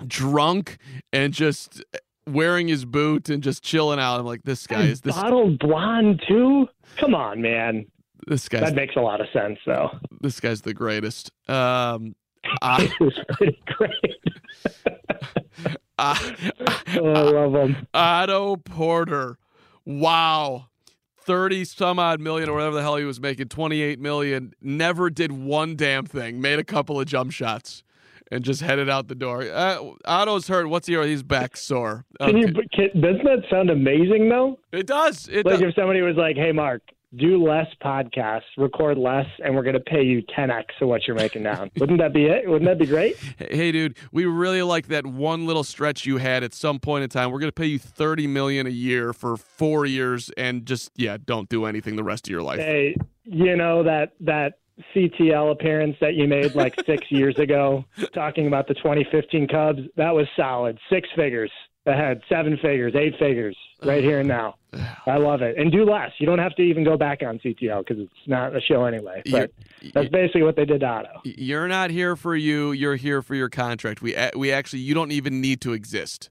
drunk 0.05 0.77
and 1.11 1.33
just 1.33 1.83
wearing 2.27 2.67
his 2.67 2.85
boot 2.85 3.29
and 3.29 3.41
just 3.41 3.63
chilling 3.63 3.99
out, 3.99 4.19
I'm 4.19 4.25
like, 4.25 4.43
this 4.43 4.67
guy 4.67 4.81
and 4.81 4.89
is 4.89 5.01
this 5.01 5.15
Bottled 5.15 5.59
Blonde 5.59 6.21
too. 6.27 6.67
Come 6.97 7.15
on, 7.15 7.41
man. 7.41 7.85
This 8.27 8.47
guy 8.47 8.61
that 8.61 8.75
makes 8.75 8.95
a 8.95 9.01
lot 9.01 9.21
of 9.21 9.27
sense, 9.33 9.59
though. 9.65 9.89
This 10.21 10.39
guy's 10.39 10.61
the 10.61 10.73
greatest. 10.73 11.31
Um, 11.47 12.15
I, 12.61 12.89
was 12.99 13.17
pretty 13.29 13.61
great. 13.65 13.91
Uh, 16.03 16.15
oh, 16.99 17.13
I 17.13 17.21
love 17.21 17.55
him. 17.55 17.87
Otto 17.93 18.57
Porter. 18.57 19.37
Wow. 19.85 20.67
30 21.19 21.63
some 21.65 21.99
odd 21.99 22.19
million 22.19 22.49
or 22.49 22.53
whatever 22.53 22.75
the 22.75 22.81
hell 22.81 22.97
he 22.97 23.05
was 23.05 23.21
making, 23.21 23.47
28 23.47 23.99
million, 23.99 24.53
never 24.61 25.09
did 25.09 25.31
one 25.31 25.75
damn 25.75 26.05
thing, 26.05 26.41
made 26.41 26.59
a 26.59 26.63
couple 26.63 26.99
of 26.99 27.05
jump 27.05 27.31
shots 27.31 27.83
and 28.31 28.43
just 28.43 28.61
headed 28.61 28.89
out 28.89 29.07
the 29.07 29.15
door. 29.15 29.43
Uh, 29.43 29.91
Otto's 30.05 30.47
hurt. 30.47 30.67
What's 30.67 30.87
he? 30.87 31.01
He's 31.07 31.23
back 31.23 31.55
sore. 31.55 32.05
Okay. 32.19 32.31
Can 32.31 32.41
you? 32.41 32.53
Can, 32.73 33.01
doesn't 33.01 33.23
that 33.23 33.43
sound 33.49 33.69
amazing 33.69 34.27
though? 34.27 34.59
It 34.71 34.87
does. 34.87 35.27
It 35.29 35.45
like 35.45 35.59
does. 35.59 35.69
if 35.69 35.75
somebody 35.75 36.01
was 36.01 36.15
like, 36.17 36.35
"Hey, 36.35 36.51
Mark, 36.51 36.81
do 37.17 37.43
less 37.43 37.67
podcasts, 37.83 38.41
record 38.57 38.97
less, 38.97 39.27
and 39.43 39.55
we're 39.55 39.63
going 39.63 39.75
to 39.75 39.79
pay 39.79 40.03
you 40.03 40.21
10x 40.37 40.65
of 40.81 40.87
what 40.87 41.07
you're 41.07 41.15
making 41.15 41.43
now. 41.43 41.67
Wouldn't 41.77 41.99
that 41.99 42.13
be 42.13 42.25
it? 42.25 42.49
Wouldn't 42.49 42.69
that 42.69 42.79
be 42.79 42.85
great? 42.85 43.17
Hey, 43.37 43.71
dude, 43.71 43.97
we 44.11 44.25
really 44.25 44.61
like 44.61 44.87
that 44.87 45.05
one 45.05 45.45
little 45.45 45.63
stretch 45.63 46.05
you 46.05 46.17
had 46.17 46.43
at 46.43 46.53
some 46.53 46.79
point 46.79 47.03
in 47.03 47.09
time. 47.09 47.31
We're 47.31 47.39
going 47.39 47.51
to 47.51 47.51
pay 47.51 47.67
you 47.67 47.79
30 47.79 48.27
million 48.27 48.67
a 48.67 48.71
year 48.71 49.13
for 49.13 49.37
four 49.37 49.85
years, 49.85 50.31
and 50.37 50.65
just 50.65 50.91
yeah, 50.95 51.17
don't 51.23 51.49
do 51.49 51.65
anything 51.65 51.95
the 51.95 52.03
rest 52.03 52.27
of 52.27 52.31
your 52.31 52.41
life. 52.41 52.59
Hey, 52.59 52.95
you 53.23 53.55
know 53.55 53.83
that 53.83 54.13
that 54.21 54.59
CTL 54.95 55.51
appearance 55.51 55.95
that 56.01 56.15
you 56.15 56.27
made 56.27 56.55
like 56.55 56.75
six 56.85 57.05
years 57.11 57.37
ago, 57.37 57.85
talking 58.13 58.47
about 58.47 58.67
the 58.67 58.73
2015 58.75 59.47
Cubs. 59.47 59.81
That 59.97 60.11
was 60.11 60.27
solid, 60.35 60.79
six 60.89 61.07
figures 61.15 61.51
ahead, 61.85 62.21
seven 62.29 62.57
figures, 62.61 62.93
eight 62.95 63.13
figures, 63.19 63.57
right 63.83 64.03
here 64.03 64.19
and 64.19 64.27
now. 64.27 64.55
I 65.05 65.17
love 65.17 65.41
it. 65.41 65.57
And 65.57 65.71
do 65.71 65.85
less. 65.85 66.11
You 66.17 66.25
don't 66.25 66.39
have 66.39 66.55
to 66.55 66.61
even 66.61 66.83
go 66.83 66.97
back 66.97 67.21
on 67.21 67.39
CTO 67.39 67.85
because 67.85 68.01
it's 68.03 68.27
not 68.27 68.55
a 68.55 68.61
show 68.61 68.85
anyway. 68.85 69.21
But 69.29 69.51
you're, 69.81 69.91
that's 69.93 70.09
basically 70.09 70.43
what 70.43 70.55
they 70.55 70.65
did 70.65 70.79
to 70.81 70.87
Otto. 70.87 71.21
You're 71.23 71.67
not 71.67 71.91
here 71.91 72.15
for 72.15 72.35
you. 72.35 72.71
You're 72.71 72.95
here 72.95 73.21
for 73.21 73.35
your 73.35 73.49
contract. 73.49 74.01
We 74.01 74.15
we 74.35 74.51
actually 74.51 74.79
you 74.79 74.93
don't 74.93 75.11
even 75.11 75.41
need 75.41 75.61
to 75.61 75.73
exist. 75.73 76.29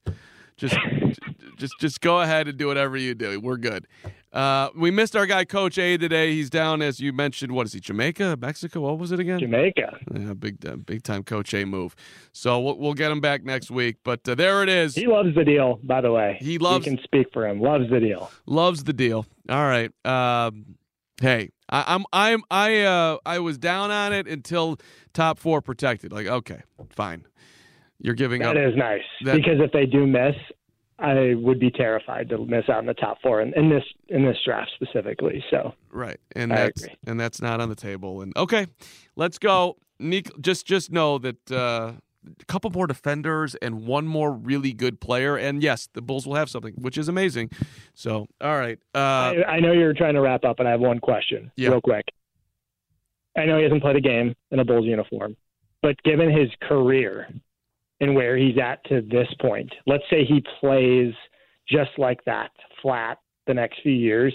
Just 0.57 0.77
just 1.59 1.75
just 1.79 2.01
go 2.01 2.21
ahead 2.21 2.49
and 2.49 2.59
do 2.59 2.67
whatever 2.67 2.97
you 2.97 3.15
do. 3.15 3.41
We're 3.41 3.59
good. 3.59 3.87
Uh, 4.33 4.71
we 4.75 4.91
missed 4.91 5.15
our 5.15 5.27
guy 5.27 5.45
Coach 5.45 5.77
A 5.77 5.99
today. 5.99 6.33
He's 6.33 6.49
down 6.49 6.81
as 6.81 7.01
you 7.01 7.13
mentioned. 7.13 7.53
What 7.53 7.67
is 7.67 7.75
he? 7.75 7.81
Jamaica, 7.81 8.39
Mexico? 8.41 8.81
What 8.81 8.99
was 8.99 9.13
it 9.13 9.21
again? 9.21 9.39
Jamaica. 9.39 9.99
Yeah, 10.15 10.33
big 10.33 10.65
uh, 10.65 10.77
big 10.77 11.03
time 11.03 11.23
Coach 11.23 11.53
A 11.53 11.67
move. 11.67 11.95
So 12.33 12.59
we'll, 12.59 12.79
we'll 12.79 12.95
get 12.95 13.11
him 13.11 13.21
back 13.21 13.45
next 13.45 13.71
week. 13.71 13.97
But 14.03 14.27
uh, 14.27 14.35
there 14.35 14.63
it 14.63 14.71
is. 14.71 14.95
He 14.95 15.07
loves 15.07 15.35
the 15.35 15.45
deal. 15.45 15.81
By 15.83 16.01
the 16.01 16.11
way, 16.11 16.39
he 16.41 16.57
loves. 16.59 16.85
Can 16.85 16.99
speak 17.05 17.27
for 17.33 17.47
him. 17.47 17.61
Loves 17.61 17.91
the 17.91 18.01
deal. 18.01 18.31
Loves 18.47 18.85
the 18.85 18.95
deal. 18.95 19.27
All 19.51 19.65
right. 19.65 19.93
Um, 20.07 20.77
hey, 21.21 21.51
I, 21.69 21.85
I'm 21.89 22.05
I'm 22.13 22.43
I 22.51 22.81
uh 22.81 23.19
I 23.27 23.39
was 23.41 23.59
down 23.59 23.91
on 23.91 24.15
it 24.15 24.27
until 24.27 24.79
top 25.13 25.39
four 25.39 25.61
protected. 25.61 26.11
Like 26.11 26.27
okay, 26.27 26.63
fine. 26.89 27.27
You're 27.99 28.15
giving 28.15 28.41
that 28.41 28.49
up. 28.51 28.55
That 28.55 28.69
is 28.69 28.77
nice 28.77 29.03
that, 29.25 29.37
because 29.37 29.61
if 29.61 29.73
they 29.73 29.87
do 29.87 30.07
miss, 30.07 30.35
I 30.99 31.35
would 31.35 31.59
be 31.59 31.71
terrified 31.71 32.29
to 32.29 32.39
miss 32.39 32.69
out 32.69 32.81
in 32.81 32.87
the 32.87 32.95
top 32.95 33.19
four 33.23 33.41
in, 33.41 33.53
in 33.55 33.69
this 33.69 33.85
in 34.09 34.25
this 34.25 34.37
draft 34.45 34.71
specifically. 34.75 35.43
So 35.51 35.75
right, 35.91 36.19
and 36.37 36.53
I 36.53 36.57
that's 36.57 36.83
agree. 36.83 36.97
and 37.07 37.21
that's 37.21 37.41
not 37.41 37.61
on 37.61 37.69
the 37.69 37.75
table. 37.75 38.23
And 38.23 38.37
okay, 38.37 38.67
let's 39.17 39.39
go. 39.39 39.77
Nick, 39.99 40.31
just 40.41 40.67
just 40.67 40.93
know 40.93 41.19
that 41.19 41.51
uh, 41.51 41.93
a 42.25 42.45
couple 42.47 42.71
more 42.71 42.87
defenders 42.87 43.55
and 43.57 43.87
one 43.87 44.07
more 44.07 44.33
really 44.33 44.73
good 44.73 45.01
player, 45.01 45.37
and 45.37 45.63
yes, 45.63 45.89
the 45.93 46.03
Bulls 46.03 46.27
will 46.27 46.37
have 46.37 46.49
something, 46.49 46.75
which 46.77 46.97
is 46.97 47.09
amazing. 47.09 47.51
So 47.95 48.27
all 48.41 48.59
right, 48.59 48.79
uh, 48.95 48.99
I, 48.99 49.45
I, 49.45 49.61
know 49.61 49.73
you're 49.73 49.95
trying 49.95 50.15
to 50.15 50.21
wrap 50.21 50.45
up, 50.45 50.61
and 50.61 50.69
I 50.69 50.73
have 50.73 50.81
one 50.81 50.99
question, 50.99 51.51
yeah. 51.57 51.71
real 51.71 51.81
quick. 51.81 52.07
I 53.37 53.47
know 53.47 53.57
he 53.57 53.63
hasn't 53.63 53.83
played 53.83 53.97
a 53.97 54.01
game 54.01 54.35
in 54.51 54.61
a 54.61 54.65
Bulls 54.65 54.85
uniform, 54.85 55.37
but 55.81 56.01
given 56.03 56.31
his 56.31 56.51
career 56.69 57.29
and 58.03 58.17
where 58.17 58.37
he's 58.37 58.59
at 58.59 58.85
to 58.87 59.01
this 59.01 59.29
point. 59.41 59.73
Let's 59.87 60.03
say 60.11 60.25
he 60.25 60.45
plays 60.61 61.15
just 61.69 61.93
like 61.99 62.23
that, 62.27 62.51
flat, 62.83 63.19
the 63.47 63.55
next 63.55 63.81
few 63.81 63.93
years. 63.93 64.35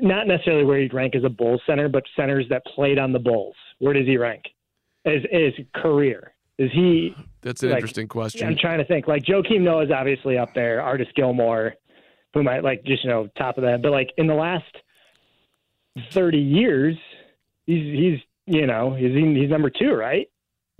Not 0.00 0.26
necessarily 0.26 0.64
where 0.64 0.80
he'd 0.80 0.94
rank 0.94 1.14
as 1.14 1.24
a 1.24 1.28
Bulls 1.28 1.60
center, 1.66 1.90
but 1.90 2.02
centers 2.16 2.46
that 2.48 2.64
played 2.74 2.98
on 2.98 3.12
the 3.12 3.18
Bulls. 3.18 3.54
Where 3.78 3.92
does 3.92 4.06
he 4.06 4.16
rank? 4.16 4.44
As 5.04 5.20
his 5.30 5.52
career? 5.74 6.32
Is 6.58 6.70
he? 6.72 7.14
That's 7.42 7.62
an 7.62 7.68
like, 7.68 7.76
interesting 7.76 8.08
question. 8.08 8.48
I'm 8.48 8.56
trying 8.56 8.78
to 8.78 8.84
think. 8.86 9.06
Like 9.06 9.24
Joakim 9.24 9.60
Noah 9.60 9.84
is 9.84 9.90
obviously 9.90 10.38
up 10.38 10.54
there. 10.54 10.80
Artis 10.80 11.08
Gilmore, 11.14 11.74
who 12.32 12.42
might 12.42 12.64
like 12.64 12.82
just 12.84 13.04
you 13.04 13.10
know 13.10 13.28
top 13.36 13.58
of 13.58 13.64
that. 13.64 13.82
But 13.82 13.92
like 13.92 14.10
in 14.16 14.26
the 14.26 14.34
last 14.34 14.64
30 16.12 16.38
years, 16.38 16.96
he's 17.66 17.82
he's 17.82 18.18
you 18.46 18.66
know 18.66 18.94
he's 18.94 19.12
he's 19.12 19.50
number 19.50 19.68
two, 19.68 19.92
right? 19.92 20.28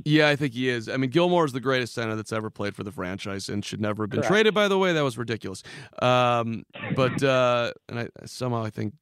Yeah, 0.04 0.28
I 0.28 0.36
think 0.36 0.54
he 0.54 0.68
is. 0.68 0.88
I 0.88 0.96
mean, 0.96 1.10
Gilmore 1.10 1.44
is 1.44 1.52
the 1.52 1.60
greatest 1.60 1.94
center 1.94 2.16
that's 2.16 2.32
ever 2.32 2.50
played 2.50 2.74
for 2.74 2.82
the 2.82 2.90
franchise 2.90 3.48
and 3.48 3.64
should 3.64 3.80
never 3.80 4.02
have 4.02 4.10
been 4.10 4.20
Correct. 4.20 4.32
traded. 4.32 4.54
By 4.54 4.66
the 4.68 4.78
way, 4.78 4.92
that 4.92 5.04
was 5.04 5.16
ridiculous. 5.16 5.62
Um, 6.02 6.64
but 6.96 7.22
uh, 7.22 7.72
and 7.88 8.00
I 8.00 8.08
somehow 8.24 8.64
I 8.64 8.70
think 8.70 8.94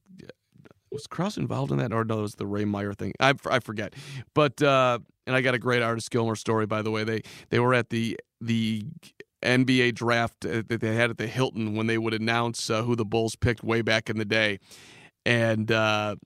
was 0.90 1.06
Krause 1.06 1.38
involved 1.38 1.72
in 1.72 1.78
that, 1.78 1.92
or 1.92 2.04
no, 2.04 2.18
it 2.18 2.22
was 2.22 2.34
the 2.34 2.46
Ray 2.46 2.64
Meyer 2.64 2.92
thing. 2.92 3.12
I, 3.18 3.34
I 3.50 3.60
forget. 3.60 3.94
But 4.34 4.62
uh, 4.62 4.98
and 5.26 5.34
I 5.34 5.40
got 5.40 5.54
a 5.54 5.58
great 5.58 5.82
Artis 5.82 6.08
Gilmore 6.08 6.36
story. 6.36 6.66
By 6.66 6.82
the 6.82 6.90
way, 6.90 7.04
they 7.04 7.22
they 7.50 7.58
were 7.58 7.74
at 7.74 7.90
the 7.90 8.18
the 8.40 8.84
NBA 9.42 9.94
draft 9.94 10.42
that 10.42 10.68
they 10.68 10.94
had 10.94 11.10
at 11.10 11.18
the 11.18 11.26
Hilton 11.26 11.74
when 11.74 11.86
they 11.86 11.98
would 11.98 12.14
announce 12.14 12.70
uh, 12.70 12.82
who 12.82 12.94
the 12.94 13.04
Bulls 13.04 13.34
picked 13.36 13.64
way 13.64 13.82
back 13.82 14.10
in 14.10 14.18
the 14.18 14.24
day, 14.24 14.58
and 15.24 15.72
uh, 15.72 16.16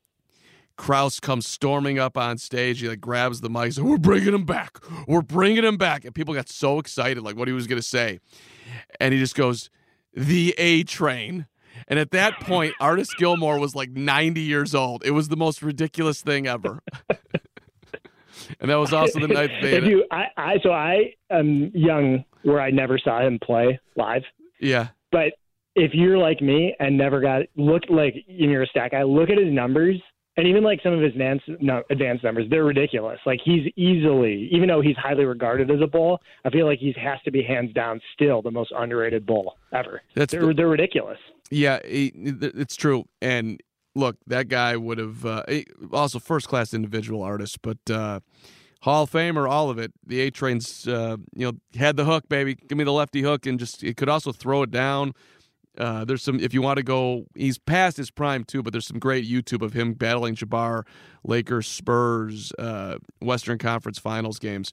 Krause 0.77 1.21
comes 1.21 1.49
storming 1.49 1.99
up 1.99 2.17
on 2.17 2.39
stage. 2.39 2.81
He 2.81 2.89
like 2.89 3.01
grabs 3.01 3.41
the 3.41 3.51
mic. 3.51 3.73
Says, 3.73 3.83
We're 3.83 3.99
bringing 3.99 4.35
him 4.35 4.45
back. 4.45 4.79
We're 5.07 5.23
bringing 5.23 5.65
him 5.65 5.77
back. 5.77 6.05
And 6.05 6.15
people 6.15 6.35
got 6.35 6.49
so 6.49 6.79
excited, 6.79 7.23
like 7.23 7.37
what 7.37 7.49
he 7.49 7.55
was 7.55 7.67
going 7.67 7.81
to 7.81 7.87
say. 7.87 8.21
And 9.01 9.13
he 9.13 9.21
just 9.21 9.35
goes, 9.35 9.71
The 10.15 10.55
A 10.59 10.85
train. 10.85 11.47
And 11.89 11.99
at 11.99 12.11
that 12.13 12.41
point, 12.41 12.75
Artis 12.81 13.13
Gilmore 13.15 13.59
was 13.59 13.75
like 13.75 13.91
90 13.91 14.41
years 14.41 14.75
old. 14.75 15.05
It 15.05 15.11
was 15.11 15.29
the 15.29 15.37
most 15.37 15.63
ridiculous 15.63 16.23
thing 16.23 16.47
ever. 16.47 16.81
and 18.61 18.71
that 18.71 18.77
was 18.77 18.93
also 18.93 19.21
the 19.21 19.29
night 19.29 19.51
you, 19.63 20.05
I, 20.11 20.25
I, 20.37 20.55
so 20.63 20.73
I 20.73 21.15
am 21.31 21.71
young, 21.75 22.25
where 22.43 22.61
I 22.61 22.71
never 22.71 22.99
saw 22.99 23.21
him 23.21 23.39
play 23.43 23.79
live. 23.95 24.23
Yeah. 24.59 24.89
But 25.13 25.35
if 25.75 25.93
you're 25.93 26.17
like 26.17 26.41
me 26.41 26.75
and 26.81 26.97
never 26.97 27.21
got 27.21 27.43
look 27.57 27.83
like 27.91 28.15
you're 28.27 28.63
a 28.63 28.67
stat 28.67 28.93
guy, 28.93 29.03
look 29.03 29.29
at 29.29 29.39
his 29.39 29.53
numbers 29.53 30.01
and 30.37 30.47
even 30.47 30.63
like 30.63 30.81
some 30.83 30.93
of 30.93 31.01
his 31.01 31.13
advanced, 31.13 31.45
no, 31.61 31.83
advanced 31.91 32.25
numbers, 32.25 32.47
they're 32.51 32.65
ridiculous. 32.65 33.19
Like 33.25 33.41
he's 33.45 33.73
easily, 33.77 34.49
even 34.53 34.69
though 34.69 34.81
he's 34.81 34.97
highly 34.97 35.25
regarded 35.25 35.71
as 35.71 35.81
a 35.83 35.87
bull, 35.87 36.21
I 36.45 36.51
feel 36.51 36.67
like 36.67 36.79
he 36.79 36.95
has 37.03 37.19
to 37.25 37.31
be 37.31 37.43
hands 37.43 37.73
down 37.73 38.01
still 38.15 38.43
the 38.43 38.51
most 38.51 38.73
underrated 38.77 39.25
bull 39.25 39.57
ever. 39.73 40.03
That's 40.15 40.33
they're, 40.33 40.53
they're 40.53 40.69
ridiculous. 40.69 41.19
Yeah, 41.51 41.79
it's 41.85 42.77
true. 42.77 43.05
And 43.23 43.63
look, 43.95 44.17
that 44.27 44.49
guy 44.49 44.77
would 44.77 44.99
have 44.99 45.25
uh, 45.25 45.45
also 45.93 46.19
first 46.19 46.49
class 46.49 46.75
individual 46.75 47.23
artist, 47.23 47.63
but 47.63 47.79
uh, 47.91 48.21
Hall 48.83 49.05
of 49.05 49.11
Famer, 49.11 49.49
all 49.49 49.71
of 49.71 49.79
it. 49.79 49.93
The 50.07 50.21
A 50.21 50.31
Train's, 50.31 50.87
uh, 50.87 51.17
you 51.35 51.47
know, 51.47 51.59
had 51.79 51.97
the 51.97 52.05
hook, 52.05 52.29
baby. 52.29 52.55
Give 52.55 52.77
me 52.77 52.85
the 52.85 52.93
lefty 52.93 53.23
hook, 53.23 53.47
and 53.47 53.59
just 53.59 53.83
it 53.83 53.97
could 53.97 54.09
also 54.09 54.33
throw 54.33 54.63
it 54.63 54.71
down. 54.71 55.13
Uh, 55.79 56.05
there's 56.05 56.23
some 56.23 56.41
if 56.41 56.55
you 56.55 56.63
want 56.63 56.79
to 56.79 56.83
go. 56.83 57.27
He's 57.35 57.59
past 57.59 57.97
his 57.97 58.11
prime 58.11 58.45
too, 58.45 58.63
but 58.63 58.73
there's 58.73 58.87
some 58.87 58.99
great 58.99 59.27
YouTube 59.27 59.63
of 59.63 59.73
him 59.73 59.95
battling 59.95 60.35
Jabbar, 60.35 60.85
Lakers, 61.25 61.67
Spurs, 61.67 62.53
uh, 62.59 62.97
Western 63.21 63.59
Conference 63.59 63.99
Finals 63.99 64.39
games. 64.39 64.73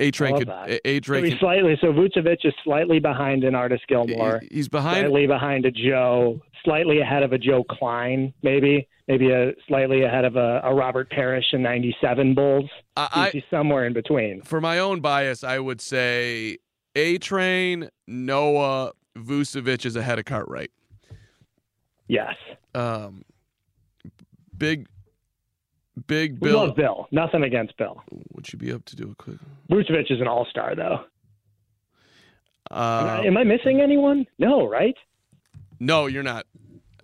A 0.00 0.10
Train 0.10 0.38
could 0.38 0.80
A 0.84 1.00
Train 1.00 1.38
slightly. 1.38 1.76
So 1.80 1.92
Vucevic 1.92 2.38
is 2.44 2.54
slightly 2.64 2.98
behind 3.00 3.44
an 3.44 3.54
Artis 3.54 3.80
Gilmore. 3.86 4.40
He's 4.50 4.68
behind 4.68 5.00
slightly 5.00 5.26
behind 5.26 5.66
a 5.66 5.70
Joe, 5.70 6.40
slightly 6.64 7.00
ahead 7.00 7.22
of 7.22 7.32
a 7.32 7.38
Joe 7.38 7.64
Kleine, 7.64 8.32
maybe 8.42 8.88
maybe 9.06 9.30
a 9.30 9.52
slightly 9.68 10.02
ahead 10.02 10.24
of 10.24 10.36
a, 10.36 10.62
a 10.64 10.74
Robert 10.74 11.10
Parish 11.10 11.44
in 11.52 11.62
'97 11.62 12.34
Bulls. 12.34 12.70
I, 12.96 13.30
he's 13.30 13.42
somewhere 13.50 13.86
in 13.86 13.92
between. 13.92 14.40
For 14.42 14.60
my 14.60 14.78
own 14.78 15.00
bias, 15.00 15.44
I 15.44 15.58
would 15.58 15.82
say 15.82 16.58
A 16.96 17.18
Train, 17.18 17.90
Noah, 18.06 18.92
Vucevic 19.16 19.84
is 19.84 19.96
ahead 19.96 20.18
of 20.18 20.24
Cartwright. 20.24 20.70
Yes. 22.08 22.34
Um, 22.74 23.22
big 24.56 24.88
Big 26.06 26.40
Bill. 26.40 26.60
We 26.60 26.66
love 26.66 26.76
Bill. 26.76 27.08
Nothing 27.10 27.42
against 27.42 27.76
Bill. 27.76 28.02
Would 28.34 28.52
you 28.52 28.58
be 28.58 28.72
up 28.72 28.84
to 28.86 28.96
do 28.96 29.10
a 29.10 29.14
quick? 29.14 29.36
Vucevic 29.70 30.10
is 30.10 30.20
an 30.20 30.28
all 30.28 30.46
star, 30.48 30.74
though. 30.74 31.04
Uh, 32.70 33.00
am, 33.00 33.08
I, 33.08 33.26
am, 33.26 33.36
I, 33.36 33.44
missing 33.44 33.80
anyone? 33.80 34.26
No, 34.38 34.68
right? 34.68 34.94
No, 35.80 36.06
you're 36.06 36.22
not. 36.22 36.46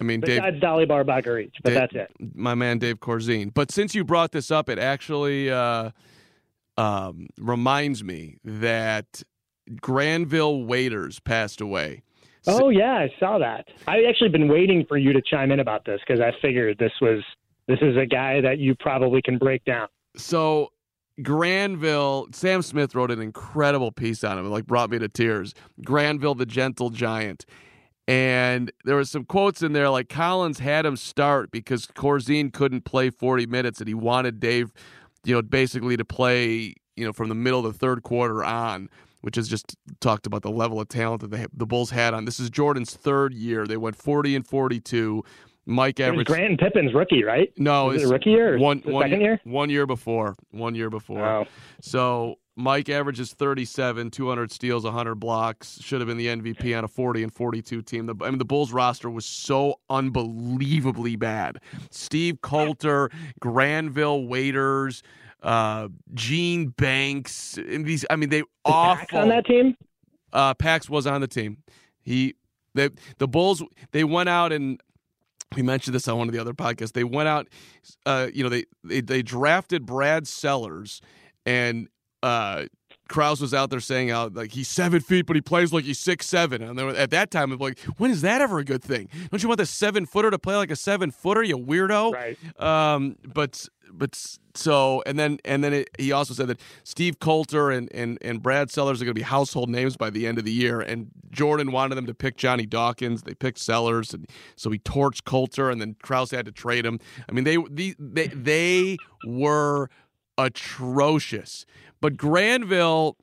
I 0.00 0.04
mean, 0.04 0.20
Besides 0.20 0.60
Dave, 0.60 0.62
Dalibor 0.62 1.04
Bagaric, 1.04 1.52
but 1.62 1.70
Dave, 1.70 1.74
that's 1.74 1.94
it. 1.94 2.10
My 2.34 2.54
man, 2.54 2.78
Dave 2.78 3.00
Corzine. 3.00 3.52
But 3.52 3.72
since 3.72 3.94
you 3.94 4.04
brought 4.04 4.32
this 4.32 4.50
up, 4.50 4.68
it 4.68 4.78
actually 4.78 5.50
uh, 5.50 5.90
um, 6.76 7.28
reminds 7.38 8.04
me 8.04 8.36
that 8.44 9.22
Granville 9.80 10.64
Waiters 10.64 11.20
passed 11.20 11.60
away. 11.60 12.02
Oh 12.46 12.68
yeah, 12.68 12.94
I 12.94 13.12
saw 13.18 13.38
that. 13.38 13.66
I've 13.88 14.04
actually 14.08 14.28
been 14.28 14.48
waiting 14.48 14.84
for 14.86 14.96
you 14.96 15.12
to 15.12 15.20
chime 15.20 15.50
in 15.50 15.60
about 15.60 15.84
this 15.84 16.00
because 16.06 16.20
I 16.20 16.32
figured 16.40 16.78
this 16.78 16.92
was 17.00 17.24
this 17.66 17.78
is 17.82 17.96
a 17.96 18.06
guy 18.06 18.40
that 18.40 18.58
you 18.58 18.74
probably 18.76 19.20
can 19.20 19.38
break 19.38 19.64
down. 19.64 19.88
So 20.16 20.70
Granville, 21.22 22.28
Sam 22.32 22.62
Smith 22.62 22.94
wrote 22.94 23.10
an 23.10 23.20
incredible 23.20 23.90
piece 23.90 24.22
on 24.22 24.38
him, 24.38 24.48
like 24.50 24.66
brought 24.66 24.90
me 24.90 24.98
to 24.98 25.08
tears. 25.08 25.54
Granville, 25.84 26.34
the 26.34 26.46
gentle 26.46 26.90
giant. 26.90 27.46
And 28.08 28.70
there 28.84 28.96
was 28.96 29.10
some 29.10 29.24
quotes 29.24 29.62
in 29.62 29.72
there 29.72 29.90
like 29.90 30.08
Collins 30.08 30.60
had 30.60 30.86
him 30.86 30.96
start 30.96 31.50
because 31.50 31.86
Corzine 31.86 32.52
couldn't 32.52 32.84
play 32.84 33.10
40 33.10 33.46
minutes 33.46 33.80
and 33.80 33.88
he 33.88 33.94
wanted 33.94 34.38
Dave, 34.38 34.72
you 35.24 35.34
know, 35.34 35.42
basically 35.42 35.96
to 35.96 36.04
play, 36.04 36.74
you 36.94 37.04
know, 37.04 37.12
from 37.12 37.28
the 37.28 37.34
middle 37.34 37.66
of 37.66 37.72
the 37.72 37.78
third 37.78 38.04
quarter 38.04 38.44
on, 38.44 38.88
which 39.26 39.36
is 39.36 39.48
just 39.48 39.76
talked 39.98 40.24
about 40.24 40.42
the 40.42 40.50
level 40.52 40.80
of 40.80 40.86
talent 40.86 41.20
that 41.20 41.32
they, 41.32 41.46
the 41.52 41.66
Bulls 41.66 41.90
had 41.90 42.14
on. 42.14 42.26
This 42.26 42.38
is 42.38 42.48
Jordan's 42.48 42.94
third 42.94 43.34
year. 43.34 43.66
They 43.66 43.76
went 43.76 43.96
40 43.96 44.36
and 44.36 44.46
42. 44.46 45.24
Mike 45.66 45.98
averaged. 45.98 46.28
Grant 46.28 46.60
Pippen's 46.60 46.94
rookie, 46.94 47.24
right? 47.24 47.52
No, 47.56 47.90
it's 47.90 48.04
it 48.04 48.06
rookie 48.06 48.30
year. 48.30 48.56
One, 48.56 48.82
one 48.84 49.02
second 49.02 49.20
year. 49.20 49.40
One 49.42 49.68
year 49.68 49.84
before. 49.84 50.36
One 50.52 50.76
year 50.76 50.90
before. 50.90 51.26
Oh. 51.26 51.46
So 51.80 52.36
Mike 52.54 52.88
averages 52.88 53.32
37, 53.32 54.12
200 54.12 54.52
steals, 54.52 54.84
100 54.84 55.16
blocks. 55.16 55.80
Should 55.82 56.00
have 56.00 56.06
been 56.06 56.18
the 56.18 56.28
MVP 56.28 56.78
on 56.78 56.84
a 56.84 56.88
40 56.88 57.24
and 57.24 57.34
42 57.34 57.82
team. 57.82 58.06
The, 58.06 58.14
I 58.22 58.30
mean, 58.30 58.38
the 58.38 58.44
Bulls 58.44 58.70
roster 58.70 59.10
was 59.10 59.26
so 59.26 59.80
unbelievably 59.90 61.16
bad. 61.16 61.58
Steve 61.90 62.42
Colter, 62.42 63.10
Granville 63.40 64.28
Waiters, 64.28 65.02
uh, 65.46 65.88
Gene 66.12 66.68
Banks, 66.70 67.56
and 67.56 67.86
these. 67.86 68.04
I 68.10 68.16
mean, 68.16 68.28
they 68.28 68.40
the 68.40 68.46
awful. 68.64 69.06
Pax 69.06 69.14
on 69.14 69.28
that 69.28 69.46
team. 69.46 69.76
Uh, 70.32 70.52
Pax 70.54 70.90
was 70.90 71.06
on 71.06 71.20
the 71.20 71.28
team. 71.28 71.58
He, 72.02 72.34
they, 72.74 72.90
the 73.18 73.28
Bulls. 73.28 73.62
They 73.92 74.04
went 74.04 74.28
out 74.28 74.52
and 74.52 74.80
we 75.54 75.62
mentioned 75.62 75.94
this 75.94 76.08
on 76.08 76.18
one 76.18 76.28
of 76.28 76.34
the 76.34 76.40
other 76.40 76.52
podcasts. 76.52 76.92
They 76.92 77.04
went 77.04 77.28
out, 77.28 77.48
uh, 78.04 78.28
you 78.34 78.42
know, 78.42 78.48
they, 78.48 78.64
they 78.82 79.00
they 79.00 79.22
drafted 79.22 79.86
Brad 79.86 80.26
Sellers, 80.26 81.00
and 81.46 81.88
uh, 82.22 82.64
Krause 83.08 83.40
was 83.40 83.54
out 83.54 83.70
there 83.70 83.80
saying 83.80 84.10
out 84.10 84.34
like 84.34 84.52
he's 84.52 84.68
seven 84.68 85.00
feet, 85.00 85.26
but 85.26 85.36
he 85.36 85.42
plays 85.42 85.72
like 85.72 85.84
he's 85.84 85.98
six 85.98 86.26
seven. 86.26 86.62
And 86.62 86.78
then 86.78 86.94
at 86.96 87.10
that 87.10 87.30
time, 87.30 87.52
I'm 87.52 87.58
like, 87.58 87.78
when 87.98 88.10
is 88.10 88.22
that 88.22 88.40
ever 88.40 88.58
a 88.58 88.64
good 88.64 88.82
thing? 88.82 89.08
Don't 89.30 89.42
you 89.42 89.48
want 89.48 89.58
the 89.58 89.66
seven 89.66 90.06
footer 90.06 90.30
to 90.30 90.38
play 90.38 90.56
like 90.56 90.70
a 90.70 90.76
seven 90.76 91.10
footer? 91.10 91.42
You 91.42 91.58
weirdo. 91.58 92.12
Right. 92.12 92.60
Um, 92.60 93.16
but 93.24 93.68
but 93.92 94.20
so 94.54 95.02
and 95.06 95.18
then 95.18 95.38
and 95.44 95.62
then 95.62 95.72
it, 95.72 95.90
he 95.98 96.12
also 96.12 96.34
said 96.34 96.48
that 96.48 96.60
Steve 96.84 97.18
Colter 97.20 97.70
and 97.70 97.92
and 97.92 98.18
and 98.22 98.42
Brad 98.42 98.70
Sellers 98.70 99.00
are 99.00 99.04
going 99.04 99.14
to 99.14 99.18
be 99.18 99.22
household 99.22 99.70
names 99.70 99.96
by 99.96 100.10
the 100.10 100.26
end 100.26 100.38
of 100.38 100.44
the 100.44 100.52
year. 100.52 100.80
And 100.80 101.10
Jordan 101.30 101.72
wanted 101.72 101.94
them 101.94 102.06
to 102.06 102.14
pick 102.14 102.36
Johnny 102.36 102.66
Dawkins. 102.66 103.22
They 103.22 103.34
picked 103.34 103.58
Sellers, 103.58 104.12
and 104.14 104.28
so 104.56 104.70
he 104.70 104.78
torched 104.78 105.24
Colter, 105.24 105.70
and 105.70 105.80
then 105.80 105.96
Krause 106.02 106.30
had 106.30 106.46
to 106.46 106.52
trade 106.52 106.84
him. 106.84 106.98
I 107.28 107.32
mean, 107.32 107.44
they 107.44 107.56
they 107.70 107.94
they 107.98 108.26
they 108.28 108.96
were 109.26 109.88
atrocious. 110.38 111.66
But 112.00 112.16
Granville 112.16 113.16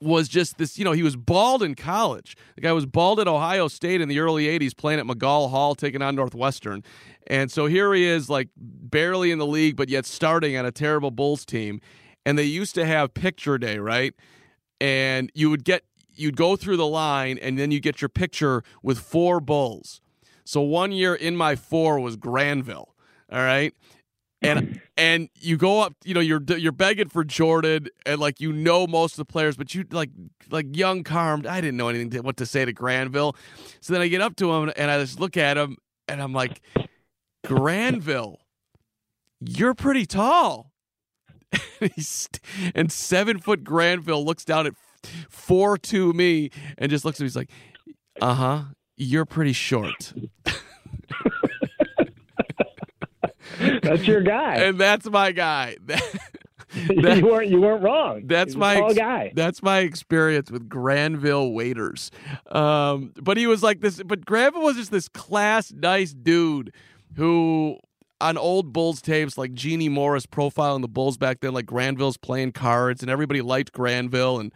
was 0.00 0.28
just 0.28 0.58
this, 0.58 0.78
you 0.78 0.84
know, 0.84 0.92
he 0.92 1.02
was 1.02 1.16
bald 1.16 1.62
in 1.62 1.74
college. 1.74 2.36
The 2.56 2.60
guy 2.60 2.72
was 2.72 2.86
bald 2.86 3.20
at 3.20 3.28
Ohio 3.28 3.68
State 3.68 4.00
in 4.00 4.08
the 4.08 4.18
early 4.18 4.46
80s, 4.46 4.76
playing 4.76 5.00
at 5.00 5.06
McGaw 5.06 5.50
Hall, 5.50 5.74
taking 5.74 6.02
on 6.02 6.14
Northwestern. 6.14 6.82
And 7.26 7.50
so 7.50 7.66
here 7.66 7.94
he 7.94 8.04
is, 8.04 8.28
like 8.28 8.48
barely 8.56 9.30
in 9.30 9.38
the 9.38 9.46
league, 9.46 9.76
but 9.76 9.88
yet 9.88 10.04
starting 10.04 10.56
on 10.56 10.66
a 10.66 10.72
terrible 10.72 11.10
Bulls 11.10 11.44
team. 11.44 11.80
And 12.26 12.38
they 12.38 12.44
used 12.44 12.74
to 12.74 12.84
have 12.84 13.14
picture 13.14 13.58
day, 13.58 13.78
right? 13.78 14.14
And 14.80 15.30
you 15.34 15.50
would 15.50 15.64
get, 15.64 15.84
you'd 16.14 16.36
go 16.36 16.56
through 16.56 16.76
the 16.76 16.86
line 16.86 17.38
and 17.38 17.58
then 17.58 17.70
you 17.70 17.80
get 17.80 18.02
your 18.02 18.08
picture 18.08 18.62
with 18.82 18.98
four 18.98 19.40
Bulls. 19.40 20.00
So 20.44 20.60
one 20.60 20.92
year 20.92 21.14
in 21.14 21.36
my 21.36 21.56
four 21.56 21.98
was 21.98 22.16
Granville. 22.16 22.94
All 23.32 23.38
right 23.38 23.72
and 24.44 24.80
and 24.96 25.28
you 25.40 25.56
go 25.56 25.80
up, 25.80 25.94
you 26.04 26.14
know, 26.14 26.20
you're 26.20 26.42
you're 26.42 26.72
begging 26.72 27.08
for 27.08 27.24
Jordan, 27.24 27.88
and 28.06 28.20
like 28.20 28.40
you 28.40 28.52
know 28.52 28.86
most 28.86 29.14
of 29.14 29.16
the 29.18 29.24
players, 29.24 29.56
but 29.56 29.74
you 29.74 29.84
like 29.90 30.10
like 30.50 30.76
young 30.76 31.02
Carm. 31.02 31.44
I 31.48 31.60
didn't 31.60 31.76
know 31.76 31.88
anything 31.88 32.10
to, 32.10 32.20
what 32.20 32.36
to 32.38 32.46
say 32.46 32.64
to 32.64 32.72
Granville, 32.72 33.34
so 33.80 33.92
then 33.92 34.02
I 34.02 34.08
get 34.08 34.20
up 34.20 34.36
to 34.36 34.52
him 34.52 34.72
and 34.76 34.90
I 34.90 34.98
just 35.00 35.18
look 35.18 35.36
at 35.36 35.56
him 35.56 35.76
and 36.08 36.22
I'm 36.22 36.32
like, 36.32 36.60
Granville, 37.44 38.40
you're 39.40 39.74
pretty 39.74 40.06
tall. 40.06 40.72
and 42.74 42.90
seven 42.90 43.38
foot 43.38 43.62
Granville 43.62 44.24
looks 44.24 44.44
down 44.44 44.66
at 44.66 44.74
four 45.28 45.78
to 45.78 46.12
me 46.12 46.50
and 46.78 46.90
just 46.90 47.04
looks 47.04 47.18
at 47.18 47.22
me. 47.22 47.26
He's 47.26 47.36
like, 47.36 47.50
uh 48.20 48.34
huh, 48.34 48.62
you're 48.96 49.24
pretty 49.24 49.52
short. 49.52 50.12
that's 53.82 54.06
your 54.06 54.22
guy, 54.22 54.56
and 54.56 54.78
that's 54.78 55.08
my 55.08 55.32
guy. 55.32 55.76
That, 56.74 57.18
you 57.18 57.26
weren't 57.26 57.48
you 57.50 57.60
weren't 57.60 57.82
wrong. 57.82 58.22
That's 58.24 58.56
my 58.56 58.76
ex- 58.76 58.94
guy. 58.94 59.32
That's 59.34 59.62
my 59.62 59.80
experience 59.80 60.50
with 60.50 60.68
Granville 60.68 61.52
Waiters. 61.52 62.10
Um, 62.50 63.12
but 63.20 63.36
he 63.36 63.46
was 63.46 63.62
like 63.62 63.80
this. 63.80 64.02
But 64.02 64.26
Granville 64.26 64.62
was 64.62 64.76
just 64.76 64.90
this 64.90 65.08
class, 65.08 65.72
nice 65.72 66.12
dude 66.12 66.74
who 67.16 67.78
on 68.20 68.36
old 68.36 68.72
Bulls 68.72 69.00
tapes, 69.00 69.38
like 69.38 69.54
Jeannie 69.54 69.88
Morris 69.88 70.26
profiling 70.26 70.80
the 70.80 70.88
Bulls 70.88 71.16
back 71.16 71.40
then, 71.40 71.52
like 71.52 71.66
Granville's 71.66 72.16
playing 72.16 72.52
cards, 72.52 73.02
and 73.02 73.10
everybody 73.10 73.40
liked 73.40 73.72
Granville. 73.72 74.40
And 74.40 74.52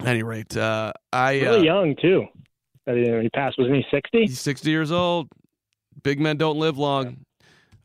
at 0.00 0.08
any 0.08 0.22
rate, 0.22 0.56
uh, 0.56 0.92
I 1.12 1.40
really 1.40 1.68
uh, 1.68 1.74
young 1.74 1.96
too. 1.96 2.26
He 2.86 3.28
passed. 3.30 3.56
Wasn't 3.58 3.76
he 3.76 3.84
sixty? 3.90 4.22
He's 4.22 4.40
sixty 4.40 4.70
years 4.70 4.90
old. 4.90 5.28
Big 6.02 6.18
men 6.20 6.36
don't 6.36 6.58
live 6.58 6.76
long. 6.76 7.18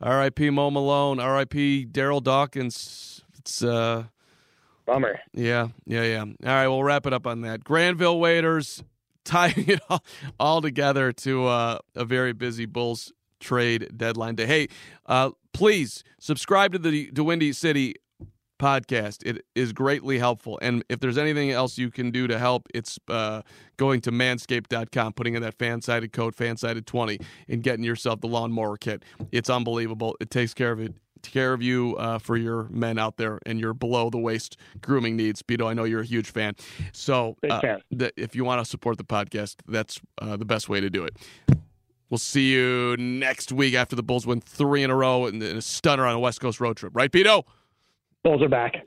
R.I.P. 0.00 0.50
Mo 0.50 0.70
Malone. 0.70 1.20
R.I.P. 1.20 1.86
Darryl 1.90 2.22
Dawkins. 2.22 3.22
It's 3.38 3.62
uh, 3.62 4.04
bummer. 4.86 5.20
Yeah, 5.32 5.68
yeah, 5.86 6.02
yeah. 6.02 6.20
All 6.20 6.34
right, 6.42 6.68
we'll 6.68 6.84
wrap 6.84 7.06
it 7.06 7.12
up 7.12 7.26
on 7.26 7.42
that. 7.42 7.64
Granville 7.64 8.18
Waiters 8.18 8.82
tying 9.24 9.68
it 9.68 9.80
all, 9.88 10.04
all 10.38 10.60
together 10.62 11.12
to 11.12 11.46
uh, 11.46 11.78
a 11.94 12.04
very 12.04 12.32
busy 12.32 12.66
Bulls 12.66 13.12
trade 13.40 13.88
deadline 13.96 14.34
day. 14.34 14.46
Hey, 14.46 14.68
uh, 15.06 15.30
please 15.52 16.04
subscribe 16.18 16.72
to 16.72 16.78
the 16.78 17.10
Da 17.10 17.22
Windy 17.22 17.52
City 17.52 17.94
podcast. 18.60 19.24
It 19.24 19.44
is 19.54 19.72
greatly 19.72 20.18
helpful. 20.18 20.58
And 20.62 20.84
if 20.88 21.00
there's 21.00 21.18
anything 21.18 21.50
else 21.50 21.78
you 21.78 21.90
can 21.90 22.10
do 22.10 22.26
to 22.28 22.38
help, 22.38 22.68
it's 22.74 22.98
uh, 23.08 23.42
going 23.76 24.00
to 24.02 24.12
manscaped.com, 24.12 25.14
putting 25.14 25.34
in 25.34 25.42
that 25.42 25.58
FanSided 25.58 26.12
code, 26.12 26.36
FanSided20, 26.36 27.24
and 27.48 27.62
getting 27.62 27.84
yourself 27.84 28.20
the 28.20 28.28
lawnmower 28.28 28.76
kit. 28.76 29.02
It's 29.32 29.50
unbelievable. 29.50 30.16
It 30.20 30.30
takes 30.30 30.54
care 30.54 30.70
of 30.70 30.80
it. 30.80 30.94
Care 31.22 31.52
of 31.52 31.60
you 31.60 31.96
uh, 31.98 32.18
for 32.18 32.36
your 32.36 32.64
men 32.70 32.98
out 32.98 33.18
there 33.18 33.40
and 33.44 33.60
your 33.60 33.74
below 33.74 34.08
the 34.08 34.18
waist 34.18 34.56
grooming 34.80 35.16
needs. 35.16 35.42
Beto, 35.42 35.66
I 35.66 35.74
know 35.74 35.84
you're 35.84 36.00
a 36.00 36.06
huge 36.06 36.30
fan. 36.30 36.54
So, 36.92 37.36
uh. 37.48 37.76
Th- 37.96 38.12
if 38.16 38.34
you 38.34 38.42
want 38.42 38.64
to 38.64 38.70
support 38.70 38.96
the 38.96 39.04
podcast, 39.04 39.56
that's 39.68 40.00
uh, 40.22 40.38
the 40.38 40.46
best 40.46 40.70
way 40.70 40.80
to 40.80 40.88
do 40.88 41.04
it. 41.04 41.14
We'll 42.08 42.18
see 42.18 42.52
you 42.52 42.96
next 42.98 43.52
week 43.52 43.74
after 43.74 43.94
the 43.94 44.02
Bulls 44.02 44.26
win 44.26 44.40
three 44.40 44.82
in 44.82 44.90
a 44.90 44.96
row 44.96 45.26
and 45.26 45.42
a 45.42 45.62
stunner 45.62 46.06
on 46.06 46.14
a 46.14 46.18
West 46.18 46.40
Coast 46.40 46.58
road 46.58 46.76
trip. 46.76 46.92
Right, 46.96 47.12
Beto? 47.12 47.44
Bulls 48.22 48.42
are 48.42 48.48
back. 48.48 48.86